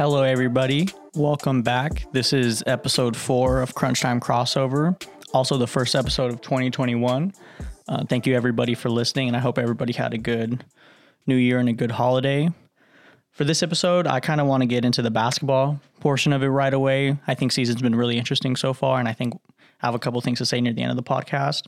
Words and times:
Hello, 0.00 0.22
everybody. 0.22 0.88
Welcome 1.12 1.60
back. 1.60 2.10
This 2.10 2.32
is 2.32 2.64
episode 2.66 3.14
four 3.14 3.60
of 3.60 3.74
Crunch 3.74 4.00
Time 4.00 4.18
Crossover, 4.18 4.98
also 5.34 5.58
the 5.58 5.66
first 5.66 5.94
episode 5.94 6.32
of 6.32 6.40
2021. 6.40 7.34
Uh, 7.86 8.04
thank 8.08 8.26
you, 8.26 8.34
everybody, 8.34 8.74
for 8.74 8.88
listening, 8.88 9.28
and 9.28 9.36
I 9.36 9.40
hope 9.40 9.58
everybody 9.58 9.92
had 9.92 10.14
a 10.14 10.18
good 10.18 10.64
new 11.26 11.36
year 11.36 11.58
and 11.58 11.68
a 11.68 11.74
good 11.74 11.90
holiday. 11.90 12.48
For 13.32 13.44
this 13.44 13.62
episode, 13.62 14.06
I 14.06 14.20
kind 14.20 14.40
of 14.40 14.46
want 14.46 14.62
to 14.62 14.66
get 14.66 14.86
into 14.86 15.02
the 15.02 15.10
basketball 15.10 15.78
portion 16.00 16.32
of 16.32 16.42
it 16.42 16.48
right 16.48 16.72
away. 16.72 17.18
I 17.26 17.34
think 17.34 17.52
season's 17.52 17.82
been 17.82 17.94
really 17.94 18.16
interesting 18.16 18.56
so 18.56 18.72
far, 18.72 19.00
and 19.00 19.06
I 19.06 19.12
think 19.12 19.34
I 19.82 19.86
have 19.86 19.94
a 19.94 19.98
couple 19.98 20.18
things 20.22 20.38
to 20.38 20.46
say 20.46 20.62
near 20.62 20.72
the 20.72 20.80
end 20.80 20.92
of 20.92 20.96
the 20.96 21.02
podcast. 21.02 21.66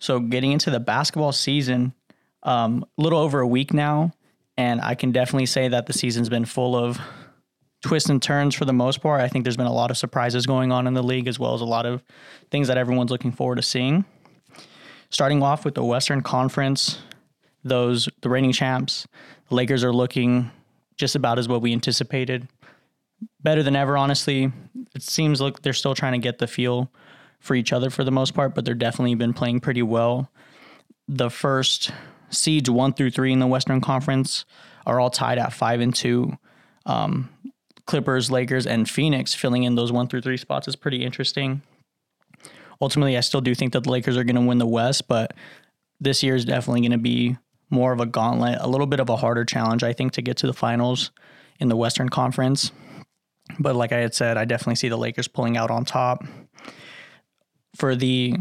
So, 0.00 0.20
getting 0.20 0.52
into 0.52 0.68
the 0.68 0.80
basketball 0.80 1.32
season, 1.32 1.94
um, 2.42 2.84
a 2.98 3.02
little 3.02 3.20
over 3.20 3.40
a 3.40 3.48
week 3.48 3.72
now, 3.72 4.12
and 4.58 4.82
I 4.82 4.96
can 4.96 5.12
definitely 5.12 5.46
say 5.46 5.68
that 5.68 5.86
the 5.86 5.94
season's 5.94 6.28
been 6.28 6.44
full 6.44 6.76
of 6.76 7.00
twists 7.84 8.08
and 8.08 8.22
turns 8.22 8.54
for 8.54 8.64
the 8.64 8.72
most 8.72 9.02
part. 9.02 9.20
I 9.20 9.28
think 9.28 9.44
there's 9.44 9.58
been 9.58 9.66
a 9.66 9.72
lot 9.72 9.90
of 9.90 9.98
surprises 9.98 10.46
going 10.46 10.72
on 10.72 10.86
in 10.86 10.94
the 10.94 11.02
league, 11.02 11.28
as 11.28 11.38
well 11.38 11.52
as 11.52 11.60
a 11.60 11.66
lot 11.66 11.84
of 11.84 12.02
things 12.50 12.68
that 12.68 12.78
everyone's 12.78 13.10
looking 13.10 13.30
forward 13.30 13.56
to 13.56 13.62
seeing. 13.62 14.06
Starting 15.10 15.42
off 15.42 15.66
with 15.66 15.74
the 15.74 15.84
Western 15.84 16.22
Conference, 16.22 16.98
those 17.62 18.08
the 18.22 18.30
reigning 18.30 18.52
champs, 18.52 19.06
the 19.50 19.54
Lakers 19.54 19.84
are 19.84 19.92
looking 19.92 20.50
just 20.96 21.14
about 21.14 21.38
as 21.38 21.46
what 21.46 21.60
we 21.60 21.74
anticipated. 21.74 22.48
Better 23.42 23.62
than 23.62 23.76
ever, 23.76 23.98
honestly. 23.98 24.50
It 24.94 25.02
seems 25.02 25.42
like 25.42 25.60
they're 25.60 25.74
still 25.74 25.94
trying 25.94 26.12
to 26.12 26.18
get 26.18 26.38
the 26.38 26.46
feel 26.46 26.90
for 27.38 27.54
each 27.54 27.70
other 27.70 27.90
for 27.90 28.02
the 28.02 28.10
most 28.10 28.32
part, 28.32 28.54
but 28.54 28.64
they're 28.64 28.74
definitely 28.74 29.14
been 29.14 29.34
playing 29.34 29.60
pretty 29.60 29.82
well. 29.82 30.30
The 31.06 31.28
first 31.28 31.90
seeds 32.30 32.70
one 32.70 32.94
through 32.94 33.10
three 33.10 33.32
in 33.32 33.40
the 33.40 33.46
Western 33.46 33.82
Conference 33.82 34.46
are 34.86 34.98
all 34.98 35.10
tied 35.10 35.36
at 35.36 35.52
five 35.52 35.80
and 35.82 35.94
two. 35.94 36.38
Um, 36.86 37.28
Clippers, 37.86 38.30
Lakers, 38.30 38.66
and 38.66 38.88
Phoenix 38.88 39.34
filling 39.34 39.64
in 39.64 39.74
those 39.74 39.92
one 39.92 40.08
through 40.08 40.22
three 40.22 40.36
spots 40.36 40.68
is 40.68 40.76
pretty 40.76 41.04
interesting. 41.04 41.62
Ultimately, 42.80 43.16
I 43.16 43.20
still 43.20 43.40
do 43.40 43.54
think 43.54 43.72
that 43.72 43.84
the 43.84 43.90
Lakers 43.90 44.16
are 44.16 44.24
going 44.24 44.36
to 44.36 44.42
win 44.42 44.58
the 44.58 44.66
West, 44.66 45.06
but 45.08 45.34
this 46.00 46.22
year 46.22 46.34
is 46.34 46.44
definitely 46.44 46.80
going 46.80 46.92
to 46.92 46.98
be 46.98 47.36
more 47.70 47.92
of 47.92 48.00
a 48.00 48.06
gauntlet, 48.06 48.58
a 48.60 48.68
little 48.68 48.86
bit 48.86 49.00
of 49.00 49.08
a 49.08 49.16
harder 49.16 49.44
challenge, 49.44 49.82
I 49.82 49.92
think, 49.92 50.12
to 50.12 50.22
get 50.22 50.36
to 50.38 50.46
the 50.46 50.52
finals 50.52 51.10
in 51.60 51.68
the 51.68 51.76
Western 51.76 52.08
Conference. 52.08 52.72
But 53.58 53.76
like 53.76 53.92
I 53.92 53.98
had 53.98 54.14
said, 54.14 54.36
I 54.36 54.44
definitely 54.44 54.76
see 54.76 54.88
the 54.88 54.96
Lakers 54.96 55.28
pulling 55.28 55.56
out 55.56 55.70
on 55.70 55.84
top. 55.84 56.24
For 57.76 57.94
the 57.94 58.36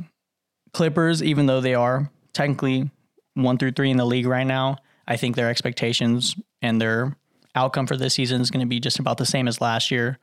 Clippers, 0.73 1.21
even 1.21 1.45
though 1.45 1.61
they 1.61 1.75
are 1.75 2.09
technically 2.33 2.89
one 3.33 3.57
through 3.57 3.71
three 3.71 3.91
in 3.91 3.97
the 3.97 4.05
league 4.05 4.25
right 4.25 4.47
now, 4.47 4.77
I 5.07 5.17
think 5.17 5.35
their 5.35 5.49
expectations 5.49 6.35
and 6.61 6.79
their 6.79 7.17
outcome 7.55 7.87
for 7.87 7.97
this 7.97 8.13
season 8.13 8.41
is 8.41 8.51
going 8.51 8.65
to 8.65 8.69
be 8.69 8.79
just 8.79 8.99
about 8.99 9.17
the 9.17 9.25
same 9.25 9.47
as 9.47 9.61
last 9.61 9.91
year. 9.91 10.19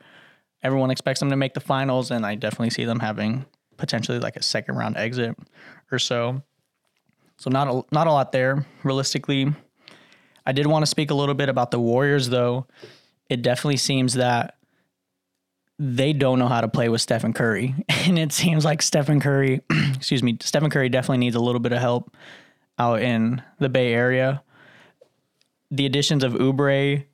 Everyone 0.62 0.90
expects 0.90 1.20
them 1.20 1.30
to 1.30 1.36
make 1.36 1.54
the 1.54 1.60
finals, 1.60 2.10
and 2.10 2.26
I 2.26 2.34
definitely 2.34 2.70
see 2.70 2.84
them 2.84 3.00
having 3.00 3.46
potentially 3.76 4.18
like 4.18 4.36
a 4.36 4.42
second 4.42 4.76
round 4.76 4.96
exit 4.96 5.36
or 5.90 5.98
so. 5.98 6.42
So 7.38 7.50
not 7.50 7.68
a, 7.68 7.82
not 7.92 8.06
a 8.06 8.12
lot 8.12 8.32
there 8.32 8.66
realistically. 8.84 9.52
I 10.44 10.52
did 10.52 10.66
want 10.66 10.82
to 10.82 10.90
speak 10.90 11.10
a 11.10 11.14
little 11.14 11.34
bit 11.34 11.48
about 11.48 11.70
the 11.70 11.80
Warriors 11.80 12.28
though. 12.28 12.66
It 13.28 13.42
definitely 13.42 13.78
seems 13.78 14.14
that 14.14 14.56
they 15.78 16.12
don't 16.12 16.38
know 16.38 16.48
how 16.48 16.60
to 16.60 16.68
play 16.68 16.90
with 16.90 17.00
Stephen 17.00 17.32
Curry. 17.32 17.74
And 18.06 18.18
it 18.18 18.32
seems 18.32 18.64
like 18.64 18.80
Stephen 18.80 19.20
Curry, 19.20 19.60
excuse 19.94 20.22
me, 20.22 20.38
Stephen 20.40 20.70
Curry 20.70 20.88
definitely 20.88 21.18
needs 21.18 21.36
a 21.36 21.40
little 21.40 21.60
bit 21.60 21.72
of 21.72 21.80
help 21.80 22.16
out 22.78 23.02
in 23.02 23.42
the 23.58 23.68
Bay 23.68 23.92
Area. 23.92 24.42
The 25.70 25.84
additions 25.84 26.24
of 26.24 26.32
Oubre 26.32 27.04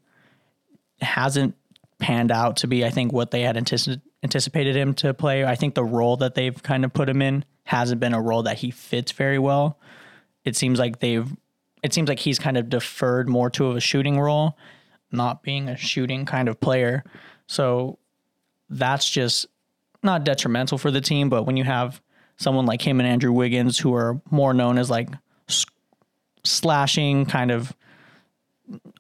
hasn't 1.01 1.55
panned 1.99 2.31
out 2.31 2.57
to 2.59 2.67
be, 2.67 2.85
I 2.85 2.91
think, 2.91 3.13
what 3.13 3.31
they 3.31 3.43
had 3.43 3.57
antici- 3.57 4.01
anticipated 4.23 4.77
him 4.77 4.95
to 4.95 5.15
play. 5.15 5.45
I 5.45 5.55
think 5.55 5.75
the 5.75 5.85
role 5.85 6.17
that 6.19 6.35
they've 6.35 6.63
kind 6.63 6.85
of 6.85 6.93
put 6.93 7.09
him 7.09 7.23
in 7.23 7.45
hasn't 7.65 8.01
been 8.01 8.15
a 8.15 8.21
role 8.21 8.43
that 8.45 8.59
he 8.59 8.71
fits 8.71 9.13
very 9.13 9.39
well. 9.39 9.79
It 10.45 10.57
seems 10.57 10.79
like 10.79 11.01
they've, 11.01 11.29
it 11.83 11.93
seems 11.93 12.09
like 12.09 12.19
he's 12.19 12.39
kind 12.39 12.57
of 12.57 12.69
deferred 12.69 13.29
more 13.29 13.51
to 13.51 13.73
a 13.73 13.81
shooting 13.81 14.21
role, 14.21 14.57
not 15.11 15.43
being 15.43 15.69
a 15.69 15.77
shooting 15.77 16.25
kind 16.25 16.49
of 16.49 16.61
player. 16.61 17.05
So 17.47 17.99
that's 18.69 19.09
just 19.09 19.47
not 20.03 20.25
detrimental 20.25 20.79
for 20.79 20.91
the 20.91 21.01
team. 21.01 21.29
But 21.29 21.45
when 21.45 21.57
you 21.57 21.65
have 21.65 22.01
someone 22.37 22.67
like 22.67 22.83
him 22.83 23.01
and 23.01 23.09
Andrew 23.09 23.33
Wiggins, 23.33 23.79
who 23.79 23.95
are 23.95 24.21
more 24.31 24.55
known 24.55 24.79
as 24.79 24.91
like 24.91 25.09
slashing, 26.45 27.27
kind 27.27 27.51
of 27.51 27.75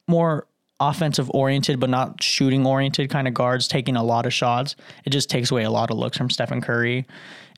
more 0.06 0.46
offensive 0.78 1.30
oriented 1.32 1.80
but 1.80 1.88
not 1.88 2.22
shooting 2.22 2.66
oriented 2.66 3.08
kind 3.10 3.26
of 3.26 3.34
guards 3.34 3.66
taking 3.68 3.96
a 3.96 4.02
lot 4.02 4.26
of 4.26 4.32
shots. 4.32 4.76
It 5.04 5.10
just 5.10 5.30
takes 5.30 5.50
away 5.50 5.64
a 5.64 5.70
lot 5.70 5.90
of 5.90 5.96
looks 5.96 6.16
from 6.16 6.30
Stephen 6.30 6.60
Curry. 6.60 7.06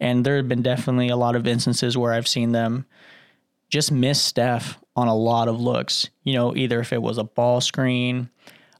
And 0.00 0.24
there 0.24 0.36
have 0.36 0.48
been 0.48 0.62
definitely 0.62 1.08
a 1.08 1.16
lot 1.16 1.34
of 1.34 1.46
instances 1.46 1.98
where 1.98 2.12
I've 2.12 2.28
seen 2.28 2.52
them 2.52 2.86
just 3.68 3.92
miss 3.92 4.22
Steph 4.22 4.78
on 4.96 5.08
a 5.08 5.14
lot 5.14 5.46
of 5.46 5.60
looks 5.60 6.10
you 6.24 6.34
know 6.34 6.56
either 6.56 6.80
if 6.80 6.92
it 6.92 7.00
was 7.00 7.18
a 7.18 7.24
ball 7.24 7.60
screen 7.60 8.28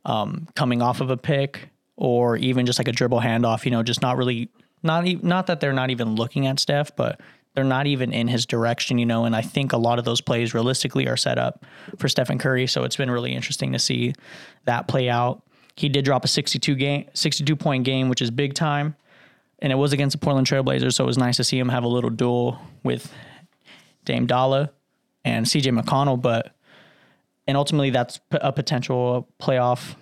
um, 0.05 0.49
coming 0.57 0.83
off 0.83 1.01
of 1.01 1.11
a 1.11 1.17
pick 1.17 1.69
or 1.97 2.37
even 2.37 2.67
just 2.67 2.79
like 2.79 2.89
a 2.89 2.93
dribble 2.93 3.21
handoff 3.21 3.65
you 3.65 3.71
know 3.71 3.83
just 3.83 4.03
not 4.03 4.17
really 4.17 4.51
not 4.83 5.07
not 5.23 5.47
that 5.47 5.61
they're 5.61 5.73
not 5.73 5.91
even 5.91 6.17
looking 6.17 6.47
at 6.47 6.59
Steph 6.59 6.95
but 6.97 7.21
they're 7.59 7.65
not 7.65 7.89
even 7.89 8.13
in 8.13 8.29
his 8.29 8.47
direction, 8.47 8.99
you 8.99 9.05
know. 9.05 9.25
And 9.25 9.35
I 9.35 9.43
think 9.43 9.73
a 9.73 9.77
lot 9.77 9.99
of 9.99 10.05
those 10.05 10.21
plays 10.21 10.55
realistically 10.55 11.09
are 11.09 11.17
set 11.17 11.39
up 11.39 11.67
for 11.97 12.09
Stephen 12.09 12.39
Curry. 12.39 12.69
So 12.69 12.85
it's 12.85 12.95
been 12.95 13.11
really 13.11 13.35
interesting 13.35 13.73
to 13.73 13.81
see 13.81 14.15
that 14.65 14.87
play 14.87 15.11
out. 15.11 15.43
He 15.75 15.89
did 15.89 16.05
drop 16.05 16.25
a 16.25 16.29
62 16.29 16.77
game, 16.77 17.09
62 17.15 17.57
point 17.57 17.83
game, 17.83 18.09
which 18.09 18.23
is 18.23 18.31
big 18.31 18.55
time, 18.55 18.95
and 19.59 19.73
it 19.73 19.75
was 19.75 19.93
against 19.93 20.13
the 20.13 20.25
Portland 20.25 20.47
Trailblazers. 20.47 20.93
So 20.93 21.03
it 21.03 21.09
was 21.09 21.19
nice 21.19 21.37
to 21.39 21.43
see 21.43 21.59
him 21.59 21.69
have 21.69 21.83
a 21.83 21.89
little 21.89 22.11
duel 22.11 22.61
with 22.85 23.13
Dame 24.05 24.27
Dolla 24.27 24.71
and 25.25 25.45
CJ 25.45 25.77
McCollum. 25.77 26.23
But 26.23 26.55
and 27.49 27.57
ultimately 27.57 27.91
that's 27.91 28.21
a 28.31 28.53
potential 28.53 29.27
playoff 29.43 29.97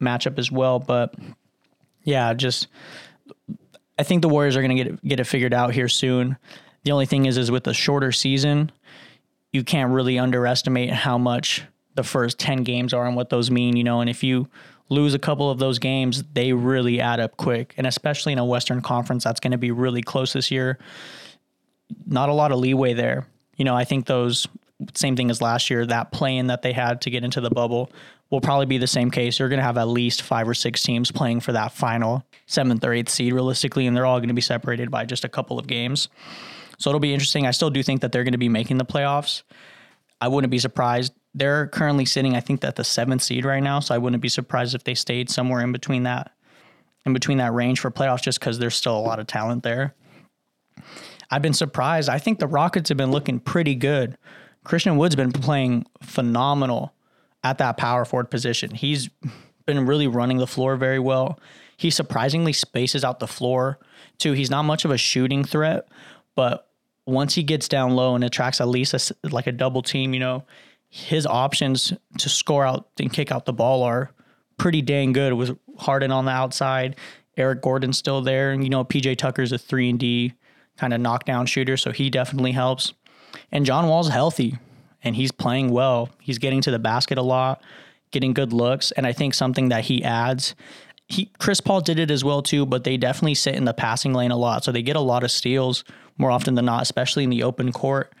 matchup 0.00 0.38
as 0.38 0.50
well. 0.50 0.78
But 0.78 1.14
yeah, 2.02 2.32
just 2.32 2.68
I 3.98 4.04
think 4.04 4.22
the 4.22 4.30
Warriors 4.30 4.56
are 4.56 4.62
going 4.62 4.74
to 4.74 4.82
get 4.82 4.94
it, 4.94 5.04
get 5.04 5.20
it 5.20 5.24
figured 5.24 5.52
out 5.52 5.74
here 5.74 5.88
soon. 5.88 6.38
The 6.84 6.92
only 6.92 7.06
thing 7.06 7.26
is, 7.26 7.38
is 7.38 7.50
with 7.50 7.66
a 7.66 7.74
shorter 7.74 8.12
season, 8.12 8.72
you 9.52 9.62
can't 9.62 9.92
really 9.92 10.18
underestimate 10.18 10.90
how 10.90 11.18
much 11.18 11.64
the 11.94 12.02
first 12.02 12.38
10 12.38 12.64
games 12.64 12.94
are 12.94 13.06
and 13.06 13.14
what 13.14 13.30
those 13.30 13.50
mean, 13.50 13.76
you 13.76 13.84
know, 13.84 14.00
and 14.00 14.08
if 14.08 14.22
you 14.22 14.48
lose 14.88 15.14
a 15.14 15.18
couple 15.18 15.50
of 15.50 15.58
those 15.58 15.78
games, 15.78 16.22
they 16.34 16.52
really 16.52 17.00
add 17.00 17.20
up 17.20 17.36
quick. 17.36 17.74
And 17.76 17.86
especially 17.86 18.32
in 18.32 18.38
a 18.38 18.44
Western 18.44 18.80
Conference 18.80 19.24
that's 19.24 19.40
going 19.40 19.52
to 19.52 19.58
be 19.58 19.70
really 19.70 20.02
close 20.02 20.32
this 20.32 20.50
year, 20.50 20.78
not 22.06 22.28
a 22.28 22.34
lot 22.34 22.52
of 22.52 22.58
leeway 22.58 22.94
there. 22.94 23.26
You 23.56 23.64
know, 23.64 23.76
I 23.76 23.84
think 23.84 24.06
those 24.06 24.46
same 24.94 25.16
thing 25.16 25.30
as 25.30 25.40
last 25.40 25.70
year, 25.70 25.86
that 25.86 26.12
play-in 26.12 26.48
that 26.48 26.62
they 26.62 26.72
had 26.72 27.00
to 27.02 27.10
get 27.10 27.24
into 27.24 27.40
the 27.40 27.50
bubble 27.50 27.90
will 28.30 28.40
probably 28.40 28.66
be 28.66 28.78
the 28.78 28.86
same 28.86 29.10
case. 29.10 29.38
You're 29.38 29.48
going 29.48 29.60
to 29.60 29.64
have 29.64 29.78
at 29.78 29.88
least 29.88 30.22
five 30.22 30.48
or 30.48 30.54
six 30.54 30.82
teams 30.82 31.12
playing 31.12 31.40
for 31.40 31.52
that 31.52 31.72
final 31.72 32.24
seventh 32.46 32.84
or 32.84 32.92
eighth 32.92 33.10
seed 33.10 33.32
realistically, 33.32 33.86
and 33.86 33.96
they're 33.96 34.06
all 34.06 34.18
going 34.18 34.28
to 34.28 34.34
be 34.34 34.40
separated 34.40 34.90
by 34.90 35.04
just 35.04 35.24
a 35.24 35.28
couple 35.28 35.58
of 35.58 35.66
games. 35.66 36.08
So 36.82 36.90
it'll 36.90 37.00
be 37.00 37.12
interesting. 37.12 37.46
I 37.46 37.52
still 37.52 37.70
do 37.70 37.82
think 37.82 38.00
that 38.00 38.10
they're 38.10 38.24
going 38.24 38.32
to 38.32 38.38
be 38.38 38.48
making 38.48 38.78
the 38.78 38.84
playoffs. 38.84 39.42
I 40.20 40.28
wouldn't 40.28 40.50
be 40.50 40.58
surprised. 40.58 41.12
They're 41.32 41.68
currently 41.68 42.04
sitting, 42.04 42.34
I 42.34 42.40
think, 42.40 42.64
at 42.64 42.76
the 42.76 42.84
seventh 42.84 43.22
seed 43.22 43.44
right 43.44 43.62
now. 43.62 43.80
So 43.80 43.94
I 43.94 43.98
wouldn't 43.98 44.20
be 44.20 44.28
surprised 44.28 44.74
if 44.74 44.84
they 44.84 44.94
stayed 44.94 45.30
somewhere 45.30 45.60
in 45.60 45.70
between 45.70 46.02
that, 46.02 46.32
in 47.06 47.12
between 47.12 47.38
that 47.38 47.52
range 47.52 47.78
for 47.78 47.90
playoffs, 47.90 48.22
just 48.22 48.40
because 48.40 48.58
there's 48.58 48.74
still 48.74 48.96
a 48.96 49.00
lot 49.00 49.20
of 49.20 49.28
talent 49.28 49.62
there. 49.62 49.94
I've 51.30 51.40
been 51.42 51.54
surprised. 51.54 52.08
I 52.08 52.18
think 52.18 52.40
the 52.40 52.46
Rockets 52.48 52.88
have 52.88 52.98
been 52.98 53.12
looking 53.12 53.38
pretty 53.38 53.74
good. 53.74 54.18
Christian 54.64 54.96
Wood's 54.96 55.16
been 55.16 55.32
playing 55.32 55.86
phenomenal 56.02 56.94
at 57.44 57.58
that 57.58 57.76
power 57.76 58.04
forward 58.04 58.30
position. 58.30 58.74
He's 58.74 59.08
been 59.66 59.86
really 59.86 60.08
running 60.08 60.38
the 60.38 60.46
floor 60.46 60.76
very 60.76 60.98
well. 60.98 61.38
He 61.76 61.90
surprisingly 61.90 62.52
spaces 62.52 63.04
out 63.04 63.18
the 63.18 63.26
floor 63.26 63.78
too. 64.18 64.32
He's 64.32 64.50
not 64.50 64.64
much 64.64 64.84
of 64.84 64.90
a 64.90 64.98
shooting 64.98 65.44
threat, 65.44 65.88
but 66.36 66.68
once 67.06 67.34
he 67.34 67.42
gets 67.42 67.68
down 67.68 67.94
low 67.94 68.14
and 68.14 68.24
attracts 68.24 68.60
at 68.60 68.68
least 68.68 68.94
a, 68.94 69.28
like 69.30 69.46
a 69.46 69.52
double 69.52 69.82
team, 69.82 70.14
you 70.14 70.20
know, 70.20 70.44
his 70.88 71.26
options 71.26 71.92
to 72.18 72.28
score 72.28 72.64
out 72.64 72.88
and 72.98 73.12
kick 73.12 73.32
out 73.32 73.46
the 73.46 73.52
ball 73.52 73.82
are 73.82 74.10
pretty 74.58 74.82
dang 74.82 75.12
good. 75.12 75.32
With 75.32 75.58
Harden 75.78 76.12
on 76.12 76.26
the 76.26 76.30
outside, 76.30 76.96
Eric 77.36 77.62
Gordon's 77.62 77.98
still 77.98 78.20
there, 78.20 78.52
and 78.52 78.62
you 78.62 78.70
know 78.70 78.84
PJ 78.84 79.16
Tucker's 79.16 79.52
a 79.52 79.58
three 79.58 79.88
and 79.88 79.98
D 79.98 80.34
kind 80.76 80.92
of 80.92 81.00
knockdown 81.00 81.46
shooter, 81.46 81.76
so 81.76 81.92
he 81.92 82.10
definitely 82.10 82.52
helps. 82.52 82.92
And 83.50 83.64
John 83.64 83.88
Wall's 83.88 84.08
healthy 84.08 84.58
and 85.02 85.16
he's 85.16 85.32
playing 85.32 85.70
well. 85.70 86.10
He's 86.20 86.38
getting 86.38 86.60
to 86.62 86.70
the 86.70 86.78
basket 86.78 87.18
a 87.18 87.22
lot, 87.22 87.62
getting 88.10 88.34
good 88.34 88.52
looks, 88.52 88.90
and 88.92 89.06
I 89.06 89.12
think 89.12 89.34
something 89.34 89.68
that 89.70 89.84
he 89.84 90.04
adds. 90.04 90.54
He, 91.12 91.30
Chris 91.38 91.60
Paul 91.60 91.82
did 91.82 91.98
it 91.98 92.10
as 92.10 92.24
well 92.24 92.40
too, 92.40 92.64
but 92.64 92.84
they 92.84 92.96
definitely 92.96 93.34
sit 93.34 93.54
in 93.54 93.66
the 93.66 93.74
passing 93.74 94.14
lane 94.14 94.30
a 94.30 94.36
lot, 94.36 94.64
so 94.64 94.72
they 94.72 94.80
get 94.80 94.96
a 94.96 95.00
lot 95.00 95.22
of 95.22 95.30
steals 95.30 95.84
more 96.16 96.30
often 96.30 96.54
than 96.54 96.64
not, 96.64 96.80
especially 96.80 97.22
in 97.22 97.28
the 97.28 97.42
open 97.42 97.70
court. 97.70 98.14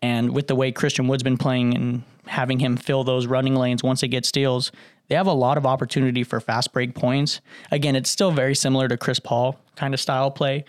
And 0.00 0.30
with 0.30 0.46
the 0.46 0.54
way 0.54 0.70
Christian 0.70 1.08
Wood's 1.08 1.24
been 1.24 1.36
playing 1.36 1.74
and 1.74 2.04
having 2.26 2.60
him 2.60 2.76
fill 2.76 3.02
those 3.02 3.26
running 3.26 3.56
lanes 3.56 3.82
once 3.82 4.02
they 4.02 4.06
get 4.06 4.24
steals, 4.24 4.70
they 5.08 5.16
have 5.16 5.26
a 5.26 5.32
lot 5.32 5.58
of 5.58 5.66
opportunity 5.66 6.22
for 6.22 6.38
fast 6.38 6.72
break 6.72 6.94
points. 6.94 7.40
Again, 7.72 7.96
it's 7.96 8.08
still 8.08 8.30
very 8.30 8.54
similar 8.54 8.86
to 8.86 8.96
Chris 8.96 9.18
Paul 9.18 9.58
kind 9.74 9.92
of 9.92 9.98
style 9.98 10.30
play. 10.30 10.64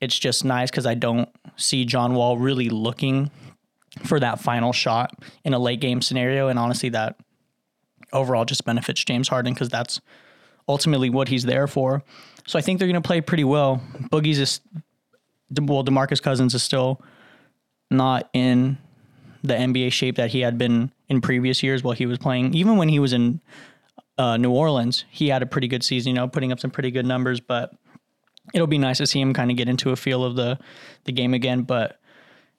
It's 0.00 0.16
just 0.16 0.44
nice 0.44 0.70
because 0.70 0.86
I 0.86 0.94
don't 0.94 1.28
see 1.56 1.84
John 1.84 2.14
Wall 2.14 2.38
really 2.38 2.68
looking 2.70 3.32
for 4.04 4.20
that 4.20 4.40
final 4.40 4.72
shot 4.72 5.12
in 5.44 5.54
a 5.54 5.58
late 5.58 5.80
game 5.80 6.02
scenario. 6.02 6.46
And 6.46 6.56
honestly, 6.56 6.90
that 6.90 7.16
overall 8.12 8.44
just 8.44 8.64
benefits 8.64 9.04
James 9.04 9.26
Harden 9.26 9.54
because 9.54 9.70
that's 9.70 10.00
ultimately 10.70 11.10
what 11.10 11.28
he's 11.28 11.44
there 11.44 11.66
for. 11.66 12.02
So 12.46 12.58
I 12.58 12.62
think 12.62 12.78
they're 12.78 12.88
going 12.88 13.00
to 13.00 13.06
play 13.06 13.20
pretty 13.20 13.44
well. 13.44 13.82
Boogie's 14.10 14.38
is, 14.38 14.60
well, 15.60 15.84
Demarcus 15.84 16.22
Cousins 16.22 16.54
is 16.54 16.62
still 16.62 17.02
not 17.90 18.30
in 18.32 18.78
the 19.42 19.54
NBA 19.54 19.92
shape 19.92 20.16
that 20.16 20.30
he 20.30 20.40
had 20.40 20.58
been 20.58 20.92
in 21.08 21.20
previous 21.20 21.62
years 21.62 21.82
while 21.82 21.94
he 21.94 22.06
was 22.06 22.18
playing. 22.18 22.54
Even 22.54 22.76
when 22.76 22.88
he 22.88 22.98
was 22.98 23.12
in 23.12 23.40
uh, 24.18 24.36
New 24.36 24.50
Orleans, 24.50 25.04
he 25.10 25.28
had 25.28 25.42
a 25.42 25.46
pretty 25.46 25.68
good 25.68 25.82
season, 25.82 26.10
you 26.10 26.14
know, 26.14 26.28
putting 26.28 26.52
up 26.52 26.60
some 26.60 26.70
pretty 26.70 26.90
good 26.90 27.06
numbers. 27.06 27.40
But 27.40 27.72
it'll 28.54 28.66
be 28.66 28.78
nice 28.78 28.98
to 28.98 29.06
see 29.06 29.20
him 29.20 29.32
kind 29.34 29.50
of 29.50 29.56
get 29.56 29.68
into 29.68 29.90
a 29.90 29.96
feel 29.96 30.24
of 30.24 30.36
the 30.36 30.58
the 31.04 31.12
game 31.12 31.34
again. 31.34 31.62
But 31.62 31.98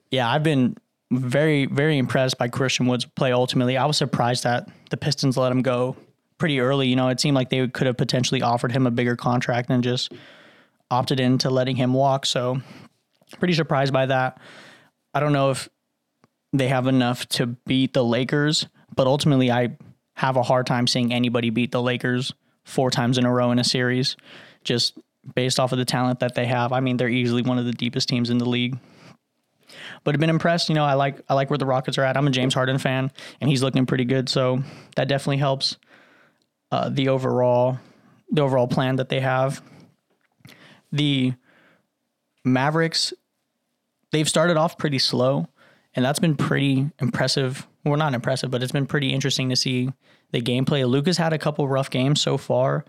yeah, 0.09 0.29
I've 0.29 0.43
been 0.43 0.75
very 1.11 1.65
very 1.65 1.97
impressed 1.97 2.37
by 2.37 2.47
Christian 2.47 2.87
Wood's 2.87 3.05
play. 3.05 3.31
Ultimately, 3.31 3.77
I 3.77 3.85
was 3.85 3.97
surprised 3.97 4.43
that 4.43 4.67
the 4.89 4.97
Pistons 4.97 5.37
let 5.37 5.51
him 5.51 5.61
go 5.61 5.95
pretty 6.41 6.59
early. 6.59 6.87
You 6.87 6.95
know, 6.95 7.09
it 7.09 7.19
seemed 7.19 7.35
like 7.35 7.51
they 7.51 7.67
could 7.67 7.85
have 7.85 7.97
potentially 7.97 8.41
offered 8.41 8.71
him 8.71 8.87
a 8.87 8.91
bigger 8.91 9.15
contract 9.15 9.69
and 9.69 9.83
just 9.83 10.11
opted 10.89 11.19
into 11.19 11.51
letting 11.51 11.75
him 11.75 11.93
walk. 11.93 12.25
So 12.25 12.59
pretty 13.37 13.53
surprised 13.53 13.93
by 13.93 14.07
that. 14.07 14.41
I 15.13 15.19
don't 15.19 15.33
know 15.33 15.51
if 15.51 15.69
they 16.51 16.67
have 16.67 16.87
enough 16.87 17.29
to 17.29 17.45
beat 17.45 17.93
the 17.93 18.03
Lakers, 18.03 18.65
but 18.95 19.05
ultimately 19.05 19.51
I 19.51 19.77
have 20.15 20.35
a 20.35 20.41
hard 20.41 20.65
time 20.65 20.87
seeing 20.87 21.13
anybody 21.13 21.51
beat 21.51 21.71
the 21.71 21.81
Lakers 21.81 22.33
four 22.65 22.89
times 22.89 23.19
in 23.19 23.25
a 23.25 23.31
row 23.31 23.51
in 23.51 23.59
a 23.59 23.63
series 23.63 24.17
just 24.63 24.97
based 25.35 25.59
off 25.59 25.71
of 25.71 25.77
the 25.77 25.85
talent 25.85 26.21
that 26.21 26.33
they 26.33 26.47
have. 26.47 26.73
I 26.73 26.79
mean, 26.79 26.97
they're 26.97 27.07
easily 27.07 27.43
one 27.43 27.59
of 27.59 27.65
the 27.65 27.71
deepest 27.71 28.09
teams 28.09 28.31
in 28.31 28.39
the 28.39 28.49
league. 28.49 28.79
But 30.03 30.15
I've 30.15 30.19
been 30.19 30.31
impressed. 30.31 30.69
You 30.69 30.75
know, 30.75 30.85
I 30.85 30.95
like 30.95 31.21
I 31.29 31.35
like 31.35 31.51
where 31.51 31.59
the 31.59 31.67
Rockets 31.67 31.99
are 31.99 32.03
at. 32.03 32.17
I'm 32.17 32.25
a 32.25 32.31
James 32.31 32.55
Harden 32.55 32.79
fan, 32.79 33.11
and 33.39 33.47
he's 33.47 33.61
looking 33.61 33.85
pretty 33.85 34.05
good. 34.05 34.27
So 34.27 34.63
that 34.95 35.07
definitely 35.07 35.37
helps 35.37 35.77
uh, 36.71 36.89
the 36.89 37.09
overall 37.09 37.79
the 38.31 38.41
overall 38.41 38.67
plan 38.67 38.95
that 38.95 39.09
they 39.09 39.19
have. 39.19 39.61
The 40.91 41.33
Mavericks, 42.43 43.13
they've 44.11 44.27
started 44.27 44.57
off 44.57 44.77
pretty 44.77 44.99
slow, 44.99 45.47
and 45.93 46.03
that's 46.03 46.19
been 46.19 46.35
pretty 46.35 46.89
impressive. 46.99 47.67
Well, 47.83 47.97
not 47.97 48.13
impressive, 48.13 48.51
but 48.51 48.63
it's 48.63 48.71
been 48.71 48.87
pretty 48.87 49.13
interesting 49.13 49.49
to 49.49 49.55
see 49.55 49.89
the 50.31 50.41
gameplay. 50.41 50.87
Luka's 50.87 51.17
had 51.17 51.33
a 51.33 51.37
couple 51.37 51.67
rough 51.67 51.89
games 51.89 52.21
so 52.21 52.37
far, 52.37 52.85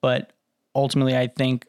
but 0.00 0.32
ultimately, 0.74 1.16
I 1.16 1.28
think, 1.28 1.66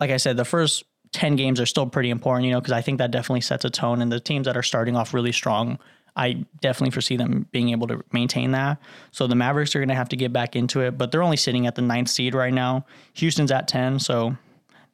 like 0.00 0.10
I 0.10 0.16
said, 0.16 0.36
the 0.36 0.44
first 0.44 0.84
10 1.12 1.36
games 1.36 1.60
are 1.60 1.66
still 1.66 1.86
pretty 1.86 2.10
important, 2.10 2.46
you 2.46 2.52
know, 2.52 2.60
because 2.60 2.72
I 2.72 2.80
think 2.80 2.98
that 2.98 3.10
definitely 3.10 3.42
sets 3.42 3.64
a 3.64 3.70
tone. 3.70 4.00
And 4.00 4.10
the 4.10 4.20
teams 4.20 4.46
that 4.46 4.56
are 4.56 4.62
starting 4.62 4.96
off 4.96 5.12
really 5.12 5.32
strong, 5.32 5.78
I 6.14 6.44
definitely 6.60 6.90
foresee 6.90 7.16
them 7.16 7.46
being 7.52 7.70
able 7.70 7.86
to 7.86 8.02
maintain 8.12 8.50
that. 8.52 8.78
So 9.12 9.26
the 9.26 9.34
Mavericks 9.34 9.74
are 9.74 9.78
going 9.78 9.88
to 9.88 9.94
have 9.94 10.10
to 10.10 10.16
get 10.16 10.32
back 10.32 10.54
into 10.54 10.80
it, 10.80 10.98
but 10.98 11.10
they're 11.10 11.22
only 11.22 11.36
sitting 11.36 11.66
at 11.66 11.74
the 11.74 11.82
ninth 11.82 12.08
seed 12.08 12.34
right 12.34 12.52
now. 12.52 12.84
Houston's 13.14 13.50
at 13.50 13.68
10, 13.68 13.98
so 13.98 14.36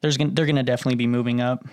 there's 0.01 0.17
gonna, 0.17 0.31
they're 0.31 0.47
going 0.47 0.57
to 0.57 0.63
definitely 0.63 0.97
be 0.97 1.07
moving 1.07 1.41
up. 1.41 1.67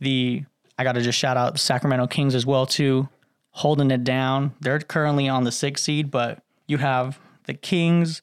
The 0.00 0.44
I 0.78 0.84
got 0.84 0.92
to 0.92 1.02
just 1.02 1.18
shout 1.18 1.36
out 1.36 1.52
the 1.52 1.58
Sacramento 1.58 2.06
Kings 2.06 2.34
as 2.34 2.46
well 2.46 2.64
too, 2.64 3.08
holding 3.50 3.90
it 3.90 4.02
down. 4.02 4.54
They're 4.60 4.78
currently 4.80 5.28
on 5.28 5.44
the 5.44 5.52
sixth 5.52 5.84
seed, 5.84 6.10
but 6.10 6.42
you 6.66 6.78
have 6.78 7.18
the 7.44 7.52
Kings, 7.52 8.22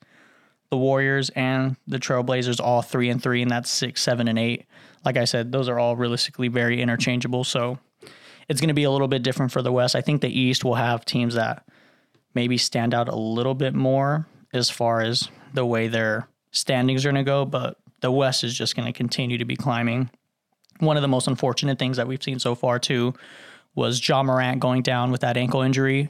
the 0.72 0.78
Warriors, 0.78 1.30
and 1.36 1.78
the 1.86 2.00
Trailblazers 2.00 2.60
all 2.60 2.82
three 2.82 3.10
and 3.10 3.22
three, 3.22 3.44
and 3.44 3.52
that's 3.52 3.70
six, 3.70 4.02
seven, 4.02 4.28
and 4.28 4.40
eight. 4.40 4.66
Like 5.06 5.18
I 5.18 5.26
said, 5.26 5.52
those 5.52 5.70
are 5.70 5.78
all 5.78 5.96
realistically 5.96 6.48
very 6.48 6.82
interchangeable. 6.82 7.44
So 7.44 7.78
it's 8.50 8.62
going 8.62 8.70
to 8.70 8.74
be 8.74 8.84
a 8.84 8.92
little 8.92 9.08
bit 9.08 9.24
different 9.24 9.52
for 9.52 9.62
the 9.62 9.72
West. 9.72 9.96
I 9.96 10.02
think 10.02 10.22
the 10.22 10.40
East 10.40 10.64
will 10.64 10.76
have 10.76 11.06
teams 11.06 11.36
that 11.36 11.66
maybe 12.34 12.58
stand 12.58 12.94
out 12.94 13.10
a 13.10 13.16
little 13.16 13.56
bit 13.56 13.74
more 13.74 14.28
as 14.54 14.70
far 14.70 15.02
as 15.02 15.30
the 15.54 15.66
way 15.66 15.88
their 15.88 16.28
standings 16.52 17.06
are 17.06 17.12
going 17.12 17.24
to 17.24 17.30
go, 17.30 17.46
but 17.46 17.78
the 18.02 18.12
West 18.12 18.44
is 18.44 18.58
just 18.58 18.76
going 18.76 18.86
to 18.86 18.94
continue 18.94 19.38
to 19.38 19.46
be 19.46 19.56
climbing 19.56 20.10
one 20.80 20.98
of 20.98 21.02
the 21.02 21.08
most 21.08 21.28
unfortunate 21.28 21.80
things 21.80 21.98
that 21.98 22.08
we've 22.08 22.24
seen 22.24 22.40
so 22.40 22.56
far 22.56 22.80
too 22.80 23.14
was 23.76 24.06
Ja 24.08 24.24
Morant 24.24 24.60
going 24.60 24.82
down 24.82 25.12
with 25.12 25.22
that 25.22 25.38
ankle 25.38 25.62
injury. 25.62 26.10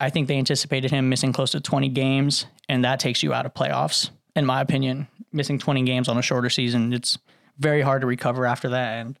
I 0.00 0.10
think 0.10 0.28
they 0.28 0.36
anticipated 0.36 0.90
him 0.90 1.08
missing 1.08 1.32
close 1.32 1.52
to 1.52 1.60
20 1.60 1.88
games, 1.90 2.46
and 2.68 2.84
that 2.84 3.00
takes 3.00 3.22
you 3.22 3.32
out 3.32 3.46
of 3.46 3.54
playoffs. 3.54 4.10
In 4.36 4.44
my 4.44 4.60
opinion, 4.60 5.08
missing 5.32 5.58
20 5.58 5.82
games 5.84 6.08
on 6.08 6.18
a 6.18 6.22
shorter 6.22 6.50
season, 6.50 6.92
it's 6.92 7.16
very 7.58 7.80
hard 7.80 8.02
to 8.02 8.06
recover 8.06 8.44
after 8.44 8.70
that, 8.70 8.98
and 8.98 9.18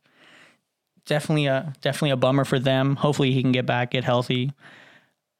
definitely 1.06 1.46
a 1.46 1.72
definitely 1.80 2.10
a 2.10 2.16
bummer 2.16 2.44
for 2.44 2.58
them. 2.58 2.96
Hopefully, 2.96 3.32
he 3.32 3.42
can 3.42 3.52
get 3.52 3.66
back, 3.66 3.90
get 3.90 4.04
healthy. 4.04 4.52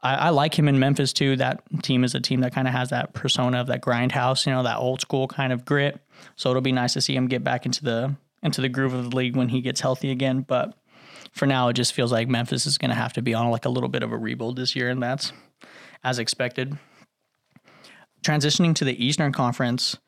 I, 0.03 0.15
I 0.15 0.31
like 0.31 0.57
him 0.57 0.69
in 0.69 0.79
Memphis 0.79 1.13
too. 1.13 1.37
That 1.37 1.63
team 1.83 2.05
is 2.05 2.15
a 2.15 2.21
team 2.21 2.41
that 2.41 2.55
kind 2.55 2.69
of 2.69 2.75
has 2.75 2.91
that 2.91 3.15
persona 3.15 3.61
of 3.61 3.67
that 3.69 3.81
grindhouse, 3.81 4.47
you 4.47 4.53
know, 4.53 4.63
that 4.63 4.79
old 4.79 5.01
school 5.01 5.27
kind 5.27 5.53
of 5.53 5.65
grit. 5.65 6.01
So 6.37 6.51
it'll 6.51 6.63
be 6.63 6.73
nice 6.73 6.93
to 6.93 7.01
see 7.01 7.17
him 7.17 7.27
get 7.27 7.43
back 7.43 7.67
into 7.67 7.83
the 7.83 8.15
into 8.43 8.61
the 8.61 8.69
groove 8.69 8.93
of 8.93 9.11
the 9.11 9.17
league 9.17 9.35
when 9.35 9.49
he 9.49 9.63
gets 9.63 9.81
healthy 9.81 10.11
again. 10.11 10.43
But 10.43 10.75
for 11.33 11.47
now, 11.47 11.69
it 11.69 11.73
just 11.73 11.95
feels 11.95 12.13
like 12.13 12.29
Memphis 12.29 12.67
is 12.67 12.79
going 12.79 12.91
to 12.91 12.95
have 12.95 13.15
to 13.15 13.23
be 13.23 13.35
on 13.35 13.51
like 13.51 13.65
a 13.65 13.71
little 13.71 13.89
bit 13.89 14.03
of 14.03 14.13
a 14.13 14.17
rebuild 14.17 14.57
this 14.57 14.77
year, 14.77 14.91
and 14.91 15.03
that's 15.03 15.33
as 16.05 16.19
expected. 16.19 16.79
Transitioning 18.23 18.75
to 18.77 18.85
the 18.85 19.05
Eastern 19.05 19.33
Conference, 19.33 19.99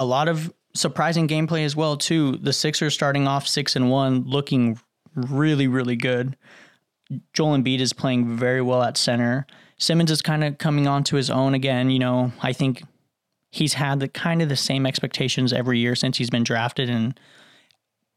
a 0.00 0.04
lot 0.04 0.28
of 0.28 0.52
surprising 0.78 1.28
gameplay 1.28 1.64
as 1.64 1.76
well 1.76 1.96
too. 1.96 2.36
The 2.36 2.52
Sixers 2.52 2.94
starting 2.94 3.26
off 3.26 3.46
six 3.46 3.76
and 3.76 3.90
one, 3.90 4.24
looking 4.24 4.78
really 5.14 5.66
really 5.66 5.96
good. 5.96 6.36
Joel 7.32 7.56
Embiid 7.56 7.80
is 7.80 7.92
playing 7.92 8.36
very 8.36 8.60
well 8.60 8.82
at 8.82 8.96
center. 8.96 9.46
Simmons 9.78 10.10
is 10.10 10.22
kind 10.22 10.44
of 10.44 10.58
coming 10.58 10.86
onto 10.86 11.16
his 11.16 11.30
own 11.30 11.54
again. 11.54 11.90
You 11.90 11.98
know, 11.98 12.32
I 12.42 12.52
think 12.52 12.82
he's 13.50 13.74
had 13.74 14.00
the 14.00 14.08
kind 14.08 14.42
of 14.42 14.48
the 14.48 14.56
same 14.56 14.86
expectations 14.86 15.52
every 15.52 15.78
year 15.78 15.94
since 15.94 16.18
he's 16.18 16.30
been 16.30 16.44
drafted, 16.44 16.90
and 16.90 17.18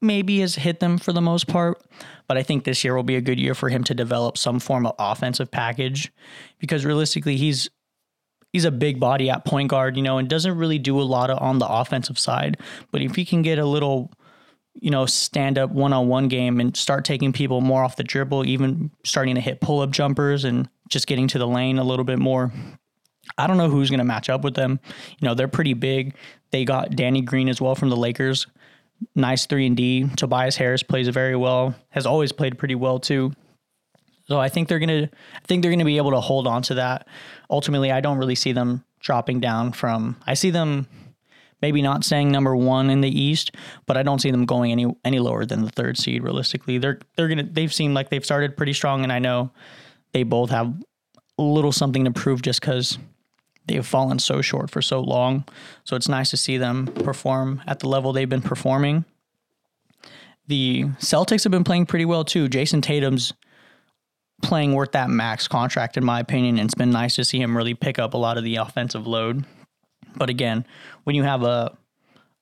maybe 0.02 0.40
has 0.40 0.56
hit 0.56 0.80
them 0.80 0.98
for 0.98 1.14
the 1.14 1.22
most 1.22 1.48
part. 1.48 1.82
But 2.28 2.38
I 2.38 2.44
think 2.44 2.64
this 2.64 2.84
year 2.84 2.96
will 2.96 3.04
be 3.04 3.16
a 3.16 3.22
good 3.22 3.40
year 3.40 3.56
for 3.56 3.70
him 3.70 3.84
to 3.86 3.94
develop 3.94 4.38
some 4.38 4.60
form 4.60 4.86
of 4.86 4.96
offensive 5.00 5.52
package 5.52 6.12
because 6.60 6.86
realistically, 6.86 7.38
he's 7.38 7.70
he's 8.52 8.66
a 8.66 8.72
big 8.72 9.00
body 9.00 9.30
at 9.30 9.46
point 9.46 9.70
guard, 9.70 9.98
you 9.98 10.04
know, 10.04 10.18
and 10.18 10.28
doesn't 10.28 10.58
really 10.58 10.80
do 10.80 11.00
a 11.00 11.04
lot 11.04 11.30
of 11.30 11.42
on 11.42 11.60
the 11.60 11.68
offensive 11.68 12.20
side. 12.20 12.58
But 12.92 13.02
if 13.02 13.16
he 13.16 13.26
can 13.26 13.42
get 13.42 13.60
a 13.60 13.66
little, 13.66 14.12
you 14.74 14.92
know, 14.92 15.06
stand 15.06 15.58
up 15.58 15.72
one 15.72 15.94
on 15.94 16.08
one 16.08 16.28
game 16.28 16.60
and 16.60 16.76
start 16.76 17.06
taking 17.06 17.34
people 17.34 17.62
more 17.62 17.84
off 17.84 17.96
the 17.96 18.04
dribble, 18.04 18.46
even 18.46 18.92
starting 19.04 19.36
to 19.36 19.42
hit 19.42 19.62
pull 19.62 19.82
up 19.82 19.92
jumpers 19.92 20.44
and 20.44 20.70
just 20.90 21.08
getting 21.08 21.28
to 21.30 21.40
the 21.40 21.48
lane 21.48 21.78
a 21.78 21.84
little 21.84 22.06
bit 22.06 22.20
more. 22.20 22.52
I 23.38 23.48
don't 23.48 23.58
know 23.58 23.70
who's 23.70 23.90
going 23.90 24.00
to 24.00 24.06
match 24.06 24.30
up 24.30 24.44
with 24.44 24.56
them. 24.56 24.80
You 25.20 25.28
know, 25.28 25.34
they're 25.34 25.48
pretty 25.48 25.74
big. 25.74 26.16
They 26.52 26.66
got 26.66 26.96
Danny 26.96 27.22
Green 27.22 27.48
as 27.48 27.62
well 27.62 27.76
from 27.76 27.90
the 27.90 27.96
Lakers, 27.96 28.48
nice 29.16 29.46
three 29.46 29.66
and 29.66 29.78
D. 29.78 30.08
Tobias 30.18 30.58
Harris 30.58 30.84
plays 30.84 31.08
very 31.08 31.36
well. 31.36 31.76
Has 31.90 32.06
always 32.06 32.32
played 32.32 32.58
pretty 32.58 32.76
well 32.76 33.00
too. 33.00 33.32
So 34.32 34.40
I 34.40 34.48
think 34.48 34.70
they're 34.70 34.80
gonna. 34.80 35.10
I 35.12 35.46
think 35.46 35.62
they're 35.62 35.72
gonna 35.72 35.84
be 35.84 35.98
able 35.98 36.12
to 36.12 36.22
hold 36.22 36.48
on 36.48 36.62
to 36.64 36.76
that. 36.76 37.06
Ultimately, 37.50 37.92
I 37.92 38.00
don't 38.00 38.18
really 38.18 38.36
see 38.36 38.54
them 38.54 38.86
dropping 39.02 39.42
down 39.42 39.74
from. 39.74 40.16
I 40.26 40.36
see 40.36 40.52
them 40.52 40.88
maybe 41.62 41.82
not 41.82 42.06
staying 42.06 42.32
number 42.32 42.56
one 42.56 42.90
in 42.90 43.02
the 43.02 43.10
East, 43.10 43.52
but 43.88 43.98
I 43.98 44.04
don't 44.04 44.22
see 44.22 44.32
them 44.32 44.46
going 44.46 44.72
any 44.72 44.86
any 45.04 45.20
lower 45.20 45.46
than 45.46 45.66
the 45.66 45.70
third 45.70 45.98
seed. 45.98 46.24
Realistically, 46.24 46.78
they're 46.78 47.00
they're 47.18 47.28
gonna. 47.28 47.44
They've 47.44 47.74
seemed 47.74 47.94
like 47.94 48.08
they've 48.08 48.24
started 48.24 48.56
pretty 48.56 48.72
strong, 48.72 49.04
and 49.04 49.12
I 49.12 49.20
know 49.20 49.52
they 50.14 50.24
both 50.24 50.50
have 50.50 50.74
a 51.38 51.42
little 51.42 51.74
something 51.74 52.06
to 52.06 52.12
prove 52.12 52.42
just 52.42 52.62
because 52.62 52.98
they've 53.66 53.86
fallen 53.86 54.18
so 54.18 54.42
short 54.42 54.70
for 54.70 54.82
so 54.82 55.02
long. 55.02 55.44
So 55.84 55.98
it's 55.98 56.08
nice 56.08 56.30
to 56.30 56.38
see 56.38 56.56
them 56.56 56.88
perform 56.88 57.62
at 57.68 57.80
the 57.80 57.90
level 57.90 58.14
they've 58.14 58.30
been 58.30 58.42
performing. 58.42 59.04
The 60.48 60.86
Celtics 61.00 61.44
have 61.44 61.52
been 61.52 61.66
playing 61.66 61.88
pretty 61.88 62.06
well 62.06 62.24
too. 62.24 62.48
Jayson 62.48 62.82
Tatum's 62.82 63.34
playing 64.42 64.74
worth 64.74 64.92
that 64.94 65.10
max 65.10 65.48
contract, 65.48 65.98
in 65.98 66.04
my 66.04 66.20
opinion, 66.20 66.58
and 66.58 66.66
it's 66.66 66.76
been 66.76 66.92
nice 66.92 67.16
to 67.16 67.26
see 67.26 67.42
him 67.42 67.56
really 67.56 67.74
pick 67.74 68.00
up 68.00 68.14
a 68.14 68.18
lot 68.18 68.38
of 68.38 68.44
the 68.44 68.56
offensive 68.58 69.08
load. 69.08 69.46
But 70.16 70.30
again, 70.30 70.66
when 71.04 71.16
you 71.16 71.24
have 71.24 71.44
a 71.44 71.78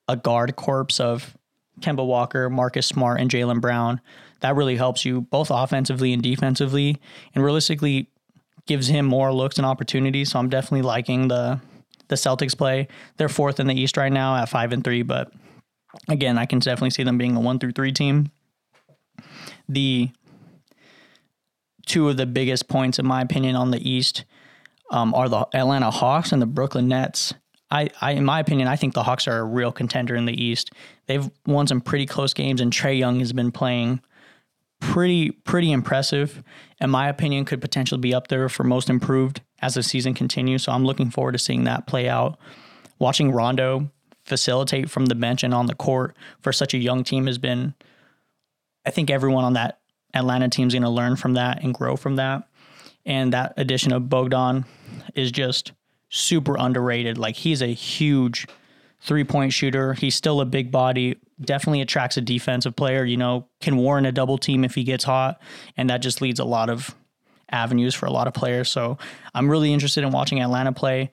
a 0.07 0.15
guard 0.15 0.55
corpse 0.55 0.99
of 0.99 1.37
Kemba 1.81 2.05
Walker, 2.05 2.49
Marcus 2.49 2.87
Smart, 2.87 3.19
and 3.19 3.29
Jaylen 3.29 3.61
Brown, 3.61 4.01
that 4.39 4.55
really 4.55 4.75
helps 4.75 5.05
you 5.05 5.21
both 5.21 5.51
offensively 5.51 6.13
and 6.13 6.23
defensively. 6.23 6.97
And 7.35 7.43
realistically, 7.43 8.09
gives 8.69 8.87
him 8.87 9.05
more 9.05 9.33
looks 9.33 9.57
and 9.57 9.65
opportunities. 9.65 10.31
So 10.31 10.39
I'm 10.39 10.47
definitely 10.47 10.83
liking 10.83 11.27
the 11.27 11.59
the 12.07 12.15
Celtics 12.15 12.57
play. 12.57 12.87
They're 13.17 13.29
fourth 13.29 13.59
in 13.59 13.67
the 13.67 13.79
East 13.79 13.97
right 13.97 14.11
now 14.11 14.35
at 14.35 14.49
five 14.49 14.73
and 14.73 14.83
three, 14.83 15.03
but 15.03 15.31
again, 16.07 16.37
I 16.37 16.45
can 16.45 16.59
definitely 16.59 16.89
see 16.91 17.03
them 17.03 17.17
being 17.17 17.35
a 17.35 17.39
one 17.39 17.59
through 17.59 17.73
three 17.73 17.91
team. 17.91 18.31
The 19.67 20.09
two 21.89 22.07
of 22.07 22.15
the 22.15 22.25
biggest 22.25 22.69
points, 22.69 22.99
in 22.99 23.05
my 23.05 23.21
opinion, 23.21 23.55
on 23.55 23.71
the 23.71 23.89
East 23.89 24.23
um, 24.91 25.13
are 25.13 25.27
the 25.27 25.45
Atlanta 25.53 25.91
Hawks 25.91 26.31
and 26.31 26.41
the 26.41 26.45
Brooklyn 26.45 26.87
Nets. 26.87 27.33
I, 27.71 27.89
I, 27.99 28.11
in 28.11 28.25
my 28.25 28.39
opinion, 28.39 28.67
I 28.67 28.75
think 28.75 28.93
the 28.93 29.03
Hawks 29.03 29.27
are 29.27 29.39
a 29.39 29.43
real 29.43 29.71
contender 29.71 30.15
in 30.15 30.25
the 30.25 30.43
East. 30.43 30.71
They've 31.07 31.29
won 31.45 31.67
some 31.67 31.81
pretty 31.81 32.05
close 32.05 32.33
games, 32.33 32.61
and 32.61 32.71
Trae 32.71 32.97
Young 32.97 33.19
has 33.19 33.33
been 33.33 33.51
playing 33.51 34.01
pretty 34.79 35.31
pretty 35.31 35.71
impressive. 35.71 36.41
In 36.79 36.89
my 36.89 37.09
opinion, 37.09 37.45
could 37.45 37.61
potentially 37.61 37.99
be 37.99 38.13
up 38.13 38.29
there 38.29 38.47
for 38.49 38.63
most 38.63 38.89
improved 38.89 39.41
as 39.61 39.73
the 39.73 39.83
season 39.83 40.13
continues. 40.13 40.63
So 40.63 40.71
I'm 40.71 40.85
looking 40.85 41.11
forward 41.11 41.33
to 41.33 41.37
seeing 41.37 41.65
that 41.65 41.85
play 41.85 42.07
out. 42.07 42.39
Watching 42.97 43.31
Rondo 43.31 43.91
facilitate 44.23 44.89
from 44.89 45.07
the 45.07 45.15
bench 45.15 45.43
and 45.43 45.53
on 45.53 45.65
the 45.65 45.75
court 45.75 46.15
for 46.41 46.53
such 46.53 46.73
a 46.73 46.77
young 46.77 47.03
team 47.03 47.27
has 47.27 47.37
been. 47.37 47.73
I 48.85 48.91
think 48.91 49.09
everyone 49.09 49.43
on 49.43 49.53
that 49.53 49.78
Atlanta 50.13 50.49
team's 50.49 50.73
going 50.73 50.83
to 50.83 50.89
learn 50.89 51.15
from 51.15 51.33
that 51.33 51.63
and 51.63 51.73
grow 51.73 51.95
from 51.95 52.15
that. 52.17 52.47
And 53.05 53.33
that 53.33 53.53
addition 53.57 53.91
of 53.91 54.09
Bogdan 54.09 54.65
is 55.15 55.31
just 55.31 55.71
super 56.09 56.55
underrated. 56.57 57.17
Like 57.17 57.35
he's 57.35 57.61
a 57.61 57.67
huge 57.67 58.47
three 59.01 59.23
point 59.23 59.53
shooter. 59.53 59.93
He's 59.93 60.15
still 60.15 60.41
a 60.41 60.45
big 60.45 60.71
body, 60.71 61.17
definitely 61.39 61.81
attracts 61.81 62.17
a 62.17 62.21
defensive 62.21 62.75
player, 62.75 63.05
you 63.05 63.17
know, 63.17 63.47
can 63.61 63.77
warrant 63.77 64.07
a 64.07 64.11
double 64.11 64.37
team 64.37 64.63
if 64.63 64.75
he 64.75 64.83
gets 64.83 65.03
hot. 65.03 65.41
And 65.77 65.89
that 65.89 66.01
just 66.01 66.21
leads 66.21 66.39
a 66.39 66.45
lot 66.45 66.69
of 66.69 66.95
avenues 67.49 67.95
for 67.95 68.05
a 68.05 68.11
lot 68.11 68.27
of 68.27 68.33
players. 68.33 68.69
So 68.69 68.97
I'm 69.33 69.49
really 69.49 69.73
interested 69.73 70.03
in 70.03 70.11
watching 70.11 70.41
Atlanta 70.41 70.73
play 70.73 71.11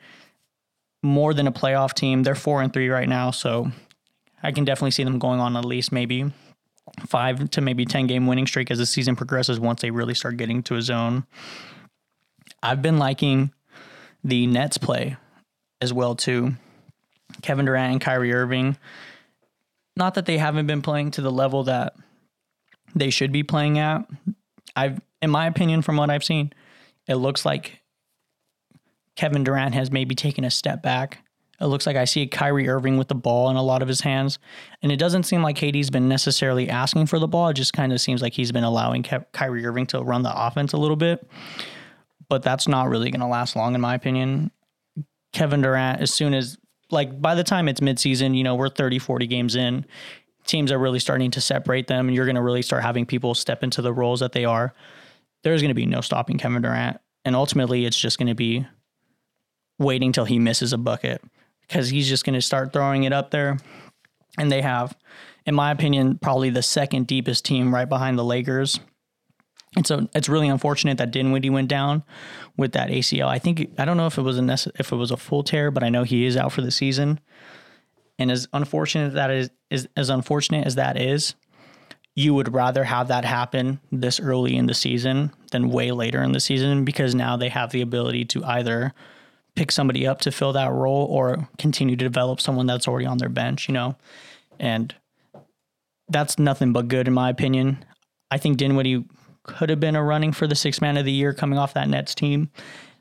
more 1.02 1.32
than 1.32 1.46
a 1.46 1.52
playoff 1.52 1.94
team. 1.94 2.22
They're 2.22 2.34
four 2.34 2.62
and 2.62 2.72
three 2.72 2.88
right 2.88 3.08
now. 3.08 3.30
So 3.30 3.70
I 4.42 4.52
can 4.52 4.64
definitely 4.64 4.90
see 4.90 5.04
them 5.04 5.18
going 5.18 5.40
on 5.40 5.56
at 5.56 5.64
least 5.64 5.92
maybe 5.92 6.30
five 7.06 7.50
to 7.50 7.60
maybe 7.60 7.84
10 7.84 8.06
game 8.06 8.26
winning 8.26 8.46
streak 8.46 8.70
as 8.70 8.78
the 8.78 8.86
season 8.86 9.16
progresses 9.16 9.60
once 9.60 9.82
they 9.82 9.90
really 9.90 10.14
start 10.14 10.36
getting 10.36 10.62
to 10.64 10.76
a 10.76 10.82
zone. 10.82 11.26
I've 12.62 12.82
been 12.82 12.98
liking 12.98 13.52
the 14.24 14.46
Nets 14.46 14.78
play 14.78 15.16
as 15.80 15.92
well 15.92 16.14
too. 16.14 16.54
Kevin 17.42 17.66
Durant 17.66 17.92
and 17.92 18.00
Kyrie 18.00 18.32
Irving. 18.32 18.76
Not 19.96 20.14
that 20.14 20.26
they 20.26 20.38
haven't 20.38 20.66
been 20.66 20.82
playing 20.82 21.12
to 21.12 21.22
the 21.22 21.30
level 21.30 21.64
that 21.64 21.94
they 22.94 23.10
should 23.10 23.32
be 23.32 23.42
playing 23.42 23.78
at. 23.78 24.06
I've 24.74 25.00
in 25.22 25.30
my 25.30 25.46
opinion 25.46 25.82
from 25.82 25.96
what 25.96 26.10
I've 26.10 26.24
seen, 26.24 26.52
it 27.06 27.16
looks 27.16 27.44
like 27.44 27.80
Kevin 29.16 29.44
Durant 29.44 29.74
has 29.74 29.90
maybe 29.90 30.14
taken 30.14 30.44
a 30.44 30.50
step 30.50 30.82
back. 30.82 31.25
It 31.60 31.66
looks 31.66 31.86
like 31.86 31.96
I 31.96 32.04
see 32.04 32.26
Kyrie 32.26 32.68
Irving 32.68 32.98
with 32.98 33.08
the 33.08 33.14
ball 33.14 33.50
in 33.50 33.56
a 33.56 33.62
lot 33.62 33.82
of 33.82 33.88
his 33.88 34.02
hands. 34.02 34.38
And 34.82 34.92
it 34.92 34.98
doesn't 34.98 35.22
seem 35.22 35.42
like 35.42 35.56
KD's 35.56 35.90
been 35.90 36.08
necessarily 36.08 36.68
asking 36.68 37.06
for 37.06 37.18
the 37.18 37.28
ball. 37.28 37.48
It 37.48 37.54
just 37.54 37.72
kind 37.72 37.92
of 37.92 38.00
seems 38.00 38.20
like 38.20 38.34
he's 38.34 38.52
been 38.52 38.64
allowing 38.64 39.02
Kyrie 39.02 39.64
Irving 39.64 39.86
to 39.86 40.02
run 40.02 40.22
the 40.22 40.46
offense 40.46 40.72
a 40.72 40.78
little 40.78 40.96
bit 40.96 41.26
but 42.28 42.42
that's 42.42 42.68
not 42.68 42.88
really 42.88 43.10
going 43.10 43.20
to 43.20 43.26
last 43.26 43.56
long, 43.56 43.74
in 43.74 43.80
my 43.80 43.94
opinion. 43.94 44.50
Kevin 45.32 45.62
Durant, 45.62 46.00
as 46.00 46.12
soon 46.12 46.34
as, 46.34 46.58
like, 46.90 47.20
by 47.20 47.34
the 47.34 47.44
time 47.44 47.68
it's 47.68 47.80
midseason, 47.80 48.36
you 48.36 48.44
know, 48.44 48.54
we're 48.54 48.68
30, 48.68 48.98
40 48.98 49.26
games 49.26 49.56
in, 49.56 49.84
teams 50.46 50.72
are 50.72 50.78
really 50.78 50.98
starting 50.98 51.30
to 51.32 51.40
separate 51.40 51.86
them, 51.86 52.08
and 52.08 52.14
you're 52.14 52.26
going 52.26 52.36
to 52.36 52.42
really 52.42 52.62
start 52.62 52.82
having 52.82 53.06
people 53.06 53.34
step 53.34 53.62
into 53.62 53.82
the 53.82 53.92
roles 53.92 54.20
that 54.20 54.32
they 54.32 54.44
are. 54.44 54.74
There's 55.42 55.62
going 55.62 55.70
to 55.70 55.74
be 55.74 55.86
no 55.86 56.00
stopping 56.00 56.38
Kevin 56.38 56.62
Durant. 56.62 56.98
And 57.24 57.36
ultimately, 57.36 57.84
it's 57.84 57.98
just 57.98 58.18
going 58.18 58.28
to 58.28 58.34
be 58.34 58.66
waiting 59.78 60.12
till 60.12 60.24
he 60.24 60.38
misses 60.38 60.72
a 60.72 60.78
bucket 60.78 61.22
because 61.66 61.88
he's 61.88 62.08
just 62.08 62.24
going 62.24 62.34
to 62.34 62.42
start 62.42 62.72
throwing 62.72 63.04
it 63.04 63.12
up 63.12 63.30
there. 63.30 63.58
And 64.38 64.52
they 64.52 64.62
have, 64.62 64.96
in 65.46 65.54
my 65.54 65.70
opinion, 65.70 66.18
probably 66.18 66.50
the 66.50 66.62
second 66.62 67.06
deepest 67.06 67.44
team 67.44 67.74
right 67.74 67.88
behind 67.88 68.18
the 68.18 68.24
Lakers 68.24 68.80
and 69.76 69.86
so 69.86 70.08
it's 70.14 70.28
really 70.28 70.48
unfortunate 70.48 70.98
that 70.98 71.10
Dinwiddie 71.10 71.50
went 71.50 71.68
down 71.68 72.02
with 72.56 72.72
that 72.72 72.88
ACL. 72.88 73.28
I 73.28 73.38
think 73.38 73.68
I 73.78 73.84
don't 73.84 73.98
know 73.98 74.06
if 74.06 74.16
it 74.16 74.22
was 74.22 74.38
a 74.38 74.42
nece- 74.42 74.72
if 74.80 74.90
it 74.90 74.96
was 74.96 75.10
a 75.10 75.18
full 75.18 75.42
tear, 75.42 75.70
but 75.70 75.84
I 75.84 75.90
know 75.90 76.02
he 76.02 76.24
is 76.24 76.36
out 76.36 76.52
for 76.52 76.62
the 76.62 76.70
season. 76.70 77.20
And 78.18 78.30
as 78.30 78.48
unfortunate 78.54 79.12
that 79.12 79.30
is, 79.30 79.50
is 79.70 79.86
as 79.94 80.08
unfortunate 80.08 80.66
as 80.66 80.76
that 80.76 80.98
is, 80.98 81.34
you 82.14 82.32
would 82.32 82.54
rather 82.54 82.84
have 82.84 83.08
that 83.08 83.26
happen 83.26 83.78
this 83.92 84.18
early 84.18 84.56
in 84.56 84.64
the 84.64 84.72
season 84.72 85.30
than 85.52 85.68
way 85.68 85.92
later 85.92 86.22
in 86.22 86.32
the 86.32 86.40
season 86.40 86.86
because 86.86 87.14
now 87.14 87.36
they 87.36 87.50
have 87.50 87.72
the 87.72 87.82
ability 87.82 88.24
to 88.24 88.42
either 88.46 88.94
pick 89.56 89.72
somebody 89.72 90.06
up 90.06 90.20
to 90.20 90.30
fill 90.30 90.52
that 90.52 90.70
role 90.70 91.06
or 91.10 91.48
continue 91.58 91.96
to 91.96 92.04
develop 92.04 92.40
someone 92.40 92.66
that's 92.66 92.86
already 92.86 93.06
on 93.06 93.18
their 93.18 93.28
bench, 93.28 93.68
you 93.68 93.74
know. 93.74 93.96
And 94.60 94.94
that's 96.08 96.38
nothing 96.38 96.72
but 96.72 96.88
good 96.88 97.08
in 97.08 97.14
my 97.14 97.30
opinion. 97.30 97.84
I 98.30 98.38
think 98.38 98.58
Dinwiddie 98.58 99.04
could 99.42 99.70
have 99.70 99.80
been 99.80 99.96
a 99.96 100.02
running 100.02 100.32
for 100.32 100.46
the 100.46 100.54
sixth 100.54 100.80
man 100.80 100.96
of 100.96 101.04
the 101.04 101.12
year 101.12 101.32
coming 101.32 101.58
off 101.58 101.74
that 101.74 101.88
Nets 101.88 102.14
team. 102.14 102.50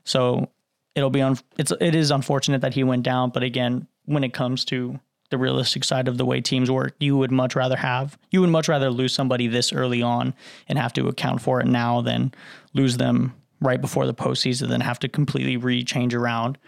So 0.04 0.50
it'll 0.94 1.10
be 1.10 1.22
on. 1.22 1.38
It's 1.58 1.72
it 1.80 1.94
is 1.94 2.10
unfortunate 2.10 2.62
that 2.62 2.74
he 2.74 2.84
went 2.84 3.02
down, 3.02 3.30
but 3.30 3.42
again, 3.42 3.86
when 4.06 4.24
it 4.24 4.32
comes 4.32 4.64
to 4.66 4.98
the 5.30 5.38
realistic 5.38 5.82
side 5.82 6.06
of 6.06 6.18
the 6.18 6.24
way 6.24 6.40
teams 6.40 6.70
work, 6.70 6.94
you 7.00 7.16
would 7.16 7.32
much 7.32 7.56
rather 7.56 7.76
have 7.76 8.16
you 8.30 8.40
would 8.40 8.50
much 8.50 8.68
rather 8.68 8.90
lose 8.90 9.12
somebody 9.12 9.48
this 9.48 9.72
early 9.72 10.02
on 10.02 10.34
and 10.68 10.78
have 10.78 10.92
to 10.94 11.08
account 11.08 11.42
for 11.42 11.60
it 11.60 11.66
now 11.66 12.00
than 12.00 12.32
lose 12.74 12.96
them 12.96 13.34
right 13.60 13.80
before 13.80 14.06
the 14.06 14.14
postseason, 14.14 14.68
then 14.68 14.80
have 14.80 14.98
to 15.00 15.08
completely 15.08 15.56
rechange 15.56 16.14
around 16.14 16.58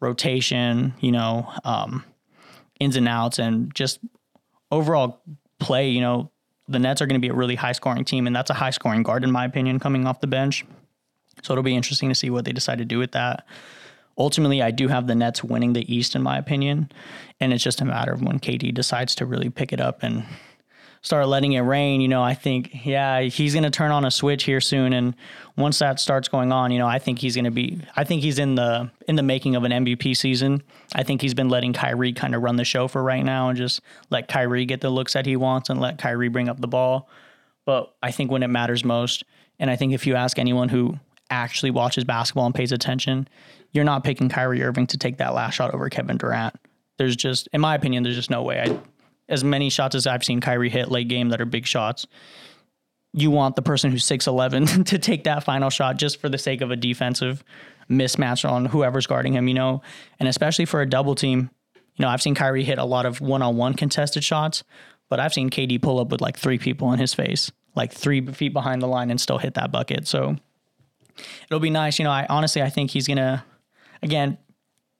rotation, 0.00 0.94
you 1.00 1.12
know, 1.12 1.52
um, 1.64 2.04
ins 2.80 2.96
and 2.96 3.08
outs, 3.08 3.38
and 3.38 3.74
just 3.74 4.00
overall 4.70 5.20
play. 5.58 5.88
You 5.88 6.00
know, 6.00 6.30
the 6.68 6.78
Nets 6.78 7.00
are 7.00 7.06
going 7.06 7.20
to 7.20 7.24
be 7.24 7.30
a 7.30 7.34
really 7.34 7.54
high 7.54 7.72
scoring 7.72 8.04
team, 8.04 8.26
and 8.26 8.34
that's 8.34 8.50
a 8.50 8.54
high 8.54 8.70
scoring 8.70 9.02
guard, 9.02 9.24
in 9.24 9.32
my 9.32 9.44
opinion, 9.44 9.78
coming 9.78 10.06
off 10.06 10.20
the 10.20 10.26
bench. 10.26 10.64
So 11.42 11.52
it'll 11.52 11.62
be 11.62 11.76
interesting 11.76 12.08
to 12.08 12.14
see 12.14 12.30
what 12.30 12.44
they 12.44 12.52
decide 12.52 12.78
to 12.78 12.84
do 12.84 12.98
with 12.98 13.12
that. 13.12 13.46
Ultimately, 14.18 14.62
I 14.62 14.70
do 14.70 14.88
have 14.88 15.06
the 15.06 15.14
Nets 15.14 15.44
winning 15.44 15.74
the 15.74 15.94
East, 15.94 16.16
in 16.16 16.22
my 16.22 16.38
opinion, 16.38 16.90
and 17.38 17.52
it's 17.52 17.62
just 17.62 17.82
a 17.82 17.84
matter 17.84 18.12
of 18.12 18.22
when 18.22 18.38
KD 18.38 18.72
decides 18.72 19.14
to 19.16 19.26
really 19.26 19.50
pick 19.50 19.72
it 19.72 19.80
up 19.80 20.02
and 20.02 20.24
start 21.06 21.28
letting 21.28 21.52
it 21.52 21.60
rain, 21.60 22.00
you 22.00 22.08
know, 22.08 22.20
I 22.20 22.34
think, 22.34 22.84
yeah, 22.84 23.20
he's 23.20 23.52
going 23.52 23.62
to 23.62 23.70
turn 23.70 23.92
on 23.92 24.04
a 24.04 24.10
switch 24.10 24.42
here 24.42 24.60
soon. 24.60 24.92
And 24.92 25.14
once 25.56 25.78
that 25.78 26.00
starts 26.00 26.26
going 26.26 26.50
on, 26.50 26.72
you 26.72 26.80
know, 26.80 26.88
I 26.88 26.98
think 26.98 27.20
he's 27.20 27.36
going 27.36 27.44
to 27.44 27.52
be, 27.52 27.78
I 27.94 28.02
think 28.02 28.22
he's 28.22 28.40
in 28.40 28.56
the, 28.56 28.90
in 29.06 29.14
the 29.14 29.22
making 29.22 29.54
of 29.54 29.62
an 29.62 29.70
MVP 29.70 30.16
season. 30.16 30.64
I 30.96 31.04
think 31.04 31.22
he's 31.22 31.32
been 31.32 31.48
letting 31.48 31.72
Kyrie 31.72 32.12
kind 32.12 32.34
of 32.34 32.42
run 32.42 32.56
the 32.56 32.64
show 32.64 32.88
for 32.88 33.04
right 33.04 33.24
now 33.24 33.48
and 33.48 33.56
just 33.56 33.82
let 34.10 34.26
Kyrie 34.26 34.64
get 34.64 34.80
the 34.80 34.90
looks 34.90 35.12
that 35.12 35.26
he 35.26 35.36
wants 35.36 35.70
and 35.70 35.80
let 35.80 35.98
Kyrie 35.98 36.28
bring 36.28 36.48
up 36.48 36.60
the 36.60 36.66
ball. 36.66 37.08
But 37.66 37.94
I 38.02 38.10
think 38.10 38.32
when 38.32 38.42
it 38.42 38.48
matters 38.48 38.84
most, 38.84 39.22
and 39.60 39.70
I 39.70 39.76
think 39.76 39.92
if 39.92 40.08
you 40.08 40.16
ask 40.16 40.40
anyone 40.40 40.70
who 40.70 40.98
actually 41.30 41.70
watches 41.70 42.02
basketball 42.02 42.46
and 42.46 42.54
pays 42.54 42.72
attention, 42.72 43.28
you're 43.70 43.84
not 43.84 44.02
picking 44.02 44.28
Kyrie 44.28 44.64
Irving 44.64 44.88
to 44.88 44.98
take 44.98 45.18
that 45.18 45.34
last 45.34 45.54
shot 45.54 45.72
over 45.72 45.88
Kevin 45.88 46.16
Durant. 46.16 46.56
There's 46.96 47.14
just, 47.14 47.48
in 47.52 47.60
my 47.60 47.76
opinion, 47.76 48.02
there's 48.02 48.16
just 48.16 48.30
no 48.30 48.42
way. 48.42 48.60
I 48.60 48.80
as 49.28 49.44
many 49.44 49.70
shots 49.70 49.94
as 49.94 50.06
I've 50.06 50.24
seen 50.24 50.40
Kyrie 50.40 50.70
hit 50.70 50.90
late 50.90 51.08
game 51.08 51.30
that 51.30 51.40
are 51.40 51.46
big 51.46 51.66
shots. 51.66 52.06
You 53.12 53.30
want 53.30 53.56
the 53.56 53.62
person 53.62 53.90
who's 53.90 54.04
6'11 54.04 54.84
to 54.86 54.98
take 54.98 55.24
that 55.24 55.44
final 55.44 55.70
shot 55.70 55.96
just 55.96 56.20
for 56.20 56.28
the 56.28 56.38
sake 56.38 56.60
of 56.60 56.70
a 56.70 56.76
defensive 56.76 57.42
mismatch 57.90 58.48
on 58.48 58.66
whoever's 58.66 59.06
guarding 59.06 59.34
him, 59.34 59.48
you 59.48 59.54
know, 59.54 59.82
and 60.18 60.28
especially 60.28 60.64
for 60.64 60.80
a 60.80 60.88
double 60.88 61.14
team. 61.14 61.50
You 61.74 62.02
know, 62.02 62.08
I've 62.08 62.20
seen 62.20 62.34
Kyrie 62.34 62.64
hit 62.64 62.78
a 62.78 62.84
lot 62.84 63.06
of 63.06 63.20
one 63.20 63.42
on 63.42 63.56
one 63.56 63.74
contested 63.74 64.22
shots, 64.22 64.64
but 65.08 65.18
I've 65.18 65.32
seen 65.32 65.50
KD 65.50 65.80
pull 65.80 65.98
up 65.98 66.10
with 66.10 66.20
like 66.20 66.36
three 66.36 66.58
people 66.58 66.92
in 66.92 66.98
his 66.98 67.14
face, 67.14 67.50
like 67.74 67.92
three 67.92 68.24
feet 68.26 68.52
behind 68.52 68.82
the 68.82 68.86
line 68.86 69.10
and 69.10 69.20
still 69.20 69.38
hit 69.38 69.54
that 69.54 69.72
bucket. 69.72 70.06
So 70.06 70.36
it'll 71.48 71.60
be 71.60 71.70
nice. 71.70 71.98
You 71.98 72.04
know, 72.04 72.10
I 72.10 72.26
honestly, 72.28 72.60
I 72.60 72.68
think 72.68 72.90
he's 72.90 73.06
going 73.06 73.16
to, 73.16 73.42
again, 74.02 74.36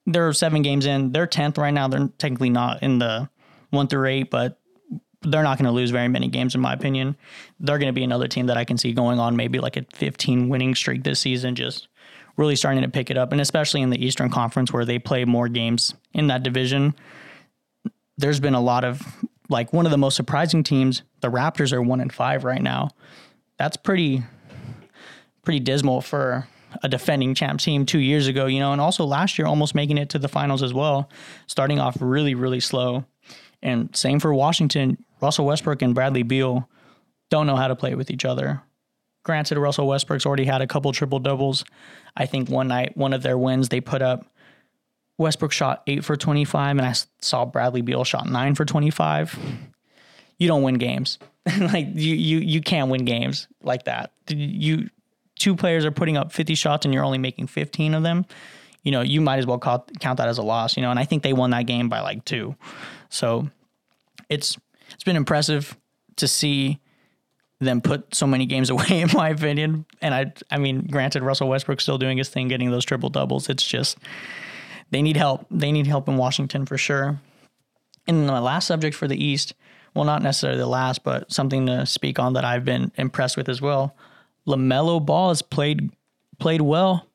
they're 0.06 0.32
seven 0.32 0.62
games 0.62 0.86
in. 0.86 1.12
They're 1.12 1.26
10th 1.26 1.58
right 1.58 1.74
now. 1.74 1.88
They're 1.88 2.08
technically 2.18 2.50
not 2.50 2.82
in 2.82 2.98
the 2.98 3.28
one 3.70 3.86
through 3.86 4.08
eight, 4.08 4.30
but 4.30 4.58
they're 5.22 5.42
not 5.42 5.58
going 5.58 5.66
to 5.66 5.72
lose 5.72 5.90
very 5.90 6.08
many 6.08 6.28
games, 6.28 6.54
in 6.54 6.60
my 6.60 6.72
opinion. 6.72 7.16
They're 7.58 7.78
going 7.78 7.88
to 7.88 7.94
be 7.94 8.04
another 8.04 8.28
team 8.28 8.46
that 8.46 8.56
I 8.56 8.64
can 8.64 8.78
see 8.78 8.92
going 8.92 9.18
on 9.18 9.36
maybe 9.36 9.58
like 9.58 9.76
a 9.76 9.84
15 9.94 10.48
winning 10.48 10.74
streak 10.74 11.02
this 11.02 11.20
season, 11.20 11.54
just 11.54 11.88
really 12.36 12.56
starting 12.56 12.82
to 12.82 12.88
pick 12.88 13.10
it 13.10 13.18
up. 13.18 13.32
And 13.32 13.40
especially 13.40 13.82
in 13.82 13.90
the 13.90 14.04
Eastern 14.04 14.30
Conference 14.30 14.72
where 14.72 14.84
they 14.84 14.98
play 14.98 15.24
more 15.24 15.48
games 15.48 15.94
in 16.12 16.28
that 16.28 16.42
division, 16.42 16.94
there's 18.18 18.40
been 18.40 18.54
a 18.54 18.60
lot 18.60 18.84
of 18.84 19.02
like 19.48 19.72
one 19.72 19.86
of 19.86 19.92
the 19.92 19.98
most 19.98 20.16
surprising 20.16 20.62
teams. 20.62 21.02
The 21.20 21.30
Raptors 21.30 21.72
are 21.72 21.82
one 21.82 22.00
and 22.00 22.12
five 22.12 22.44
right 22.44 22.62
now. 22.62 22.90
That's 23.58 23.76
pretty, 23.76 24.22
pretty 25.42 25.60
dismal 25.60 26.02
for 26.02 26.46
a 26.82 26.88
defending 26.88 27.34
champ 27.34 27.60
team 27.60 27.86
two 27.86 27.98
years 27.98 28.26
ago, 28.26 28.46
you 28.46 28.60
know, 28.60 28.72
and 28.72 28.80
also 28.80 29.04
last 29.04 29.38
year 29.38 29.46
almost 29.46 29.74
making 29.74 29.98
it 29.98 30.10
to 30.10 30.18
the 30.18 30.28
finals 30.28 30.62
as 30.62 30.74
well, 30.74 31.08
starting 31.46 31.78
off 31.78 31.96
really, 32.00 32.34
really 32.34 32.60
slow. 32.60 33.04
And 33.62 33.94
same 33.96 34.20
for 34.20 34.32
Washington. 34.34 35.04
Russell 35.20 35.46
Westbrook 35.46 35.82
and 35.82 35.94
Bradley 35.94 36.22
Beal 36.22 36.68
don't 37.30 37.46
know 37.46 37.56
how 37.56 37.68
to 37.68 37.76
play 37.76 37.94
with 37.94 38.10
each 38.10 38.24
other. 38.24 38.62
Granted, 39.24 39.58
Russell 39.58 39.88
Westbrook's 39.88 40.26
already 40.26 40.44
had 40.44 40.62
a 40.62 40.66
couple 40.66 40.92
triple 40.92 41.18
doubles. 41.18 41.64
I 42.16 42.26
think 42.26 42.48
one 42.48 42.68
night, 42.68 42.96
one 42.96 43.12
of 43.12 43.22
their 43.22 43.36
wins, 43.36 43.68
they 43.68 43.80
put 43.80 44.02
up 44.02 44.26
Westbrook 45.18 45.52
shot 45.52 45.82
eight 45.86 46.04
for 46.04 46.16
25, 46.16 46.78
and 46.78 46.86
I 46.86 46.94
saw 47.20 47.44
Bradley 47.44 47.82
Beal 47.82 48.04
shot 48.04 48.28
nine 48.28 48.54
for 48.54 48.64
25. 48.64 49.38
You 50.38 50.48
don't 50.48 50.62
win 50.62 50.74
games. 50.74 51.18
like 51.60 51.88
you, 51.94 52.14
you, 52.14 52.38
you 52.38 52.60
can't 52.60 52.90
win 52.90 53.04
games 53.04 53.48
like 53.62 53.84
that. 53.84 54.12
You, 54.28 54.90
two 55.38 55.54
players 55.54 55.84
are 55.84 55.90
putting 55.90 56.16
up 56.16 56.32
50 56.32 56.54
shots 56.54 56.84
and 56.84 56.92
you're 56.92 57.04
only 57.04 57.18
making 57.18 57.46
15 57.46 57.94
of 57.94 58.02
them, 58.02 58.26
you 58.82 58.92
know, 58.92 59.00
you 59.00 59.20
might 59.20 59.38
as 59.38 59.46
well 59.46 59.58
call, 59.58 59.86
count 60.00 60.18
that 60.18 60.28
as 60.28 60.38
a 60.38 60.42
loss, 60.42 60.76
you 60.76 60.82
know, 60.82 60.90
and 60.90 60.98
I 60.98 61.04
think 61.04 61.22
they 61.22 61.32
won 61.32 61.50
that 61.50 61.66
game 61.66 61.88
by 61.88 62.00
like 62.00 62.24
two. 62.24 62.54
So 63.08 63.48
it's 64.28 64.56
it's 64.92 65.04
been 65.04 65.16
impressive 65.16 65.76
to 66.16 66.28
see 66.28 66.80
them 67.58 67.80
put 67.80 68.14
so 68.14 68.26
many 68.26 68.46
games 68.46 68.70
away 68.76 69.00
in 69.00 69.08
my 69.12 69.30
opinion. 69.30 69.86
And 70.00 70.14
I 70.14 70.32
I 70.50 70.58
mean, 70.58 70.86
granted 70.86 71.22
Russell 71.22 71.48
Westbrook's 71.48 71.82
still 71.82 71.98
doing 71.98 72.18
his 72.18 72.28
thing 72.28 72.48
getting 72.48 72.70
those 72.70 72.84
triple 72.84 73.10
doubles. 73.10 73.48
It's 73.48 73.66
just 73.66 73.98
they 74.90 75.02
need 75.02 75.16
help. 75.16 75.46
They 75.50 75.72
need 75.72 75.86
help 75.86 76.08
in 76.08 76.16
Washington 76.16 76.64
for 76.64 76.78
sure. 76.78 77.20
And 78.06 78.28
the 78.28 78.40
last 78.40 78.66
subject 78.66 78.94
for 78.94 79.08
the 79.08 79.22
East, 79.22 79.54
well, 79.94 80.04
not 80.04 80.22
necessarily 80.22 80.60
the 80.60 80.66
last, 80.66 81.02
but 81.02 81.32
something 81.32 81.66
to 81.66 81.86
speak 81.86 82.18
on 82.20 82.34
that 82.34 82.44
I've 82.44 82.64
been 82.64 82.92
impressed 82.96 83.36
with 83.36 83.48
as 83.48 83.60
well. 83.60 83.96
LaMelo 84.46 85.04
Ball 85.04 85.28
has 85.28 85.42
played 85.42 85.90
played 86.38 86.60
well. 86.60 87.06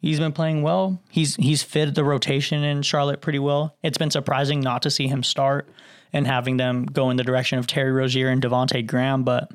He's 0.00 0.20
been 0.20 0.32
playing 0.32 0.62
well. 0.62 1.02
He's 1.10 1.36
he's 1.36 1.62
fit 1.62 1.94
the 1.94 2.04
rotation 2.04 2.62
in 2.62 2.82
Charlotte 2.82 3.20
pretty 3.20 3.38
well. 3.38 3.76
It's 3.82 3.98
been 3.98 4.10
surprising 4.10 4.60
not 4.60 4.82
to 4.82 4.90
see 4.90 5.08
him 5.08 5.22
start 5.22 5.68
and 6.12 6.26
having 6.26 6.56
them 6.56 6.86
go 6.86 7.10
in 7.10 7.16
the 7.16 7.24
direction 7.24 7.58
of 7.58 7.66
Terry 7.66 7.92
Rozier 7.92 8.28
and 8.28 8.40
Devonte 8.40 8.86
Graham, 8.86 9.24
but 9.24 9.50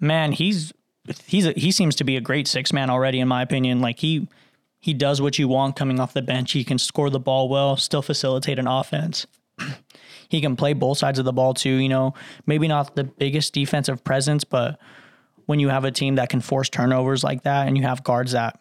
man, 0.00 0.32
he's 0.32 0.72
he's 1.26 1.46
a, 1.46 1.52
he 1.52 1.70
seems 1.70 1.94
to 1.96 2.04
be 2.04 2.16
a 2.16 2.20
great 2.20 2.46
six 2.46 2.72
man 2.72 2.90
already 2.90 3.20
in 3.20 3.28
my 3.28 3.42
opinion. 3.42 3.80
Like 3.80 4.00
he 4.00 4.28
he 4.80 4.92
does 4.92 5.22
what 5.22 5.38
you 5.38 5.46
want 5.46 5.76
coming 5.76 6.00
off 6.00 6.12
the 6.12 6.22
bench. 6.22 6.52
He 6.52 6.64
can 6.64 6.78
score 6.78 7.08
the 7.08 7.20
ball 7.20 7.48
well, 7.48 7.76
still 7.76 8.02
facilitate 8.02 8.58
an 8.58 8.66
offense. 8.66 9.26
he 10.28 10.40
can 10.40 10.56
play 10.56 10.72
both 10.72 10.98
sides 10.98 11.18
of 11.18 11.24
the 11.24 11.32
ball 11.32 11.54
too, 11.54 11.76
you 11.76 11.88
know. 11.88 12.14
Maybe 12.46 12.66
not 12.66 12.96
the 12.96 13.04
biggest 13.04 13.54
defensive 13.54 14.02
presence, 14.02 14.42
but 14.42 14.80
when 15.46 15.58
you 15.58 15.68
have 15.68 15.84
a 15.84 15.90
team 15.90 16.16
that 16.16 16.28
can 16.28 16.40
force 16.40 16.68
turnovers 16.68 17.24
like 17.24 17.42
that 17.42 17.66
and 17.66 17.76
you 17.76 17.82
have 17.84 18.04
guards 18.04 18.32
that 18.32 18.60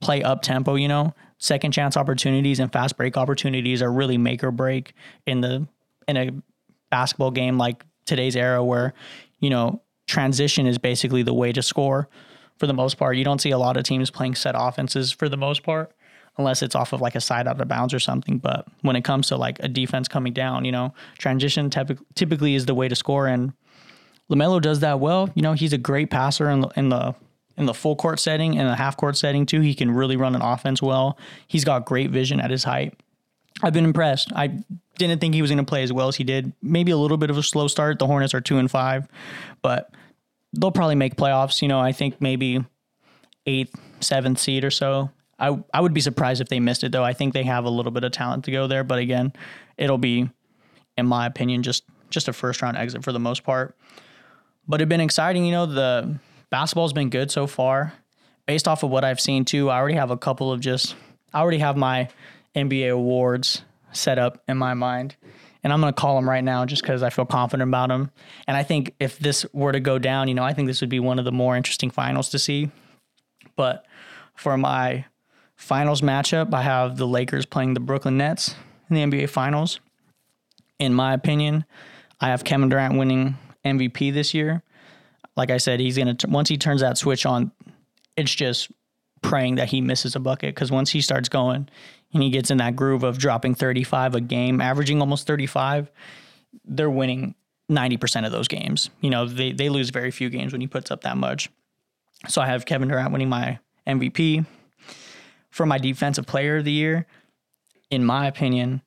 play 0.00 0.22
up 0.22 0.42
tempo, 0.42 0.74
you 0.74 0.88
know, 0.88 1.14
second 1.38 1.72
chance 1.72 1.96
opportunities 1.96 2.60
and 2.60 2.72
fast 2.72 2.96
break 2.96 3.16
opportunities 3.16 3.82
are 3.82 3.92
really 3.92 4.18
make 4.18 4.44
or 4.44 4.50
break 4.50 4.94
in 5.26 5.40
the 5.40 5.66
in 6.08 6.16
a 6.16 6.30
basketball 6.90 7.30
game 7.30 7.58
like 7.58 7.84
today's 8.04 8.36
era 8.36 8.62
where, 8.62 8.92
you 9.40 9.50
know, 9.50 9.80
transition 10.06 10.66
is 10.66 10.78
basically 10.78 11.22
the 11.22 11.34
way 11.34 11.52
to 11.52 11.62
score 11.62 12.08
for 12.58 12.66
the 12.66 12.74
most 12.74 12.96
part. 12.96 13.16
You 13.16 13.24
don't 13.24 13.40
see 13.40 13.50
a 13.50 13.58
lot 13.58 13.76
of 13.76 13.84
teams 13.84 14.10
playing 14.10 14.34
set 14.34 14.54
offenses 14.58 15.10
for 15.12 15.28
the 15.28 15.36
most 15.36 15.62
part, 15.62 15.92
unless 16.36 16.62
it's 16.62 16.74
off 16.74 16.92
of 16.92 17.00
like 17.00 17.14
a 17.14 17.20
side 17.20 17.48
out 17.48 17.60
of 17.60 17.68
bounds 17.68 17.94
or 17.94 18.00
something. 18.00 18.38
But 18.38 18.66
when 18.82 18.96
it 18.96 19.02
comes 19.02 19.28
to 19.28 19.36
like 19.36 19.58
a 19.60 19.68
defense 19.68 20.08
coming 20.08 20.32
down, 20.32 20.64
you 20.64 20.72
know, 20.72 20.92
transition 21.18 21.70
typically 21.70 22.54
is 22.54 22.66
the 22.66 22.74
way 22.74 22.88
to 22.88 22.94
score. 22.94 23.26
And 23.26 23.52
LaMelo 24.32 24.60
does 24.60 24.80
that 24.80 25.00
well. 25.00 25.28
You 25.34 25.42
know, 25.42 25.52
he's 25.52 25.72
a 25.72 25.78
great 25.78 26.10
passer 26.10 26.48
in 26.48 26.60
the, 26.60 26.68
in 26.76 26.88
the 26.88 27.14
in 27.58 27.66
the 27.66 27.74
full 27.74 27.96
court 27.96 28.18
setting 28.18 28.58
and 28.58 28.66
the 28.66 28.74
half 28.74 28.96
court 28.96 29.16
setting 29.16 29.44
too. 29.44 29.60
He 29.60 29.74
can 29.74 29.90
really 29.90 30.16
run 30.16 30.34
an 30.34 30.40
offense 30.40 30.80
well. 30.80 31.18
He's 31.46 31.64
got 31.64 31.84
great 31.84 32.10
vision 32.10 32.40
at 32.40 32.50
his 32.50 32.64
height. 32.64 32.98
I've 33.62 33.74
been 33.74 33.84
impressed. 33.84 34.32
I 34.34 34.64
didn't 34.96 35.20
think 35.20 35.34
he 35.34 35.42
was 35.42 35.50
going 35.50 35.58
to 35.58 35.68
play 35.68 35.82
as 35.82 35.92
well 35.92 36.08
as 36.08 36.16
he 36.16 36.24
did. 36.24 36.52
Maybe 36.62 36.92
a 36.92 36.96
little 36.96 37.18
bit 37.18 37.28
of 37.28 37.36
a 37.36 37.42
slow 37.42 37.68
start. 37.68 37.98
The 37.98 38.06
Hornets 38.06 38.32
are 38.32 38.40
two 38.40 38.56
and 38.56 38.70
five, 38.70 39.06
but 39.60 39.94
they'll 40.54 40.72
probably 40.72 40.94
make 40.94 41.16
playoffs. 41.16 41.60
You 41.60 41.68
know, 41.68 41.78
I 41.78 41.92
think 41.92 42.20
maybe 42.20 42.64
eighth, 43.46 43.78
seventh 44.00 44.38
seed 44.38 44.64
or 44.64 44.70
so. 44.70 45.10
I 45.38 45.58
I 45.74 45.80
would 45.82 45.92
be 45.92 46.00
surprised 46.00 46.40
if 46.40 46.48
they 46.48 46.60
missed 46.60 46.84
it 46.84 46.92
though. 46.92 47.04
I 47.04 47.12
think 47.12 47.34
they 47.34 47.42
have 47.42 47.64
a 47.64 47.70
little 47.70 47.92
bit 47.92 48.04
of 48.04 48.12
talent 48.12 48.46
to 48.46 48.50
go 48.50 48.66
there, 48.66 48.84
but 48.84 48.98
again, 48.98 49.32
it'll 49.76 49.98
be, 49.98 50.30
in 50.96 51.06
my 51.06 51.26
opinion, 51.26 51.62
just 51.62 51.84
just 52.08 52.28
a 52.28 52.32
first 52.32 52.62
round 52.62 52.78
exit 52.78 53.04
for 53.04 53.12
the 53.12 53.20
most 53.20 53.44
part. 53.44 53.76
But 54.66 54.80
it's 54.80 54.88
been 54.88 55.00
exciting. 55.00 55.44
You 55.44 55.52
know, 55.52 55.66
the 55.66 56.18
basketball's 56.50 56.92
been 56.92 57.10
good 57.10 57.30
so 57.30 57.46
far. 57.46 57.94
Based 58.46 58.66
off 58.66 58.82
of 58.82 58.90
what 58.90 59.04
I've 59.04 59.20
seen 59.20 59.44
too, 59.44 59.70
I 59.70 59.78
already 59.78 59.94
have 59.94 60.10
a 60.10 60.16
couple 60.16 60.52
of 60.52 60.60
just. 60.60 60.96
I 61.32 61.40
already 61.40 61.58
have 61.58 61.76
my 61.76 62.08
NBA 62.54 62.92
awards 62.92 63.62
set 63.92 64.18
up 64.18 64.42
in 64.48 64.56
my 64.56 64.74
mind 64.74 65.16
and 65.62 65.72
I'm 65.72 65.80
going 65.80 65.92
to 65.92 66.00
call 66.00 66.16
them 66.16 66.28
right 66.28 66.42
now 66.42 66.64
just 66.64 66.82
because 66.82 67.02
I 67.02 67.10
feel 67.10 67.24
confident 67.24 67.68
about 67.68 67.88
them. 67.88 68.10
And 68.46 68.56
I 68.56 68.62
think 68.62 68.94
if 68.98 69.18
this 69.18 69.46
were 69.52 69.72
to 69.72 69.80
go 69.80 69.98
down, 69.98 70.28
you 70.28 70.34
know, 70.34 70.42
I 70.42 70.52
think 70.52 70.66
this 70.66 70.80
would 70.80 70.90
be 70.90 71.00
one 71.00 71.18
of 71.18 71.24
the 71.24 71.32
more 71.32 71.56
interesting 71.56 71.90
finals 71.90 72.30
to 72.30 72.38
see. 72.38 72.70
But 73.54 73.86
for 74.34 74.56
my 74.56 75.04
finals 75.54 76.00
matchup, 76.00 76.52
I 76.52 76.62
have 76.62 76.96
the 76.96 77.06
Lakers 77.06 77.46
playing 77.46 77.74
the 77.74 77.80
Brooklyn 77.80 78.16
Nets 78.16 78.54
in 78.90 78.96
the 78.96 79.02
NBA 79.02 79.28
Finals. 79.28 79.78
In 80.78 80.94
my 80.94 81.14
opinion, 81.14 81.64
I 82.20 82.28
have 82.28 82.42
Kevin 82.42 82.68
Durant 82.68 82.98
winning 82.98 83.36
MVP 83.64 84.12
this 84.12 84.34
year. 84.34 84.62
Like 85.36 85.50
I 85.50 85.56
said, 85.56 85.80
he's 85.80 85.96
to, 85.96 86.26
once 86.28 86.48
he 86.48 86.58
turns 86.58 86.80
that 86.82 86.98
switch 86.98 87.24
on, 87.24 87.52
it's 88.16 88.34
just 88.34 88.70
praying 89.22 89.54
that 89.54 89.68
he 89.68 89.80
misses 89.80 90.14
a 90.14 90.20
bucket 90.20 90.54
because 90.54 90.70
once 90.70 90.90
he 90.90 91.00
starts 91.00 91.28
going, 91.28 91.68
and 92.12 92.22
he 92.22 92.30
gets 92.30 92.50
in 92.50 92.58
that 92.58 92.76
groove 92.76 93.02
of 93.02 93.18
dropping 93.18 93.54
35 93.54 94.14
a 94.14 94.20
game, 94.20 94.60
averaging 94.60 95.00
almost 95.00 95.26
35, 95.26 95.90
they're 96.64 96.90
winning 96.90 97.34
90% 97.70 98.26
of 98.26 98.32
those 98.32 98.48
games. 98.48 98.90
You 99.00 99.10
know, 99.10 99.26
they, 99.26 99.52
they 99.52 99.68
lose 99.68 99.90
very 99.90 100.10
few 100.10 100.28
games 100.28 100.52
when 100.52 100.60
he 100.60 100.66
puts 100.66 100.90
up 100.90 101.02
that 101.02 101.16
much. 101.16 101.48
So 102.28 102.40
I 102.40 102.46
have 102.46 102.66
Kevin 102.66 102.88
Durant 102.88 103.12
winning 103.12 103.28
my 103.28 103.58
MVP. 103.86 104.46
For 105.50 105.66
my 105.66 105.78
defensive 105.78 106.26
player 106.26 106.58
of 106.58 106.64
the 106.64 106.72
year, 106.72 107.06
in 107.90 108.04
my 108.04 108.26
opinion, 108.26 108.80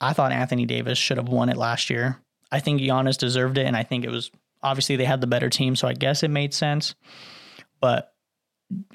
I 0.00 0.14
thought 0.14 0.32
Anthony 0.32 0.64
Davis 0.64 0.96
should 0.96 1.18
have 1.18 1.28
won 1.28 1.50
it 1.50 1.58
last 1.58 1.90
year. 1.90 2.18
I 2.52 2.60
think 2.60 2.80
Giannis 2.80 3.18
deserved 3.18 3.58
it, 3.58 3.66
and 3.66 3.76
I 3.76 3.82
think 3.82 4.04
it 4.04 4.10
was 4.10 4.30
obviously 4.62 4.96
they 4.96 5.04
had 5.04 5.20
the 5.20 5.26
better 5.26 5.50
team, 5.50 5.76
so 5.76 5.88
I 5.88 5.94
guess 5.94 6.22
it 6.22 6.28
made 6.28 6.52
sense. 6.52 6.94
But 7.80 8.12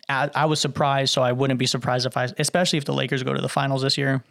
I, 0.08 0.30
I 0.34 0.46
was 0.46 0.60
surprised, 0.60 1.14
so 1.14 1.22
I 1.22 1.32
wouldn't 1.32 1.60
be 1.60 1.66
surprised 1.66 2.06
if 2.06 2.18
I, 2.18 2.30
especially 2.38 2.78
if 2.78 2.86
the 2.86 2.94
Lakers 2.94 3.24
go 3.24 3.34
to 3.34 3.42
the 3.42 3.50
finals 3.50 3.82
this 3.82 3.98
year. 3.98 4.24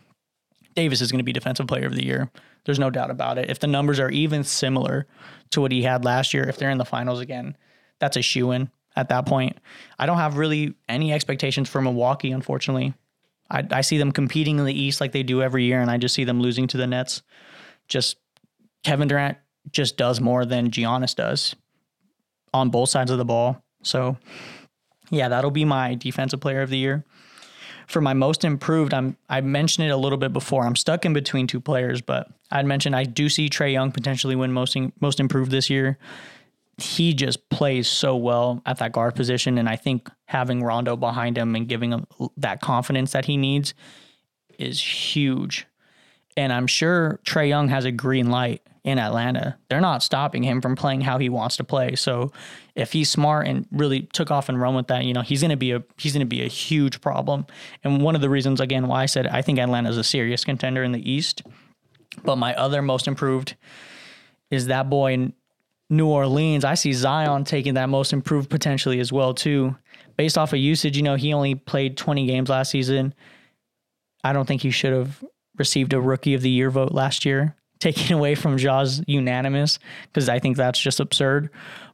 Davis 0.74 1.00
is 1.00 1.12
going 1.12 1.20
to 1.20 1.24
be 1.24 1.32
defensive 1.32 1.66
player 1.66 1.86
of 1.86 1.94
the 1.94 2.04
year. 2.04 2.30
There's 2.64 2.78
no 2.78 2.90
doubt 2.90 3.10
about 3.10 3.38
it. 3.38 3.48
If 3.48 3.60
the 3.60 3.66
numbers 3.66 4.00
are 4.00 4.10
even 4.10 4.42
similar 4.42 5.06
to 5.50 5.60
what 5.60 5.70
he 5.70 5.82
had 5.82 6.04
last 6.04 6.34
year, 6.34 6.48
if 6.48 6.56
they're 6.56 6.70
in 6.70 6.78
the 6.78 6.84
finals 6.84 7.20
again, 7.20 7.56
that's 8.00 8.16
a 8.16 8.22
shoe 8.22 8.50
in 8.50 8.70
at 8.96 9.08
that 9.10 9.26
point. 9.26 9.58
I 9.98 10.06
don't 10.06 10.16
have 10.16 10.36
really 10.36 10.74
any 10.88 11.12
expectations 11.12 11.68
for 11.68 11.80
Milwaukee, 11.80 12.32
unfortunately. 12.32 12.94
I, 13.50 13.64
I 13.70 13.80
see 13.82 13.98
them 13.98 14.12
competing 14.12 14.58
in 14.58 14.64
the 14.64 14.78
East 14.78 15.00
like 15.00 15.12
they 15.12 15.22
do 15.22 15.42
every 15.42 15.64
year, 15.64 15.80
and 15.80 15.90
I 15.90 15.98
just 15.98 16.14
see 16.14 16.24
them 16.24 16.40
losing 16.40 16.66
to 16.68 16.76
the 16.76 16.86
Nets. 16.86 17.22
Just 17.86 18.16
Kevin 18.84 19.08
Durant 19.08 19.38
just 19.72 19.96
does 19.96 20.20
more 20.20 20.44
than 20.44 20.70
Giannis 20.70 21.14
does 21.14 21.56
on 22.52 22.70
both 22.70 22.90
sides 22.90 23.10
of 23.10 23.18
the 23.18 23.24
ball. 23.24 23.62
So 23.82 24.16
yeah, 25.10 25.28
that'll 25.28 25.50
be 25.50 25.64
my 25.64 25.94
defensive 25.94 26.40
player 26.40 26.62
of 26.62 26.70
the 26.70 26.78
year. 26.78 27.04
For 27.86 28.00
my 28.00 28.14
most 28.14 28.44
improved, 28.44 28.94
I'm 28.94 29.16
I 29.28 29.40
mentioned 29.42 29.86
it 29.86 29.90
a 29.90 29.96
little 29.96 30.16
bit 30.16 30.32
before. 30.32 30.64
I'm 30.64 30.76
stuck 30.76 31.04
in 31.04 31.12
between 31.12 31.46
two 31.46 31.60
players, 31.60 32.00
but 32.00 32.28
I'd 32.50 32.64
mentioned 32.64 32.96
I 32.96 33.04
do 33.04 33.28
see 33.28 33.50
Trae 33.50 33.72
Young 33.72 33.92
potentially 33.92 34.36
win 34.36 34.52
most 34.52 34.76
most 35.00 35.20
improved 35.20 35.50
this 35.50 35.68
year. 35.68 35.98
He 36.78 37.12
just 37.12 37.50
plays 37.50 37.86
so 37.86 38.16
well 38.16 38.62
at 38.66 38.78
that 38.78 38.92
guard 38.92 39.14
position, 39.14 39.58
and 39.58 39.68
I 39.68 39.76
think 39.76 40.10
having 40.26 40.62
Rondo 40.62 40.96
behind 40.96 41.36
him 41.36 41.54
and 41.54 41.68
giving 41.68 41.92
him 41.92 42.06
that 42.38 42.60
confidence 42.60 43.12
that 43.12 43.26
he 43.26 43.36
needs 43.36 43.74
is 44.58 44.80
huge. 44.80 45.66
And 46.36 46.52
I'm 46.52 46.66
sure 46.66 47.20
Trae 47.24 47.48
Young 47.48 47.68
has 47.68 47.84
a 47.84 47.92
green 47.92 48.30
light 48.30 48.62
in 48.84 48.98
Atlanta. 48.98 49.56
They're 49.68 49.80
not 49.80 50.02
stopping 50.02 50.42
him 50.42 50.60
from 50.60 50.76
playing 50.76 51.00
how 51.00 51.18
he 51.18 51.30
wants 51.30 51.56
to 51.56 51.64
play. 51.64 51.96
So 51.96 52.32
if 52.74 52.92
he's 52.92 53.10
smart 53.10 53.46
and 53.46 53.66
really 53.72 54.02
took 54.12 54.30
off 54.30 54.50
and 54.50 54.60
run 54.60 54.74
with 54.74 54.88
that, 54.88 55.04
you 55.04 55.14
know, 55.14 55.22
he's 55.22 55.40
gonna 55.40 55.56
be 55.56 55.72
a 55.72 55.82
he's 55.96 56.12
gonna 56.12 56.26
be 56.26 56.42
a 56.42 56.48
huge 56.48 57.00
problem. 57.00 57.46
And 57.82 58.02
one 58.02 58.14
of 58.14 58.20
the 58.20 58.28
reasons 58.28 58.60
again 58.60 58.86
why 58.86 59.02
I 59.02 59.06
said 59.06 59.26
I 59.26 59.40
think 59.40 59.58
Atlanta 59.58 59.88
is 59.88 59.96
a 59.96 60.04
serious 60.04 60.44
contender 60.44 60.84
in 60.84 60.92
the 60.92 61.10
East. 61.10 61.42
But 62.22 62.36
my 62.36 62.54
other 62.54 62.82
most 62.82 63.08
improved 63.08 63.56
is 64.50 64.66
that 64.66 64.90
boy 64.90 65.14
in 65.14 65.32
New 65.88 66.06
Orleans. 66.06 66.64
I 66.64 66.74
see 66.74 66.92
Zion 66.92 67.44
taking 67.44 67.74
that 67.74 67.88
most 67.88 68.12
improved 68.12 68.50
potentially 68.50 69.00
as 69.00 69.12
well 69.12 69.32
too. 69.34 69.76
Based 70.16 70.38
off 70.38 70.52
of 70.52 70.58
usage, 70.58 70.96
you 70.96 71.02
know, 71.02 71.16
he 71.16 71.32
only 71.32 71.54
played 71.54 71.96
20 71.96 72.26
games 72.26 72.48
last 72.48 72.70
season. 72.70 73.14
I 74.22 74.32
don't 74.32 74.46
think 74.46 74.62
he 74.62 74.70
should 74.70 74.92
have 74.92 75.24
received 75.56 75.92
a 75.92 76.00
rookie 76.00 76.34
of 76.34 76.42
the 76.42 76.50
year 76.50 76.70
vote 76.70 76.92
last 76.92 77.24
year 77.24 77.56
taken 77.80 78.14
away 78.14 78.34
from 78.34 78.56
Ja's 78.56 79.02
unanimous 79.06 79.78
because 80.04 80.28
I 80.28 80.38
think 80.38 80.56
that's 80.56 80.78
just 80.78 81.00
absurd. 81.00 81.50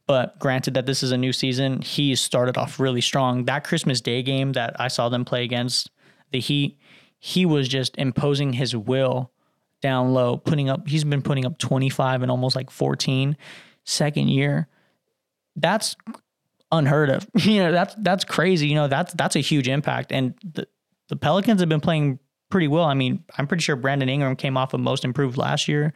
But 0.07 0.39
granted 0.39 0.75
that 0.75 0.87
this 0.87 1.03
is 1.03 1.13
a 1.13 1.17
new 1.17 1.33
season, 1.33 1.83
he 1.83 2.15
started 2.17 2.57
off 2.57 2.81
really 2.81 3.01
strong. 3.01 3.45
That 3.45 3.65
Christmas 3.65 4.01
Day 4.01 4.23
game 4.23 4.53
that 4.53 4.75
I 4.81 4.89
saw 4.89 5.09
them 5.09 5.25
play 5.25 5.45
against 5.45 5.91
the 6.33 6.41
Heat, 6.41 6.79
he 7.19 7.47
was 7.47 7.69
just 7.69 7.97
imposing 7.97 8.55
his 8.55 8.75
will 8.75 9.31
down 9.81 10.13
low, 10.13 10.37
putting 10.37 10.69
up, 10.69 10.89
he's 10.89 11.05
been 11.05 11.23
putting 11.23 11.47
up 11.47 11.59
25 11.59 12.23
and 12.23 12.31
almost 12.31 12.57
like 12.57 12.71
14 12.71 13.37
second 13.85 14.29
year. 14.29 14.69
That's 15.57 15.97
unheard 16.73 17.11
of. 17.11 17.29
You 17.41 17.63
know, 17.63 17.73
that's 17.73 17.95
that's 17.99 18.25
crazy. 18.25 18.69
You 18.69 18.75
know, 18.75 18.89
that's 18.89 19.13
that's 19.15 19.37
a 19.37 19.41
huge 19.41 19.69
impact. 19.69 20.13
And 20.13 20.35
the, 20.43 20.67
the 21.09 21.17
Pelicans 21.17 21.61
have 21.61 21.69
been 21.69 21.81
playing 21.81 22.19
pretty 22.51 22.69
well. 22.69 22.85
I 22.85 22.95
mean, 22.95 23.25
I'm 23.39 23.47
pretty 23.47 23.63
sure 23.63 23.77
Brandon 23.77 24.09
Ingram 24.09 24.37
came 24.37 24.57
off 24.57 24.75
of 24.75 24.81
most 24.81 25.05
improved 25.05 25.37
last 25.37 25.69
year. 25.69 25.93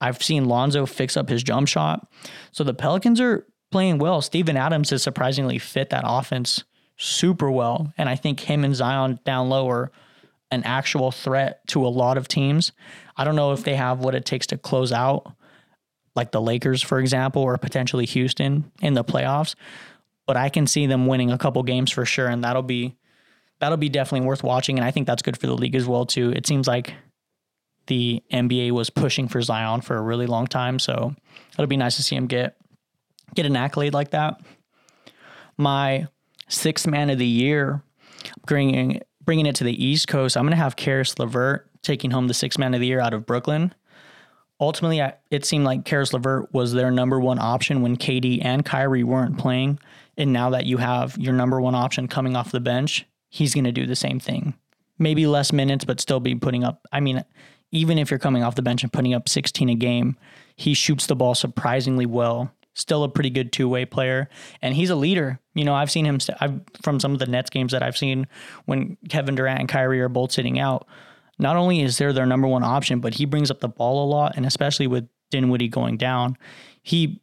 I've 0.00 0.22
seen 0.22 0.46
Lonzo 0.46 0.86
fix 0.86 1.16
up 1.16 1.28
his 1.28 1.42
jump 1.42 1.68
shot. 1.68 2.06
So 2.50 2.64
the 2.64 2.74
Pelicans 2.74 3.20
are 3.20 3.46
playing 3.70 3.98
well. 3.98 4.20
Steven 4.20 4.56
Adams 4.56 4.90
has 4.90 5.02
surprisingly 5.02 5.58
fit 5.58 5.90
that 5.90 6.04
offense 6.06 6.64
super 6.96 7.50
well. 7.50 7.92
And 7.96 8.08
I 8.08 8.16
think 8.16 8.40
him 8.40 8.64
and 8.64 8.74
Zion 8.74 9.18
down 9.24 9.48
low 9.48 9.68
are 9.68 9.90
an 10.50 10.62
actual 10.64 11.10
threat 11.10 11.66
to 11.68 11.86
a 11.86 11.88
lot 11.88 12.16
of 12.16 12.28
teams. 12.28 12.72
I 13.16 13.24
don't 13.24 13.36
know 13.36 13.52
if 13.52 13.64
they 13.64 13.74
have 13.74 14.00
what 14.00 14.14
it 14.14 14.24
takes 14.24 14.46
to 14.48 14.58
close 14.58 14.92
out, 14.92 15.32
like 16.14 16.32
the 16.32 16.40
Lakers, 16.40 16.82
for 16.82 17.00
example, 17.00 17.42
or 17.42 17.56
potentially 17.58 18.06
Houston 18.06 18.70
in 18.80 18.94
the 18.94 19.04
playoffs. 19.04 19.54
But 20.26 20.36
I 20.36 20.48
can 20.48 20.66
see 20.66 20.86
them 20.86 21.06
winning 21.06 21.30
a 21.30 21.38
couple 21.38 21.62
games 21.62 21.90
for 21.90 22.04
sure, 22.04 22.28
and 22.28 22.44
that'll 22.44 22.62
be 22.62 22.96
that'll 23.60 23.78
be 23.78 23.88
definitely 23.88 24.26
worth 24.26 24.42
watching. 24.42 24.78
And 24.78 24.86
I 24.86 24.90
think 24.90 25.06
that's 25.06 25.22
good 25.22 25.38
for 25.38 25.46
the 25.46 25.54
league 25.54 25.74
as 25.74 25.86
well 25.86 26.06
too. 26.06 26.32
It 26.32 26.46
seems 26.46 26.66
like 26.66 26.94
the 27.86 28.22
NBA 28.32 28.72
was 28.72 28.90
pushing 28.90 29.28
for 29.28 29.42
Zion 29.42 29.80
for 29.80 29.96
a 29.96 30.02
really 30.02 30.26
long 30.26 30.46
time, 30.46 30.78
so 30.78 31.14
it'll 31.52 31.66
be 31.66 31.76
nice 31.76 31.96
to 31.96 32.02
see 32.02 32.16
him 32.16 32.26
get 32.26 32.56
get 33.34 33.46
an 33.46 33.56
accolade 33.56 33.94
like 33.94 34.10
that. 34.10 34.40
My 35.56 36.06
sixth 36.48 36.86
man 36.86 37.10
of 37.10 37.18
the 37.18 37.26
year, 37.26 37.82
bringing 38.46 39.00
bringing 39.24 39.46
it 39.46 39.56
to 39.56 39.64
the 39.64 39.84
East 39.84 40.08
Coast, 40.08 40.36
I'm 40.36 40.44
going 40.44 40.50
to 40.52 40.56
have 40.56 40.76
Caris 40.76 41.18
LeVert 41.18 41.68
taking 41.82 42.10
home 42.10 42.28
the 42.28 42.34
sixth 42.34 42.58
man 42.58 42.74
of 42.74 42.80
the 42.80 42.86
year 42.86 43.00
out 43.00 43.14
of 43.14 43.26
Brooklyn. 43.26 43.74
Ultimately, 44.60 45.02
it 45.30 45.44
seemed 45.44 45.64
like 45.64 45.84
Caris 45.84 46.12
LeVert 46.12 46.52
was 46.52 46.72
their 46.72 46.90
number 46.90 47.18
one 47.18 47.38
option 47.38 47.82
when 47.82 47.96
KD 47.96 48.44
and 48.44 48.64
Kyrie 48.64 49.04
weren't 49.04 49.36
playing. 49.36 49.78
And 50.16 50.32
now 50.32 50.50
that 50.50 50.64
you 50.64 50.76
have 50.76 51.18
your 51.18 51.34
number 51.34 51.60
one 51.60 51.74
option 51.74 52.06
coming 52.06 52.36
off 52.36 52.52
the 52.52 52.60
bench, 52.60 53.04
he's 53.34 53.52
going 53.52 53.64
to 53.64 53.72
do 53.72 53.84
the 53.84 53.96
same 53.96 54.20
thing. 54.20 54.54
Maybe 54.96 55.26
less 55.26 55.52
minutes, 55.52 55.84
but 55.84 56.00
still 56.00 56.20
be 56.20 56.36
putting 56.36 56.62
up. 56.62 56.86
I 56.92 57.00
mean, 57.00 57.24
even 57.72 57.98
if 57.98 58.08
you're 58.08 58.20
coming 58.20 58.44
off 58.44 58.54
the 58.54 58.62
bench 58.62 58.84
and 58.84 58.92
putting 58.92 59.12
up 59.12 59.28
16 59.28 59.68
a 59.70 59.74
game, 59.74 60.16
he 60.54 60.72
shoots 60.72 61.08
the 61.08 61.16
ball 61.16 61.34
surprisingly 61.34 62.06
well. 62.06 62.52
Still 62.74 63.02
a 63.02 63.08
pretty 63.08 63.30
good 63.30 63.52
two 63.52 63.68
way 63.68 63.86
player, 63.86 64.28
and 64.62 64.72
he's 64.72 64.90
a 64.90 64.94
leader. 64.94 65.40
You 65.54 65.64
know, 65.64 65.74
I've 65.74 65.90
seen 65.90 66.06
him 66.06 66.20
st- 66.20 66.38
I've, 66.40 66.60
from 66.82 67.00
some 67.00 67.12
of 67.12 67.18
the 67.18 67.26
Nets 67.26 67.50
games 67.50 67.72
that 67.72 67.82
I've 67.82 67.96
seen 67.96 68.28
when 68.66 68.96
Kevin 69.08 69.34
Durant 69.34 69.58
and 69.58 69.68
Kyrie 69.68 70.00
are 70.00 70.08
both 70.08 70.30
sitting 70.30 70.60
out. 70.60 70.86
Not 71.36 71.56
only 71.56 71.82
is 71.82 71.98
there 71.98 72.12
their 72.12 72.26
number 72.26 72.46
one 72.46 72.62
option, 72.62 73.00
but 73.00 73.14
he 73.14 73.24
brings 73.24 73.50
up 73.50 73.58
the 73.58 73.68
ball 73.68 74.04
a 74.04 74.08
lot, 74.08 74.36
and 74.36 74.46
especially 74.46 74.86
with 74.86 75.08
Dinwiddie 75.32 75.68
going 75.68 75.96
down, 75.96 76.36
he 76.82 77.20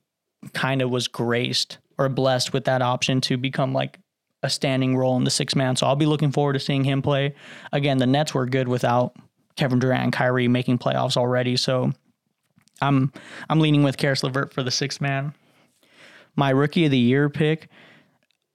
kind 0.53 0.81
of 0.81 0.89
was 0.89 1.07
graced 1.07 1.77
or 1.97 2.09
blessed 2.09 2.51
with 2.51 2.65
that 2.65 2.81
option 2.81 3.21
to 3.21 3.37
become 3.37 3.71
like 3.71 3.99
a 4.43 4.49
standing 4.49 4.97
role 4.97 5.17
in 5.17 5.23
the 5.23 5.31
six 5.31 5.55
man. 5.55 5.75
So 5.75 5.85
I'll 5.87 5.95
be 5.95 6.05
looking 6.05 6.31
forward 6.31 6.53
to 6.53 6.59
seeing 6.59 6.83
him 6.83 7.01
play. 7.01 7.35
Again, 7.71 7.97
the 7.97 8.07
Nets 8.07 8.33
were 8.33 8.45
good 8.45 8.67
without 8.67 9.15
Kevin 9.55 9.79
Durant 9.79 10.03
and 10.03 10.13
Kyrie 10.13 10.47
making 10.47 10.79
playoffs 10.79 11.17
already. 11.17 11.57
So 11.57 11.91
I'm 12.81 13.11
I'm 13.49 13.59
leaning 13.59 13.83
with 13.83 13.97
Caris 13.97 14.23
LeVert 14.23 14.53
for 14.53 14.63
the 14.63 14.71
sixth 14.71 15.01
man. 15.01 15.33
My 16.35 16.49
rookie 16.49 16.85
of 16.85 16.91
the 16.91 16.97
year 16.97 17.29
pick, 17.29 17.67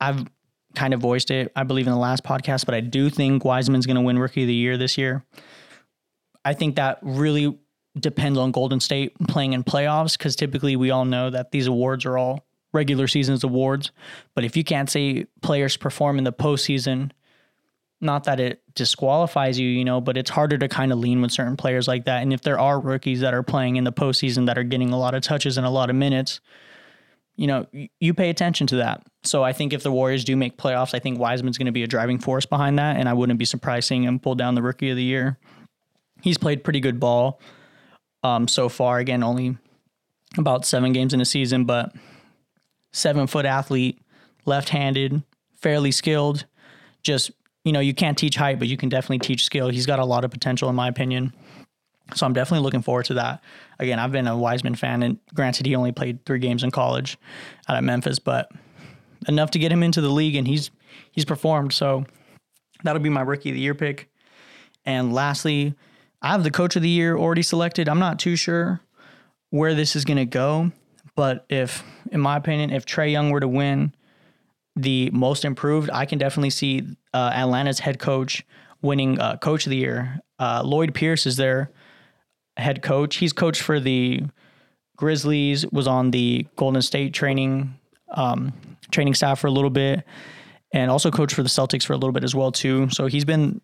I've 0.00 0.26
kind 0.74 0.94
of 0.94 1.00
voiced 1.00 1.30
it, 1.30 1.52
I 1.54 1.62
believe, 1.62 1.86
in 1.86 1.92
the 1.92 1.98
last 1.98 2.24
podcast, 2.24 2.66
but 2.66 2.74
I 2.74 2.80
do 2.80 3.10
think 3.10 3.44
Wiseman's 3.44 3.86
going 3.86 3.96
to 3.96 4.02
win 4.02 4.18
rookie 4.18 4.42
of 4.42 4.48
the 4.48 4.54
year 4.54 4.76
this 4.76 4.98
year. 4.98 5.24
I 6.44 6.54
think 6.54 6.76
that 6.76 6.98
really 7.02 7.58
depends 7.98 8.38
on 8.38 8.50
Golden 8.50 8.80
State 8.80 9.14
playing 9.28 9.52
in 9.52 9.64
playoffs 9.64 10.16
because 10.16 10.36
typically 10.36 10.76
we 10.76 10.90
all 10.90 11.04
know 11.04 11.30
that 11.30 11.50
these 11.50 11.66
awards 11.66 12.04
are 12.04 12.18
all 12.18 12.45
regular 12.76 13.08
seasons 13.08 13.42
awards. 13.42 13.90
But 14.34 14.44
if 14.44 14.56
you 14.56 14.62
can't 14.62 14.88
say 14.88 15.26
players 15.42 15.76
perform 15.76 16.18
in 16.18 16.24
the 16.24 16.32
postseason, 16.32 17.10
not 18.00 18.24
that 18.24 18.38
it 18.38 18.62
disqualifies 18.74 19.58
you, 19.58 19.68
you 19.68 19.84
know, 19.84 20.00
but 20.00 20.16
it's 20.16 20.30
harder 20.30 20.58
to 20.58 20.68
kind 20.68 20.92
of 20.92 20.98
lean 20.98 21.22
with 21.22 21.32
certain 21.32 21.56
players 21.56 21.88
like 21.88 22.04
that. 22.04 22.22
And 22.22 22.32
if 22.32 22.42
there 22.42 22.58
are 22.58 22.78
rookies 22.78 23.20
that 23.20 23.34
are 23.34 23.42
playing 23.42 23.76
in 23.76 23.84
the 23.84 23.92
postseason 23.92 24.46
that 24.46 24.58
are 24.58 24.62
getting 24.62 24.92
a 24.92 24.98
lot 24.98 25.14
of 25.14 25.22
touches 25.22 25.56
and 25.56 25.66
a 25.66 25.70
lot 25.70 25.88
of 25.88 25.96
minutes, 25.96 26.40
you 27.36 27.46
know, 27.46 27.66
you 28.00 28.14
pay 28.14 28.30
attention 28.30 28.66
to 28.68 28.76
that. 28.76 29.02
So 29.24 29.42
I 29.42 29.52
think 29.52 29.72
if 29.72 29.82
the 29.82 29.90
Warriors 29.90 30.24
do 30.24 30.36
make 30.36 30.56
playoffs, 30.58 30.94
I 30.94 30.98
think 30.98 31.18
Wiseman's 31.18 31.58
going 31.58 31.66
to 31.66 31.72
be 31.72 31.82
a 31.82 31.86
driving 31.86 32.18
force 32.18 32.46
behind 32.46 32.78
that. 32.78 32.96
And 32.96 33.08
I 33.08 33.14
wouldn't 33.14 33.38
be 33.38 33.44
surprised 33.44 33.88
seeing 33.88 34.04
him 34.04 34.18
pull 34.18 34.34
down 34.34 34.54
the 34.54 34.62
rookie 34.62 34.90
of 34.90 34.96
the 34.96 35.02
year. 35.02 35.38
He's 36.22 36.38
played 36.38 36.64
pretty 36.64 36.80
good 36.80 37.00
ball 37.00 37.40
um, 38.22 38.48
so 38.48 38.68
far. 38.68 38.98
Again, 38.98 39.22
only 39.22 39.56
about 40.38 40.66
seven 40.66 40.92
games 40.92 41.14
in 41.14 41.20
a 41.20 41.24
season, 41.24 41.64
but 41.64 41.94
seven 42.92 43.26
foot 43.26 43.46
athlete, 43.46 44.00
left 44.44 44.68
handed, 44.70 45.22
fairly 45.54 45.90
skilled. 45.90 46.46
Just, 47.02 47.30
you 47.64 47.72
know, 47.72 47.80
you 47.80 47.94
can't 47.94 48.18
teach 48.18 48.36
height, 48.36 48.58
but 48.58 48.68
you 48.68 48.76
can 48.76 48.88
definitely 48.88 49.20
teach 49.20 49.44
skill. 49.44 49.68
He's 49.68 49.86
got 49.86 49.98
a 49.98 50.04
lot 50.04 50.24
of 50.24 50.30
potential, 50.30 50.68
in 50.68 50.74
my 50.74 50.88
opinion. 50.88 51.32
So 52.14 52.24
I'm 52.24 52.32
definitely 52.32 52.64
looking 52.64 52.82
forward 52.82 53.06
to 53.06 53.14
that. 53.14 53.42
Again, 53.78 53.98
I've 53.98 54.12
been 54.12 54.28
a 54.28 54.36
Wiseman 54.36 54.76
fan, 54.76 55.02
and 55.02 55.18
granted, 55.34 55.66
he 55.66 55.74
only 55.74 55.92
played 55.92 56.24
three 56.24 56.38
games 56.38 56.62
in 56.62 56.70
college 56.70 57.18
out 57.68 57.76
at 57.76 57.84
Memphis, 57.84 58.18
but 58.18 58.50
enough 59.28 59.50
to 59.52 59.58
get 59.58 59.72
him 59.72 59.82
into 59.82 60.00
the 60.00 60.08
league, 60.08 60.36
and 60.36 60.46
he's 60.46 60.70
he's 61.10 61.24
performed. 61.24 61.72
So 61.72 62.04
that'll 62.84 63.02
be 63.02 63.10
my 63.10 63.22
rookie 63.22 63.50
of 63.50 63.54
the 63.54 63.60
year 63.60 63.74
pick. 63.74 64.08
And 64.84 65.12
lastly, 65.12 65.74
I 66.22 66.28
have 66.28 66.44
the 66.44 66.50
coach 66.50 66.76
of 66.76 66.82
the 66.82 66.88
year 66.88 67.16
already 67.16 67.42
selected. 67.42 67.88
I'm 67.88 67.98
not 67.98 68.20
too 68.20 68.36
sure 68.36 68.80
where 69.50 69.74
this 69.74 69.96
is 69.96 70.04
going 70.04 70.18
to 70.18 70.26
go, 70.26 70.70
but 71.16 71.46
if, 71.48 71.82
in 72.12 72.20
my 72.20 72.36
opinion, 72.36 72.70
if 72.70 72.86
Trae 72.86 73.10
Young 73.10 73.30
were 73.30 73.40
to 73.40 73.48
win 73.48 73.92
the 74.76 75.10
most 75.10 75.44
improved, 75.44 75.90
I 75.92 76.04
can 76.04 76.18
definitely 76.18 76.50
see 76.50 76.82
uh, 77.12 77.32
Atlanta's 77.34 77.80
head 77.80 77.98
coach 77.98 78.44
winning 78.82 79.18
uh, 79.18 79.38
coach 79.38 79.66
of 79.66 79.70
the 79.70 79.76
year. 79.76 80.20
Uh, 80.38 80.62
Lloyd 80.64 80.94
Pierce 80.94 81.26
is 81.26 81.36
their 81.36 81.72
head 82.58 82.82
coach. 82.82 83.16
He's 83.16 83.32
coached 83.32 83.62
for 83.62 83.80
the 83.80 84.22
Grizzlies, 84.96 85.66
was 85.72 85.86
on 85.86 86.10
the 86.10 86.46
Golden 86.56 86.82
State 86.82 87.14
training 87.14 87.74
um, 88.12 88.52
training 88.90 89.14
staff 89.14 89.40
for 89.40 89.46
a 89.46 89.50
little 89.50 89.70
bit, 89.70 90.04
and 90.72 90.90
also 90.90 91.10
coached 91.10 91.34
for 91.34 91.42
the 91.42 91.48
Celtics 91.48 91.84
for 91.84 91.92
a 91.92 91.96
little 91.96 92.12
bit 92.12 92.24
as 92.24 92.34
well 92.34 92.52
too. 92.52 92.88
So 92.90 93.06
he's 93.06 93.24
been 93.24 93.60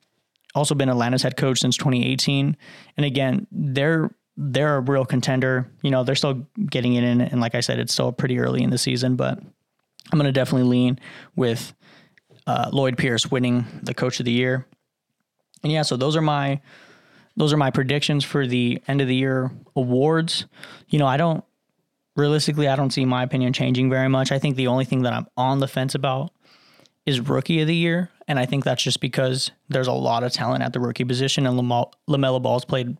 also 0.55 0.75
been 0.75 0.88
Atlanta's 0.88 1.23
head 1.23 1.37
coach 1.37 1.61
since 1.61 1.77
2018. 1.77 2.57
And 2.97 3.07
again, 3.07 3.47
they're 3.51 4.11
they're 4.51 4.77
a 4.77 4.81
real 4.81 5.05
contender. 5.05 5.71
You 5.83 5.91
know, 5.91 6.05
they're 6.05 6.15
still 6.15 6.47
getting 6.71 6.95
it 6.95 7.05
in, 7.05 7.21
and 7.21 7.41
like 7.41 7.55
I 7.55 7.61
said, 7.61 7.79
it's 7.79 7.93
still 7.93 8.13
pretty 8.13 8.39
early 8.39 8.63
in 8.63 8.71
the 8.71 8.79
season, 8.79 9.17
but 9.17 9.39
I'm 9.39 10.19
going 10.19 10.25
to 10.25 10.33
definitely 10.33 10.69
lean 10.69 10.99
with 11.37 11.73
uh, 12.47 12.71
Lloyd 12.73 12.97
Pierce 12.99 13.31
winning 13.31 13.65
the 13.83 13.95
Coach 13.95 14.19
of 14.19 14.27
the 14.27 14.33
Year. 14.33 14.67
And 15.63 15.71
yeah, 15.73 15.83
so 15.83 15.97
those 15.97 16.17
are 16.17 16.23
my 16.23 16.61
those 17.37 17.53
are 17.53 17.57
my 17.57 17.71
predictions 17.71 18.25
for 18.25 18.47
the 18.47 18.83
end 18.89 19.01
of 19.01 19.09
the 19.09 19.15
year 19.15 19.51
awards. 19.75 20.45
You 20.89 20.99
know, 20.99 21.07
I 21.07 21.17
don't 21.17 21.45
realistically, 22.17 22.69
I 22.69 22.77
don't 22.77 22.91
see 22.91 23.07
my 23.07 23.23
opinion 23.23 23.53
changing 23.55 23.89
very 23.89 24.09
much. 24.09 24.33
I 24.33 24.39
think 24.39 24.57
the 24.57 24.67
only 24.67 24.85
thing 24.85 25.03
that 25.03 25.15
I'm 25.15 25.27
on 25.37 25.61
the 25.61 25.69
fence 25.69 25.95
about 25.95 26.33
is 27.07 27.21
rookie 27.21 27.61
of 27.61 27.69
the 27.69 27.75
year. 27.75 28.11
And 28.29 28.39
I 28.39 28.45
think 28.45 28.65
that's 28.65 28.83
just 28.83 29.01
because 29.01 29.51
there's 29.69 29.87
a 29.87 29.93
lot 29.93 30.25
of 30.25 30.33
talent 30.33 30.63
at 30.63 30.73
the 30.73 30.81
rookie 30.81 31.05
position, 31.05 31.47
and 31.47 31.59
LaMelo 31.59 32.43
Ball's 32.43 32.65
played 32.65 32.97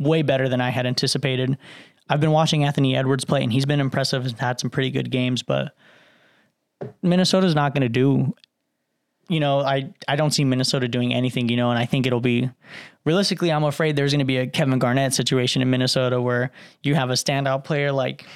way 0.00 0.22
better 0.22 0.48
than 0.48 0.60
I 0.60 0.70
had 0.70 0.86
anticipated. 0.86 1.56
I've 2.08 2.20
been 2.20 2.32
watching 2.32 2.64
Anthony 2.64 2.96
Edwards 2.96 3.24
play, 3.24 3.44
and 3.44 3.52
he's 3.52 3.66
been 3.66 3.78
impressive 3.78 4.26
and 4.26 4.36
had 4.36 4.58
some 4.58 4.70
pretty 4.70 4.90
good 4.90 5.12
games, 5.12 5.44
but 5.44 5.76
Minnesota's 7.02 7.54
not 7.54 7.72
going 7.72 7.82
to 7.82 7.88
do 7.88 8.34
you 9.30 9.38
know, 9.38 9.60
I, 9.60 9.94
I 10.08 10.16
don't 10.16 10.32
see 10.32 10.44
Minnesota 10.44 10.88
doing 10.88 11.14
anything, 11.14 11.48
you 11.48 11.56
know, 11.56 11.70
and 11.70 11.78
I 11.78 11.86
think 11.86 12.04
it'll 12.04 12.20
be 12.20 12.50
realistically, 13.04 13.52
I'm 13.52 13.62
afraid 13.62 13.94
there's 13.94 14.10
going 14.10 14.18
to 14.18 14.24
be 14.24 14.38
a 14.38 14.46
Kevin 14.48 14.80
Garnett 14.80 15.14
situation 15.14 15.62
in 15.62 15.70
Minnesota 15.70 16.20
where 16.20 16.50
you 16.82 16.96
have 16.96 17.10
a 17.10 17.14
standout 17.14 17.62
player 17.62 17.92
like 17.92 18.26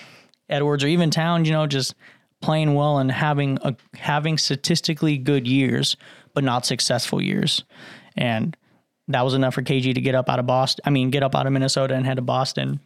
Edwards 0.48 0.84
or 0.84 0.86
even 0.86 1.10
Towns, 1.10 1.48
you 1.48 1.52
know, 1.52 1.66
just 1.66 1.96
playing 2.40 2.74
well 2.74 2.98
and 2.98 3.10
having 3.10 3.58
a 3.62 3.74
having 3.96 4.38
statistically 4.38 5.18
good 5.18 5.48
years, 5.48 5.96
but 6.32 6.44
not 6.44 6.64
successful 6.64 7.20
years. 7.20 7.64
And 8.16 8.56
that 9.08 9.22
was 9.22 9.34
enough 9.34 9.54
for 9.54 9.62
KG 9.62 9.94
to 9.94 10.00
get 10.00 10.14
up 10.14 10.28
out 10.28 10.38
of 10.38 10.46
Boston. 10.46 10.82
I 10.86 10.90
mean, 10.90 11.10
get 11.10 11.22
up 11.22 11.34
out 11.34 11.46
of 11.46 11.52
Minnesota 11.52 11.94
and 11.94 12.06
head 12.06 12.16
to 12.16 12.22
Boston. 12.22 12.80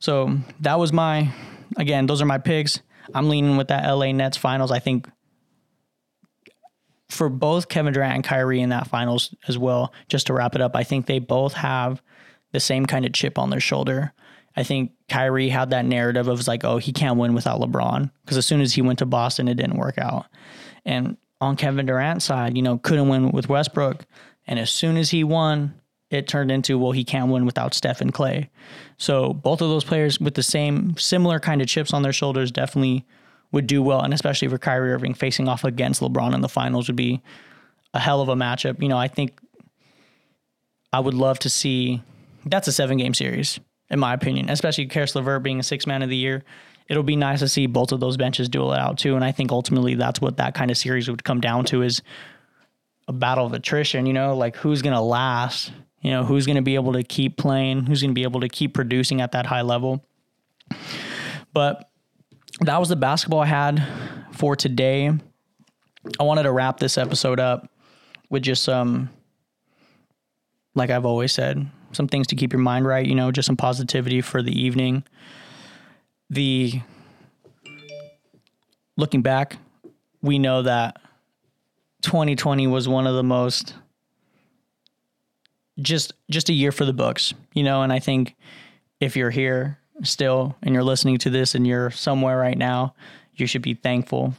So 0.00 0.36
that 0.60 0.78
was 0.78 0.92
my, 0.92 1.32
again, 1.76 2.06
those 2.06 2.20
are 2.20 2.26
my 2.26 2.38
picks. 2.38 2.80
I'm 3.14 3.28
leaning 3.28 3.56
with 3.56 3.68
that 3.68 3.88
LA 3.88 4.12
Nets 4.12 4.36
finals. 4.36 4.70
I 4.70 4.78
think 4.78 5.08
for 7.08 7.28
both 7.28 7.68
Kevin 7.68 7.92
Durant 7.92 8.14
and 8.14 8.24
Kyrie 8.24 8.60
in 8.60 8.70
that 8.70 8.88
finals 8.88 9.34
as 9.46 9.58
well, 9.58 9.92
just 10.08 10.26
to 10.26 10.32
wrap 10.32 10.54
it 10.54 10.60
up, 10.60 10.74
I 10.74 10.82
think 10.82 11.06
they 11.06 11.18
both 11.18 11.52
have 11.54 12.02
the 12.52 12.60
same 12.60 12.86
kind 12.86 13.04
of 13.04 13.12
chip 13.12 13.38
on 13.38 13.50
their 13.50 13.60
shoulder. 13.60 14.12
I 14.56 14.62
think 14.62 14.92
Kyrie 15.08 15.48
had 15.48 15.70
that 15.70 15.86
narrative 15.86 16.28
of 16.28 16.46
like, 16.46 16.64
oh, 16.64 16.78
he 16.78 16.92
can't 16.92 17.18
win 17.18 17.34
without 17.34 17.60
LeBron 17.60 18.10
because 18.24 18.36
as 18.36 18.46
soon 18.46 18.60
as 18.60 18.74
he 18.74 18.82
went 18.82 18.98
to 18.98 19.06
Boston, 19.06 19.48
it 19.48 19.54
didn't 19.54 19.78
work 19.78 19.98
out. 19.98 20.26
And 20.84 21.16
on 21.40 21.56
Kevin 21.56 21.86
Durant's 21.86 22.24
side, 22.24 22.56
you 22.56 22.62
know, 22.62 22.78
couldn't 22.78 23.08
win 23.08 23.30
with 23.30 23.48
Westbrook, 23.48 24.04
and 24.46 24.58
as 24.58 24.70
soon 24.70 24.96
as 24.96 25.10
he 25.10 25.24
won, 25.24 25.74
it 26.10 26.28
turned 26.28 26.50
into 26.50 26.78
well, 26.78 26.92
he 26.92 27.04
can't 27.04 27.30
win 27.30 27.46
without 27.46 27.74
Steph 27.74 28.00
and 28.00 28.12
Clay. 28.12 28.50
So 28.98 29.32
both 29.32 29.62
of 29.62 29.68
those 29.68 29.84
players 29.84 30.20
with 30.20 30.34
the 30.34 30.42
same 30.42 30.96
similar 30.96 31.40
kind 31.40 31.62
of 31.62 31.68
chips 31.68 31.92
on 31.92 32.02
their 32.02 32.12
shoulders 32.12 32.50
definitely 32.50 33.04
would 33.50 33.66
do 33.66 33.82
well, 33.82 34.00
and 34.02 34.14
especially 34.14 34.48
for 34.48 34.58
Kyrie 34.58 34.92
Irving 34.92 35.14
facing 35.14 35.48
off 35.48 35.64
against 35.64 36.00
LeBron 36.00 36.34
in 36.34 36.40
the 36.40 36.48
finals 36.48 36.88
would 36.88 36.96
be 36.96 37.22
a 37.94 37.98
hell 37.98 38.20
of 38.20 38.28
a 38.28 38.34
matchup. 38.34 38.82
You 38.82 38.88
know, 38.88 38.98
I 38.98 39.08
think 39.08 39.38
I 40.92 41.00
would 41.00 41.14
love 41.14 41.38
to 41.40 41.50
see 41.50 42.02
that's 42.44 42.68
a 42.68 42.72
seven 42.72 42.96
game 42.98 43.14
series 43.14 43.60
in 43.92 44.00
my 44.00 44.14
opinion, 44.14 44.48
especially 44.48 44.86
Caris 44.86 45.14
LeVert 45.14 45.42
being 45.42 45.60
a 45.60 45.62
six 45.62 45.86
man 45.86 46.02
of 46.02 46.08
the 46.08 46.16
year. 46.16 46.42
it'll 46.88 47.02
be 47.02 47.14
nice 47.14 47.38
to 47.38 47.48
see 47.48 47.66
both 47.66 47.92
of 47.92 48.00
those 48.00 48.16
benches 48.16 48.48
duel 48.48 48.72
it 48.72 48.78
out 48.78 48.98
too. 48.98 49.14
And 49.14 49.24
I 49.24 49.32
think 49.32 49.52
ultimately 49.52 49.94
that's 49.94 50.20
what 50.20 50.38
that 50.38 50.54
kind 50.54 50.70
of 50.70 50.76
series 50.76 51.08
would 51.08 51.22
come 51.22 51.40
down 51.40 51.64
to 51.66 51.82
is 51.82 52.02
a 53.12 53.18
battle 53.18 53.46
of 53.46 53.52
attrition, 53.52 54.06
you 54.06 54.12
know, 54.12 54.36
like 54.36 54.56
who's 54.56 54.82
going 54.82 54.94
to 54.94 55.00
last, 55.00 55.72
you 56.00 56.10
know, 56.10 56.24
who's 56.24 56.46
going 56.46 56.56
to 56.56 56.62
be 56.62 56.74
able 56.74 56.94
to 56.94 57.02
keep 57.02 57.36
playing, 57.36 57.86
who's 57.86 58.00
going 58.00 58.10
to 58.10 58.14
be 58.14 58.22
able 58.22 58.40
to 58.40 58.48
keep 58.48 58.74
producing 58.74 59.20
at 59.20 59.32
that 59.32 59.46
high 59.46 59.62
level. 59.62 60.04
But 61.52 61.90
that 62.60 62.80
was 62.80 62.88
the 62.88 62.96
basketball 62.96 63.40
I 63.40 63.46
had 63.46 63.86
for 64.32 64.56
today. 64.56 65.12
I 66.18 66.22
wanted 66.22 66.44
to 66.44 66.52
wrap 66.52 66.78
this 66.78 66.96
episode 66.96 67.38
up 67.38 67.70
with 68.30 68.42
just 68.42 68.62
some, 68.62 69.10
like 70.74 70.90
I've 70.90 71.04
always 71.04 71.32
said, 71.32 71.70
some 71.92 72.08
things 72.08 72.26
to 72.28 72.36
keep 72.36 72.52
your 72.52 72.62
mind 72.62 72.86
right, 72.86 73.06
you 73.06 73.14
know, 73.14 73.30
just 73.30 73.46
some 73.46 73.58
positivity 73.58 74.22
for 74.22 74.42
the 74.42 74.58
evening. 74.58 75.04
The 76.30 76.80
looking 78.96 79.20
back, 79.20 79.58
we 80.22 80.38
know 80.38 80.62
that 80.62 81.01
2020 82.02 82.66
was 82.66 82.88
one 82.88 83.06
of 83.06 83.14
the 83.14 83.22
most 83.22 83.74
just 85.80 86.12
just 86.30 86.48
a 86.48 86.52
year 86.52 86.72
for 86.72 86.84
the 86.84 86.92
books, 86.92 87.32
you 87.54 87.62
know, 87.62 87.82
and 87.82 87.92
I 87.92 87.98
think 87.98 88.36
if 89.00 89.16
you're 89.16 89.30
here 89.30 89.78
still 90.02 90.56
and 90.62 90.74
you're 90.74 90.84
listening 90.84 91.18
to 91.18 91.30
this 91.30 91.54
and 91.54 91.66
you're 91.66 91.90
somewhere 91.90 92.38
right 92.38 92.58
now, 92.58 92.94
you 93.34 93.46
should 93.46 93.62
be 93.62 93.74
thankful, 93.74 94.34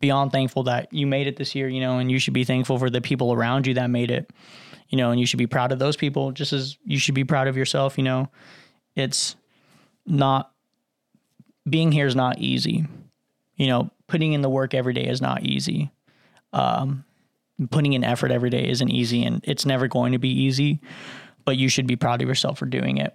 beyond 0.00 0.32
thankful 0.32 0.62
that 0.64 0.92
you 0.92 1.06
made 1.06 1.26
it 1.26 1.36
this 1.36 1.54
year, 1.54 1.68
you 1.68 1.80
know, 1.80 1.98
and 1.98 2.10
you 2.10 2.18
should 2.18 2.34
be 2.34 2.44
thankful 2.44 2.78
for 2.78 2.90
the 2.90 3.00
people 3.00 3.32
around 3.32 3.66
you 3.66 3.74
that 3.74 3.90
made 3.90 4.10
it, 4.10 4.30
you 4.88 4.96
know, 4.96 5.10
and 5.10 5.20
you 5.20 5.26
should 5.26 5.38
be 5.38 5.46
proud 5.46 5.72
of 5.72 5.78
those 5.78 5.96
people 5.96 6.32
just 6.32 6.52
as 6.52 6.78
you 6.84 6.98
should 6.98 7.14
be 7.14 7.24
proud 7.24 7.48
of 7.48 7.56
yourself, 7.56 7.98
you 7.98 8.04
know. 8.04 8.28
It's 8.96 9.36
not 10.06 10.50
being 11.68 11.92
here 11.92 12.06
is 12.06 12.16
not 12.16 12.38
easy. 12.38 12.86
You 13.56 13.66
know, 13.66 13.90
putting 14.06 14.32
in 14.32 14.42
the 14.42 14.48
work 14.48 14.72
every 14.72 14.94
day 14.94 15.06
is 15.06 15.20
not 15.20 15.42
easy. 15.42 15.90
Um, 16.52 17.04
putting 17.70 17.92
in 17.92 18.04
effort 18.04 18.30
every 18.30 18.50
day 18.50 18.68
isn't 18.68 18.90
easy 18.90 19.24
and 19.24 19.40
it's 19.44 19.66
never 19.66 19.88
going 19.88 20.12
to 20.12 20.18
be 20.18 20.30
easy, 20.30 20.80
but 21.44 21.56
you 21.56 21.68
should 21.68 21.86
be 21.86 21.96
proud 21.96 22.22
of 22.22 22.28
yourself 22.28 22.58
for 22.58 22.66
doing 22.66 22.98
it. 22.98 23.14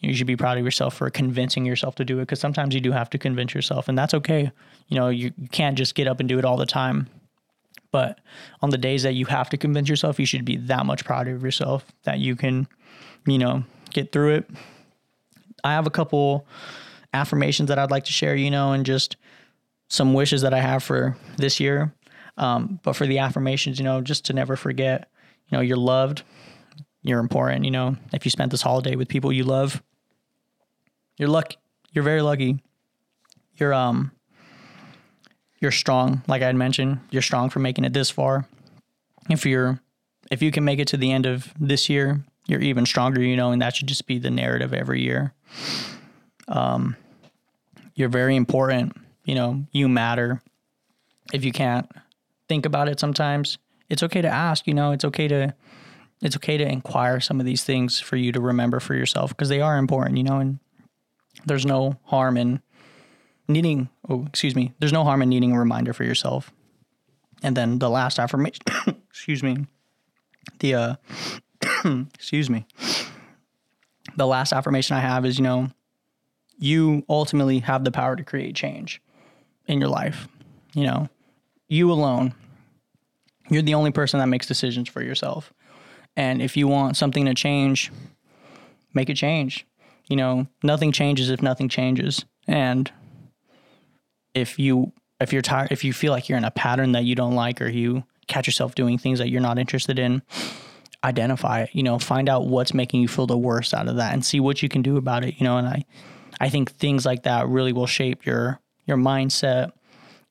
You 0.00 0.14
should 0.14 0.26
be 0.26 0.36
proud 0.36 0.58
of 0.58 0.64
yourself 0.64 0.94
for 0.94 1.08
convincing 1.10 1.64
yourself 1.64 1.94
to 1.96 2.04
do 2.04 2.18
it 2.18 2.22
because 2.22 2.40
sometimes 2.40 2.74
you 2.74 2.80
do 2.80 2.90
have 2.90 3.10
to 3.10 3.18
convince 3.18 3.54
yourself 3.54 3.88
and 3.88 3.96
that's 3.96 4.14
okay. 4.14 4.50
You 4.88 4.96
know, 4.98 5.08
you, 5.08 5.32
you 5.36 5.48
can't 5.48 5.78
just 5.78 5.94
get 5.94 6.08
up 6.08 6.18
and 6.20 6.28
do 6.28 6.38
it 6.38 6.44
all 6.44 6.56
the 6.56 6.66
time. 6.66 7.08
But 7.92 8.20
on 8.62 8.70
the 8.70 8.78
days 8.78 9.02
that 9.02 9.12
you 9.12 9.26
have 9.26 9.50
to 9.50 9.56
convince 9.56 9.88
yourself, 9.88 10.18
you 10.18 10.26
should 10.26 10.44
be 10.44 10.56
that 10.56 10.86
much 10.86 11.04
proud 11.04 11.28
of 11.28 11.42
yourself 11.42 11.84
that 12.04 12.18
you 12.18 12.34
can, 12.34 12.66
you 13.26 13.38
know, 13.38 13.64
get 13.90 14.10
through 14.10 14.36
it. 14.36 14.50
I 15.62 15.72
have 15.72 15.86
a 15.86 15.90
couple 15.90 16.46
affirmations 17.14 17.68
that 17.68 17.78
I'd 17.78 17.90
like 17.90 18.04
to 18.04 18.12
share, 18.12 18.34
you 18.34 18.50
know, 18.50 18.72
and 18.72 18.84
just 18.84 19.16
some 19.88 20.14
wishes 20.14 20.42
that 20.42 20.54
I 20.54 20.60
have 20.60 20.82
for 20.82 21.16
this 21.36 21.60
year. 21.60 21.94
Um, 22.36 22.80
but 22.82 22.94
for 22.94 23.06
the 23.06 23.18
affirmations, 23.18 23.78
you 23.78 23.84
know, 23.84 24.00
just 24.00 24.26
to 24.26 24.32
never 24.32 24.56
forget, 24.56 25.10
you 25.48 25.56
know, 25.56 25.62
you're 25.62 25.76
loved, 25.76 26.22
you're 27.02 27.20
important. 27.20 27.64
You 27.64 27.70
know, 27.70 27.96
if 28.12 28.24
you 28.24 28.30
spent 28.30 28.50
this 28.50 28.62
holiday 28.62 28.96
with 28.96 29.08
people 29.08 29.32
you 29.32 29.44
love, 29.44 29.82
you're 31.18 31.28
lucky. 31.28 31.56
You're 31.92 32.04
very 32.04 32.22
lucky. 32.22 32.62
You're 33.56 33.74
um, 33.74 34.12
you're 35.60 35.70
strong. 35.70 36.22
Like 36.26 36.42
I 36.42 36.46
had 36.46 36.56
mentioned, 36.56 37.00
you're 37.10 37.22
strong 37.22 37.50
for 37.50 37.60
making 37.60 37.84
it 37.84 37.92
this 37.92 38.10
far. 38.10 38.48
If 39.30 39.46
you're, 39.46 39.80
if 40.30 40.42
you 40.42 40.50
can 40.50 40.64
make 40.64 40.80
it 40.80 40.88
to 40.88 40.96
the 40.96 41.12
end 41.12 41.26
of 41.26 41.52
this 41.60 41.88
year, 41.88 42.24
you're 42.46 42.60
even 42.60 42.86
stronger. 42.86 43.22
You 43.22 43.36
know, 43.36 43.52
and 43.52 43.60
that 43.62 43.76
should 43.76 43.88
just 43.88 44.06
be 44.06 44.18
the 44.18 44.30
narrative 44.30 44.72
every 44.72 45.02
year. 45.02 45.34
Um, 46.48 46.96
you're 47.94 48.08
very 48.08 48.36
important. 48.36 48.96
You 49.24 49.34
know, 49.34 49.64
you 49.70 49.88
matter. 49.88 50.40
If 51.32 51.44
you 51.44 51.52
can't 51.52 51.88
think 52.52 52.66
about 52.66 52.86
it 52.86 53.00
sometimes, 53.00 53.56
it's 53.88 54.02
okay 54.02 54.20
to 54.20 54.28
ask, 54.28 54.66
you 54.66 54.74
know, 54.74 54.92
it's 54.92 55.06
okay 55.06 55.26
to 55.26 55.54
it's 56.20 56.36
okay 56.36 56.58
to 56.58 56.68
inquire 56.68 57.18
some 57.18 57.40
of 57.40 57.46
these 57.46 57.64
things 57.64 57.98
for 57.98 58.16
you 58.16 58.30
to 58.30 58.40
remember 58.42 58.78
for 58.78 58.94
yourself 58.94 59.30
because 59.30 59.48
they 59.48 59.62
are 59.62 59.78
important, 59.78 60.18
you 60.18 60.22
know, 60.22 60.36
and 60.36 60.58
there's 61.46 61.64
no 61.64 61.98
harm 62.04 62.36
in 62.36 62.60
needing 63.48 63.88
oh, 64.10 64.26
excuse 64.26 64.54
me, 64.54 64.74
there's 64.80 64.92
no 64.92 65.02
harm 65.02 65.22
in 65.22 65.30
needing 65.30 65.52
a 65.52 65.58
reminder 65.58 65.94
for 65.94 66.04
yourself. 66.04 66.52
And 67.42 67.56
then 67.56 67.78
the 67.78 67.88
last 67.88 68.18
affirmation, 68.18 68.62
excuse 69.08 69.42
me, 69.42 69.66
the 70.58 70.74
uh 70.74 70.94
excuse 72.14 72.50
me. 72.50 72.66
The 74.16 74.26
last 74.26 74.52
affirmation 74.52 74.94
I 74.94 75.00
have 75.00 75.24
is, 75.24 75.38
you 75.38 75.44
know, 75.44 75.70
you 76.58 77.02
ultimately 77.08 77.60
have 77.60 77.82
the 77.82 77.90
power 77.90 78.14
to 78.14 78.22
create 78.22 78.54
change 78.54 79.00
in 79.66 79.80
your 79.80 79.88
life. 79.88 80.28
You 80.74 80.84
know, 80.84 81.08
you 81.66 81.90
alone 81.90 82.34
you're 83.52 83.62
the 83.62 83.74
only 83.74 83.90
person 83.90 84.18
that 84.20 84.26
makes 84.26 84.46
decisions 84.46 84.88
for 84.88 85.02
yourself. 85.02 85.52
And 86.16 86.42
if 86.42 86.56
you 86.56 86.68
want 86.68 86.96
something 86.96 87.24
to 87.26 87.34
change, 87.34 87.90
make 88.94 89.10
it 89.10 89.14
change. 89.14 89.66
You 90.08 90.16
know, 90.16 90.46
nothing 90.62 90.92
changes 90.92 91.30
if 91.30 91.42
nothing 91.42 91.68
changes. 91.68 92.24
And 92.46 92.90
if 94.34 94.58
you 94.58 94.92
if 95.20 95.32
you're 95.32 95.42
tired 95.42 95.70
if 95.70 95.84
you 95.84 95.92
feel 95.92 96.12
like 96.12 96.28
you're 96.28 96.38
in 96.38 96.44
a 96.44 96.50
pattern 96.50 96.92
that 96.92 97.04
you 97.04 97.14
don't 97.14 97.34
like 97.34 97.60
or 97.60 97.68
you 97.68 98.04
catch 98.26 98.46
yourself 98.46 98.74
doing 98.74 98.98
things 98.98 99.18
that 99.18 99.28
you're 99.28 99.40
not 99.40 99.58
interested 99.58 99.98
in, 99.98 100.22
identify 101.04 101.62
it, 101.62 101.70
you 101.72 101.82
know, 101.82 101.98
find 101.98 102.28
out 102.28 102.46
what's 102.46 102.74
making 102.74 103.00
you 103.00 103.08
feel 103.08 103.26
the 103.26 103.36
worst 103.36 103.74
out 103.74 103.88
of 103.88 103.96
that 103.96 104.12
and 104.12 104.24
see 104.24 104.40
what 104.40 104.62
you 104.62 104.68
can 104.68 104.82
do 104.82 104.96
about 104.96 105.24
it, 105.24 105.38
you 105.38 105.44
know, 105.44 105.58
and 105.58 105.68
I 105.68 105.84
I 106.40 106.48
think 106.48 106.72
things 106.72 107.06
like 107.06 107.22
that 107.24 107.46
really 107.48 107.72
will 107.72 107.86
shape 107.86 108.24
your 108.26 108.60
your 108.86 108.96
mindset. 108.96 109.72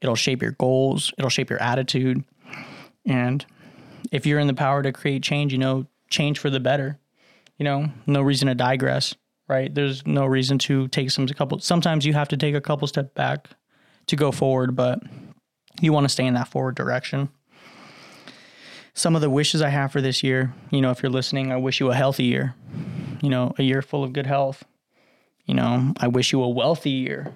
It'll 0.01 0.15
shape 0.15 0.41
your 0.41 0.53
goals, 0.53 1.13
it'll 1.17 1.29
shape 1.29 1.49
your 1.49 1.62
attitude 1.62 2.23
and 3.05 3.45
if 4.11 4.25
you're 4.25 4.39
in 4.39 4.47
the 4.47 4.53
power 4.53 4.83
to 4.83 4.91
create 4.91 5.23
change, 5.23 5.51
you 5.51 5.57
know, 5.57 5.85
change 6.09 6.39
for 6.39 6.49
the 6.49 6.59
better. 6.59 6.99
You 7.57 7.65
know, 7.65 7.91
no 8.07 8.21
reason 8.21 8.47
to 8.47 8.55
digress, 8.55 9.15
right? 9.47 9.73
There's 9.73 10.05
no 10.05 10.25
reason 10.25 10.57
to 10.59 10.87
take 10.87 11.11
some 11.11 11.25
a 11.25 11.33
couple 11.33 11.59
sometimes 11.59 12.05
you 12.05 12.13
have 12.13 12.29
to 12.29 12.37
take 12.37 12.55
a 12.55 12.61
couple 12.61 12.87
step 12.87 13.13
back 13.13 13.49
to 14.07 14.15
go 14.15 14.31
forward, 14.31 14.75
but 14.75 15.01
you 15.79 15.93
want 15.93 16.05
to 16.05 16.09
stay 16.09 16.25
in 16.25 16.33
that 16.33 16.47
forward 16.47 16.75
direction. 16.75 17.29
Some 18.93 19.15
of 19.15 19.21
the 19.21 19.29
wishes 19.29 19.61
I 19.61 19.69
have 19.69 19.91
for 19.91 20.01
this 20.01 20.21
year, 20.21 20.53
you 20.69 20.81
know, 20.81 20.91
if 20.91 21.01
you're 21.01 21.11
listening, 21.11 21.51
I 21.51 21.57
wish 21.57 21.79
you 21.79 21.91
a 21.91 21.95
healthy 21.95 22.25
year. 22.25 22.55
You 23.21 23.29
know, 23.29 23.53
a 23.57 23.63
year 23.63 23.81
full 23.81 24.03
of 24.03 24.13
good 24.13 24.25
health. 24.25 24.65
You 25.45 25.53
know, 25.53 25.93
I 25.97 26.07
wish 26.07 26.31
you 26.31 26.41
a 26.41 26.49
wealthy 26.49 26.89
year. 26.89 27.33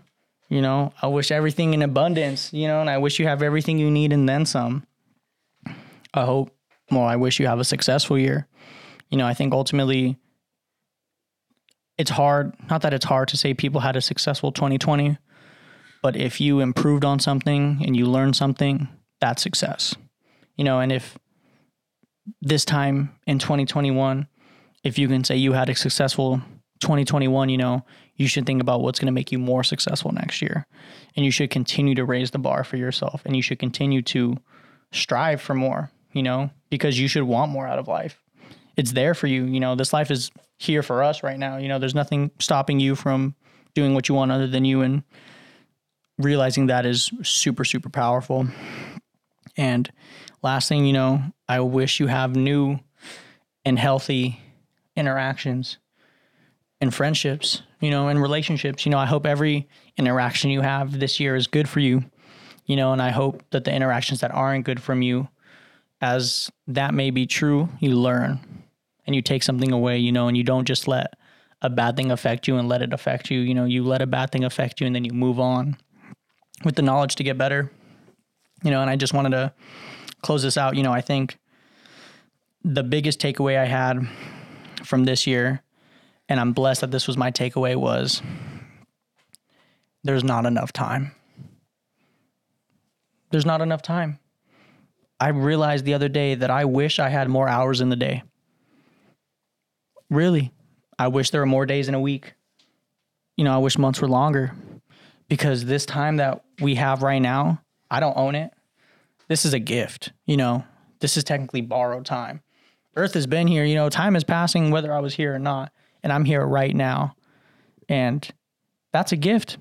You 0.49 0.61
know, 0.61 0.93
I 1.01 1.07
wish 1.07 1.31
everything 1.31 1.73
in 1.73 1.81
abundance, 1.81 2.51
you 2.51 2.67
know, 2.67 2.81
and 2.81 2.89
I 2.89 2.97
wish 2.97 3.19
you 3.19 3.27
have 3.27 3.41
everything 3.41 3.79
you 3.79 3.89
need 3.89 4.11
and 4.11 4.27
then 4.27 4.45
some. 4.45 4.85
I 6.15 6.23
hope, 6.23 6.49
well, 6.89 7.03
I 7.03 7.17
wish 7.17 7.39
you 7.39 7.47
have 7.47 7.59
a 7.59 7.65
successful 7.65 8.17
year. 8.17 8.47
You 9.09 9.17
know, 9.17 9.27
I 9.27 9.33
think 9.33 9.53
ultimately 9.53 10.17
it's 11.97 12.09
hard, 12.11 12.55
not 12.69 12.81
that 12.83 12.93
it's 12.93 13.05
hard 13.05 13.27
to 13.29 13.37
say 13.37 13.53
people 13.53 13.81
had 13.81 13.97
a 13.97 14.01
successful 14.01 14.53
2020, 14.53 15.17
but 16.01 16.15
if 16.15 16.39
you 16.39 16.61
improved 16.61 17.03
on 17.03 17.19
something 17.19 17.81
and 17.85 17.97
you 17.97 18.05
learned 18.05 18.35
something, 18.35 18.87
that's 19.19 19.43
success. 19.43 19.93
You 20.55 20.63
know, 20.63 20.79
and 20.79 20.91
if 20.91 21.17
this 22.41 22.63
time 22.63 23.11
in 23.27 23.37
2021, 23.37 24.27
if 24.85 24.97
you 24.97 25.09
can 25.09 25.25
say 25.25 25.35
you 25.35 25.51
had 25.51 25.69
a 25.69 25.75
successful 25.75 26.41
2021, 26.79 27.49
you 27.49 27.57
know, 27.57 27.85
you 28.15 28.27
should 28.27 28.45
think 28.45 28.61
about 28.61 28.81
what's 28.81 28.99
going 28.99 29.07
to 29.07 29.11
make 29.11 29.33
you 29.33 29.39
more 29.39 29.63
successful 29.63 30.13
next 30.13 30.41
year. 30.41 30.65
And 31.17 31.25
you 31.25 31.31
should 31.31 31.49
continue 31.49 31.95
to 31.95 32.05
raise 32.05 32.31
the 32.31 32.39
bar 32.39 32.63
for 32.63 32.77
yourself 32.77 33.21
and 33.25 33.35
you 33.35 33.41
should 33.41 33.59
continue 33.59 34.01
to 34.03 34.37
strive 34.93 35.41
for 35.41 35.53
more 35.53 35.91
you 36.15 36.23
know, 36.23 36.49
because 36.69 36.97
you 36.97 37.07
should 37.07 37.23
want 37.23 37.51
more 37.51 37.67
out 37.67 37.77
of 37.77 37.87
life. 37.87 38.19
It's 38.77 38.93
there 38.93 39.13
for 39.13 39.27
you. 39.27 39.43
You 39.43 39.59
know, 39.59 39.75
this 39.75 39.93
life 39.93 40.09
is 40.09 40.31
here 40.57 40.81
for 40.81 41.03
us 41.03 41.21
right 41.21 41.37
now. 41.37 41.57
You 41.57 41.67
know, 41.67 41.77
there's 41.77 41.93
nothing 41.93 42.31
stopping 42.39 42.79
you 42.79 42.95
from 42.95 43.35
doing 43.75 43.93
what 43.93 44.07
you 44.07 44.15
want 44.15 44.31
other 44.31 44.47
than 44.47 44.63
you. 44.63 44.81
And 44.81 45.03
realizing 46.17 46.67
that 46.67 46.85
is 46.85 47.11
super, 47.21 47.65
super 47.65 47.89
powerful. 47.89 48.47
And 49.57 49.91
last 50.41 50.69
thing, 50.69 50.85
you 50.85 50.93
know, 50.93 51.21
I 51.49 51.59
wish 51.59 51.99
you 51.99 52.07
have 52.07 52.35
new 52.35 52.79
and 53.65 53.77
healthy 53.77 54.39
interactions 54.95 55.77
and 56.79 56.93
friendships, 56.93 57.61
you 57.81 57.89
know, 57.89 58.07
and 58.07 58.21
relationships. 58.21 58.85
You 58.85 58.91
know, 58.91 58.99
I 58.99 59.05
hope 59.05 59.25
every 59.25 59.67
interaction 59.97 60.49
you 60.49 60.61
have 60.61 60.97
this 60.97 61.19
year 61.19 61.35
is 61.35 61.47
good 61.47 61.67
for 61.67 61.81
you, 61.81 62.05
you 62.65 62.77
know, 62.77 62.93
and 62.93 63.01
I 63.01 63.09
hope 63.09 63.43
that 63.51 63.65
the 63.65 63.73
interactions 63.73 64.21
that 64.21 64.31
aren't 64.31 64.63
good 64.63 64.81
from 64.81 65.01
you 65.01 65.27
as 66.01 66.51
that 66.67 66.93
may 66.93 67.09
be 67.09 67.25
true, 67.25 67.69
you 67.79 67.95
learn 67.95 68.39
and 69.05 69.15
you 69.15 69.21
take 69.21 69.43
something 69.43 69.71
away, 69.71 69.97
you 69.97 70.11
know, 70.11 70.27
and 70.27 70.35
you 70.35 70.43
don't 70.43 70.65
just 70.65 70.87
let 70.87 71.13
a 71.61 71.69
bad 71.69 71.95
thing 71.95 72.11
affect 72.11 72.47
you 72.47 72.57
and 72.57 72.67
let 72.67 72.81
it 72.81 72.93
affect 72.93 73.29
you. 73.31 73.39
You 73.39 73.53
know, 73.53 73.65
you 73.65 73.83
let 73.83 74.01
a 74.01 74.07
bad 74.07 74.31
thing 74.31 74.43
affect 74.43 74.81
you 74.81 74.87
and 74.87 74.95
then 74.95 75.05
you 75.05 75.11
move 75.11 75.39
on 75.39 75.77
with 76.63 76.75
the 76.75 76.81
knowledge 76.81 77.15
to 77.15 77.23
get 77.23 77.37
better. 77.37 77.71
You 78.63 78.71
know, 78.71 78.81
and 78.81 78.89
I 78.89 78.95
just 78.95 79.13
wanted 79.13 79.31
to 79.31 79.53
close 80.21 80.43
this 80.43 80.57
out. 80.57 80.75
You 80.75 80.83
know, 80.83 80.93
I 80.93 81.01
think 81.01 81.37
the 82.63 82.83
biggest 82.83 83.19
takeaway 83.19 83.57
I 83.57 83.65
had 83.65 84.07
from 84.83 85.03
this 85.03 85.27
year, 85.27 85.61
and 86.27 86.39
I'm 86.39 86.53
blessed 86.53 86.81
that 86.81 86.91
this 86.91 87.07
was 87.07 87.17
my 87.17 87.31
takeaway, 87.31 87.75
was 87.75 88.21
there's 90.03 90.23
not 90.23 90.45
enough 90.45 90.71
time. 90.73 91.11
There's 93.31 93.45
not 93.45 93.61
enough 93.61 93.81
time. 93.81 94.19
I 95.19 95.29
realized 95.29 95.85
the 95.85 95.93
other 95.93 96.09
day 96.09 96.35
that 96.35 96.49
I 96.49 96.65
wish 96.65 96.99
I 96.99 97.09
had 97.09 97.29
more 97.29 97.47
hours 97.47 97.81
in 97.81 97.89
the 97.89 97.95
day. 97.95 98.23
Really. 100.09 100.51
I 100.99 101.07
wish 101.07 101.29
there 101.29 101.41
were 101.41 101.45
more 101.45 101.65
days 101.65 101.87
in 101.87 101.93
a 101.93 101.99
week. 101.99 102.33
You 103.37 103.43
know, 103.43 103.53
I 103.53 103.57
wish 103.57 103.77
months 103.77 104.01
were 104.01 104.07
longer 104.07 104.53
because 105.27 105.65
this 105.65 105.85
time 105.85 106.17
that 106.17 106.43
we 106.61 106.75
have 106.75 107.03
right 107.03 107.21
now, 107.21 107.61
I 107.89 107.99
don't 107.99 108.17
own 108.17 108.35
it. 108.35 108.51
This 109.27 109.45
is 109.45 109.53
a 109.53 109.59
gift, 109.59 110.11
you 110.25 110.37
know. 110.37 110.63
This 110.99 111.17
is 111.17 111.23
technically 111.23 111.61
borrowed 111.61 112.05
time. 112.05 112.41
Earth 112.95 113.13
has 113.15 113.27
been 113.27 113.47
here, 113.47 113.65
you 113.65 113.75
know, 113.75 113.89
time 113.89 114.15
is 114.15 114.23
passing 114.23 114.71
whether 114.71 114.93
I 114.93 114.99
was 114.99 115.15
here 115.15 115.35
or 115.35 115.39
not, 115.39 115.71
and 116.01 116.13
I'm 116.13 116.23
here 116.23 116.45
right 116.45 116.73
now. 116.73 117.15
And 117.89 118.27
that's 118.93 119.11
a 119.11 119.17
gift. 119.17 119.57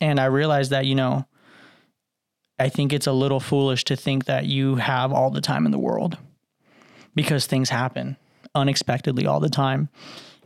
And 0.00 0.18
I 0.18 0.26
realized 0.26 0.70
that, 0.70 0.86
you 0.86 0.94
know, 0.94 1.26
I 2.58 2.68
think 2.68 2.92
it's 2.92 3.06
a 3.06 3.12
little 3.12 3.40
foolish 3.40 3.84
to 3.84 3.96
think 3.96 4.24
that 4.24 4.46
you 4.46 4.76
have 4.76 5.12
all 5.12 5.30
the 5.30 5.40
time 5.40 5.64
in 5.64 5.72
the 5.72 5.78
world 5.78 6.18
because 7.14 7.46
things 7.46 7.70
happen 7.70 8.16
unexpectedly 8.54 9.26
all 9.26 9.40
the 9.40 9.48
time. 9.48 9.88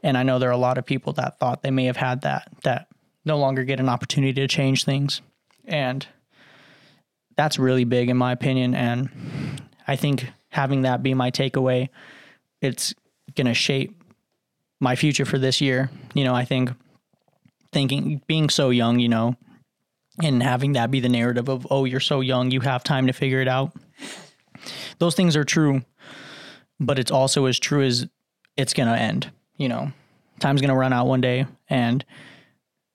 And 0.02 0.18
I 0.18 0.22
know 0.22 0.38
there 0.38 0.48
are 0.48 0.52
a 0.52 0.58
lot 0.58 0.78
of 0.78 0.84
people 0.84 1.12
that 1.14 1.38
thought 1.38 1.62
they 1.62 1.70
may 1.70 1.84
have 1.84 1.96
had 1.96 2.22
that, 2.22 2.48
that 2.64 2.88
no 3.24 3.38
longer 3.38 3.64
get 3.64 3.80
an 3.80 3.88
opportunity 3.88 4.32
to 4.34 4.48
change 4.48 4.84
things. 4.84 5.22
And 5.64 6.06
that's 7.36 7.58
really 7.58 7.84
big 7.84 8.10
in 8.10 8.16
my 8.16 8.32
opinion. 8.32 8.74
And 8.74 9.62
I 9.86 9.96
think 9.96 10.28
having 10.48 10.82
that 10.82 11.02
be 11.02 11.14
my 11.14 11.30
takeaway, 11.30 11.88
it's 12.60 12.94
going 13.34 13.46
to 13.46 13.54
shape 13.54 14.02
my 14.80 14.96
future 14.96 15.24
for 15.24 15.38
this 15.38 15.60
year. 15.60 15.90
You 16.14 16.24
know, 16.24 16.34
I 16.34 16.44
think 16.44 16.70
thinking, 17.72 18.20
being 18.26 18.50
so 18.50 18.70
young, 18.70 18.98
you 18.98 19.08
know, 19.08 19.36
and 20.20 20.42
having 20.42 20.72
that 20.72 20.90
be 20.90 21.00
the 21.00 21.08
narrative 21.08 21.48
of, 21.48 21.66
oh, 21.70 21.84
you're 21.84 22.00
so 22.00 22.20
young, 22.20 22.50
you 22.50 22.60
have 22.60 22.84
time 22.84 23.06
to 23.06 23.12
figure 23.12 23.40
it 23.40 23.48
out. 23.48 23.72
Those 24.98 25.14
things 25.14 25.36
are 25.36 25.44
true, 25.44 25.82
but 26.78 26.98
it's 26.98 27.10
also 27.10 27.46
as 27.46 27.58
true 27.58 27.82
as 27.82 28.06
it's 28.56 28.74
going 28.74 28.88
to 28.88 29.00
end. 29.00 29.30
You 29.56 29.68
know, 29.68 29.92
time's 30.40 30.60
going 30.60 30.68
to 30.68 30.76
run 30.76 30.92
out 30.92 31.06
one 31.06 31.20
day. 31.20 31.46
And 31.68 32.04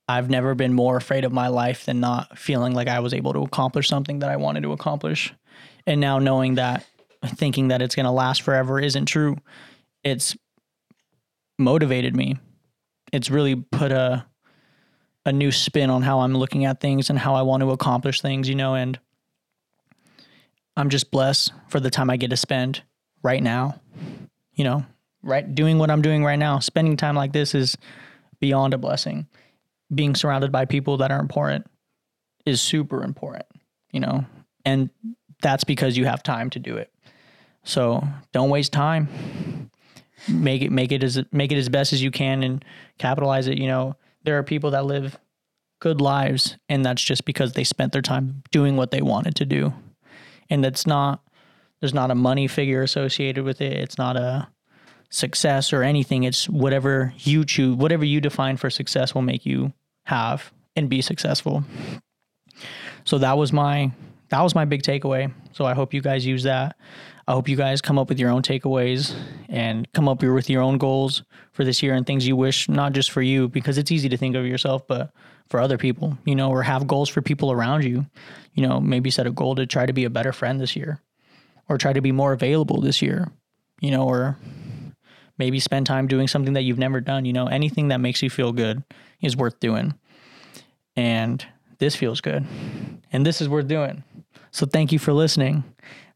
I've 0.08 0.30
never 0.30 0.56
been 0.56 0.74
more 0.74 0.96
afraid 0.96 1.26
of 1.26 1.34
my 1.34 1.48
life 1.48 1.86
than 1.86 2.00
not 2.00 2.38
feeling 2.38 2.74
like 2.74 2.88
I 2.88 3.00
was 3.00 3.14
able 3.14 3.34
to 3.34 3.42
accomplish 3.42 3.88
something 3.88 4.20
that 4.20 4.30
I 4.30 4.38
wanted 4.38 4.64
to 4.64 4.72
accomplish. 4.72 5.34
And 5.86 6.00
now 6.00 6.20
knowing 6.20 6.56
that, 6.56 6.86
thinking 7.26 7.70
that 7.70 7.82
it's 7.82 7.96
going 7.96 8.06
to 8.06 8.12
last 8.12 8.44
forever 8.44 8.80
isn't 8.80 9.08
true, 9.08 9.38
it's 10.04 10.38
motivated 11.58 12.16
me. 12.16 12.38
It's 13.12 13.32
really 13.32 13.56
put 13.56 13.92
a 13.92 14.27
a 15.28 15.34
new 15.34 15.52
spin 15.52 15.90
on 15.90 16.02
how 16.02 16.22
I'm 16.22 16.34
looking 16.34 16.64
at 16.64 16.80
things 16.80 17.10
and 17.10 17.20
how 17.20 17.36
I 17.36 17.42
want 17.42 17.62
to 17.62 17.72
accomplish 17.72 18.22
things, 18.22 18.48
you 18.48 18.56
know, 18.56 18.76
and 18.76 18.98
I'm 20.78 20.90
just 20.90 21.12
blessed 21.12 21.52
for 21.68 21.82
the 21.82 21.90
time 21.90 22.10
I 22.10 22.16
get 22.16 22.30
to 22.30 22.38
spend 22.38 22.82
right 23.22 23.44
now. 23.44 23.82
You 24.54 24.64
know, 24.64 24.86
right 25.22 25.54
doing 25.54 25.80
what 25.80 25.92
I'm 25.92 26.02
doing 26.02 26.24
right 26.24 26.40
now. 26.40 26.60
Spending 26.60 26.96
time 26.96 27.16
like 27.16 27.34
this 27.34 27.54
is 27.54 27.78
beyond 28.40 28.74
a 28.74 28.78
blessing. 28.78 29.28
Being 29.94 30.16
surrounded 30.16 30.52
by 30.52 30.64
people 30.64 30.98
that 30.98 31.12
are 31.12 31.20
important 31.20 31.70
is 32.46 32.62
super 32.62 33.04
important, 33.04 33.46
you 33.92 34.00
know. 34.00 34.26
And 34.64 34.90
that's 35.42 35.66
because 35.66 35.98
you 35.98 36.06
have 36.06 36.24
time 36.24 36.50
to 36.52 36.60
do 36.60 36.78
it. 36.78 36.92
So, 37.64 38.08
don't 38.32 38.50
waste 38.50 38.72
time. 38.72 39.70
Make 40.30 40.62
it 40.62 40.72
make 40.72 40.94
it 40.94 41.04
as 41.04 41.22
make 41.34 41.52
it 41.52 41.58
as 41.58 41.68
best 41.68 41.92
as 41.92 42.02
you 42.02 42.12
can 42.12 42.44
and 42.44 42.64
capitalize 42.98 43.48
it, 43.48 43.58
you 43.58 43.68
know 43.68 43.98
there 44.28 44.38
are 44.38 44.44
people 44.44 44.72
that 44.72 44.86
live 44.86 45.18
good 45.80 46.02
lives 46.02 46.58
and 46.68 46.86
that's 46.86 47.02
just 47.02 47.24
because 47.24 47.54
they 47.54 47.64
spent 47.64 47.94
their 47.94 48.02
time 48.02 48.44
doing 48.52 48.76
what 48.76 48.92
they 48.92 49.02
wanted 49.02 49.36
to 49.38 49.46
do. 49.46 49.74
And 50.50 50.62
that's 50.62 50.86
not 50.86 51.22
there's 51.80 51.94
not 51.94 52.12
a 52.12 52.16
money 52.16 52.48
figure 52.48 52.82
associated 52.82 53.46
with 53.46 53.62
it. 53.62 53.72
It's 53.72 53.98
not 53.98 54.18
a 54.18 54.50
success 55.10 55.72
or 55.72 55.82
anything. 55.82 56.24
It's 56.24 56.50
whatever 56.50 57.14
you 57.20 57.46
choose 57.46 57.78
whatever 57.78 58.04
you 58.04 58.20
define 58.20 58.58
for 58.58 58.70
success 58.70 59.16
will 59.16 59.22
make 59.22 59.46
you 59.46 59.72
have 60.08 60.52
and 60.76 60.90
be 60.90 61.02
successful. 61.02 61.64
So 63.06 63.20
that 63.20 63.38
was 63.38 63.54
my 63.54 63.94
that 64.28 64.42
was 64.42 64.54
my 64.54 64.66
big 64.66 64.84
takeaway. 64.84 65.32
So 65.54 65.64
i 65.64 65.74
hope 65.74 65.94
you 65.94 66.02
guys 66.02 66.26
use 66.26 66.44
that 66.44 66.76
I 67.28 67.34
hope 67.34 67.50
you 67.50 67.58
guys 67.58 67.82
come 67.82 68.00
up 68.00 68.08
with 68.08 68.20
your 68.20 68.30
own 68.30 68.42
takeaways 68.42 69.14
and 69.50 69.92
come 69.92 70.08
up 70.08 70.24
with 70.24 70.50
your 70.50 70.62
own 70.62 70.78
goals 70.78 71.24
for 71.52 71.66
this 71.66 71.84
year 71.84 71.94
and 71.94 72.06
things 72.06 72.26
you 72.26 72.38
wish, 72.38 72.70
not 72.70 72.94
just 72.94 73.12
for 73.12 73.22
you, 73.22 73.50
because 73.50 73.78
it's 73.78 73.92
easy 73.92 74.08
to 74.08 74.16
think 74.16 74.38
of 74.38 74.46
yourself, 74.46 74.88
but 74.88 75.12
for 75.50 75.60
other 75.60 75.78
people, 75.78 76.18
you 76.24 76.36
know, 76.36 76.50
or 76.50 76.64
have 76.64 76.88
goals 76.88 77.10
for 77.10 77.22
people 77.22 77.52
around 77.52 77.84
you. 77.84 78.06
You 78.54 78.66
know, 78.66 78.80
maybe 78.80 79.12
set 79.12 79.28
a 79.28 79.32
goal 79.32 79.56
to 79.56 79.66
try 79.66 79.86
to 79.86 79.92
be 79.92 80.06
a 80.06 80.10
better 80.10 80.32
friend 80.32 80.62
this 80.62 80.76
year 80.76 81.02
or 81.68 81.78
try 81.78 81.92
to 81.92 82.02
be 82.02 82.14
more 82.14 82.32
available 82.32 82.80
this 82.80 83.02
year, 83.02 83.30
you 83.82 83.92
know, 83.92 84.08
or 84.08 84.38
maybe 85.38 85.60
spend 85.60 85.86
time 85.86 86.08
doing 86.08 86.30
something 86.30 86.54
that 86.54 86.64
you've 86.64 86.80
never 86.80 87.02
done. 87.02 87.26
You 87.26 87.34
know, 87.34 87.48
anything 87.48 87.90
that 87.90 88.00
makes 88.00 88.24
you 88.24 88.30
feel 88.30 88.54
good 88.54 88.84
is 89.22 89.36
worth 89.36 89.60
doing. 89.60 89.94
And 90.96 91.46
this 91.80 91.94
feels 91.94 92.22
good. 92.22 92.46
And 93.12 93.26
this 93.26 93.42
is 93.42 93.50
worth 93.50 93.68
doing. 93.68 94.04
So 94.52 94.66
thank 94.66 94.94
you 94.94 94.98
for 94.98 95.12
listening 95.12 95.66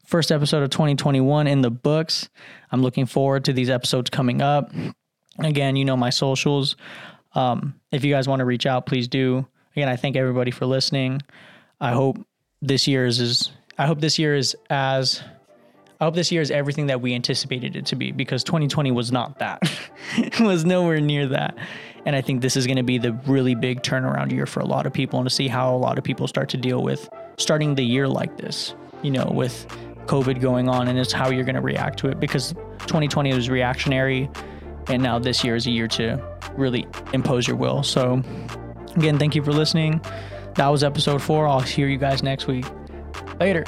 first 0.04 0.32
episode 0.32 0.62
of 0.62 0.70
2021 0.70 1.46
in 1.46 1.62
the 1.62 1.70
books. 1.70 2.28
I'm 2.70 2.82
looking 2.82 3.06
forward 3.06 3.44
to 3.46 3.52
these 3.52 3.70
episodes 3.70 4.10
coming 4.10 4.42
up. 4.42 4.72
Again, 5.38 5.76
you 5.76 5.84
know 5.84 5.96
my 5.96 6.10
socials. 6.10 6.76
Um, 7.34 7.80
if 7.90 8.04
you 8.04 8.12
guys 8.12 8.28
want 8.28 8.40
to 8.40 8.44
reach 8.44 8.66
out, 8.66 8.86
please 8.86 9.08
do. 9.08 9.46
Again, 9.74 9.88
I 9.88 9.96
thank 9.96 10.16
everybody 10.16 10.50
for 10.50 10.66
listening. 10.66 11.22
I 11.80 11.92
hope 11.92 12.18
this 12.60 12.86
year 12.86 13.06
is, 13.06 13.20
is 13.20 13.50
I 13.78 13.86
hope 13.86 14.00
this 14.00 14.18
year 14.18 14.36
is 14.36 14.56
as 14.68 15.22
I 16.02 16.04
hope 16.04 16.16
this 16.16 16.32
year 16.32 16.42
is 16.42 16.50
everything 16.50 16.88
that 16.88 17.00
we 17.00 17.14
anticipated 17.14 17.76
it 17.76 17.86
to 17.86 17.96
be 17.96 18.10
because 18.10 18.42
2020 18.42 18.90
was 18.90 19.12
not 19.12 19.38
that. 19.38 19.62
it 20.16 20.40
was 20.40 20.64
nowhere 20.64 21.00
near 21.00 21.28
that. 21.28 21.56
And 22.04 22.16
I 22.16 22.20
think 22.20 22.42
this 22.42 22.56
is 22.56 22.66
going 22.66 22.76
to 22.76 22.82
be 22.82 22.98
the 22.98 23.12
really 23.24 23.54
big 23.54 23.82
turnaround 23.82 24.32
year 24.32 24.46
for 24.46 24.58
a 24.58 24.64
lot 24.64 24.84
of 24.84 24.92
people 24.92 25.20
and 25.20 25.28
to 25.28 25.32
see 25.32 25.46
how 25.46 25.72
a 25.72 25.78
lot 25.78 25.98
of 25.98 26.04
people 26.04 26.26
start 26.26 26.48
to 26.48 26.56
deal 26.56 26.82
with 26.82 27.08
starting 27.38 27.76
the 27.76 27.84
year 27.84 28.08
like 28.08 28.36
this, 28.36 28.74
you 29.02 29.12
know, 29.12 29.30
with 29.32 29.64
COVID 30.12 30.42
going 30.42 30.68
on 30.68 30.88
and 30.88 30.98
it's 30.98 31.10
how 31.10 31.30
you're 31.30 31.44
going 31.44 31.54
to 31.54 31.62
react 31.62 31.98
to 32.00 32.08
it 32.08 32.20
because 32.20 32.52
2020 32.80 33.32
was 33.32 33.48
reactionary 33.48 34.28
and 34.88 35.02
now 35.02 35.18
this 35.18 35.42
year 35.42 35.56
is 35.56 35.66
a 35.66 35.70
year 35.70 35.88
to 35.88 36.22
really 36.54 36.86
impose 37.14 37.48
your 37.48 37.56
will. 37.56 37.82
So, 37.82 38.22
again, 38.94 39.18
thank 39.18 39.34
you 39.34 39.42
for 39.42 39.52
listening. 39.52 40.02
That 40.56 40.68
was 40.68 40.84
episode 40.84 41.22
four. 41.22 41.46
I'll 41.46 41.60
hear 41.60 41.88
you 41.88 41.96
guys 41.96 42.22
next 42.22 42.46
week. 42.46 42.66
Later. 43.40 43.64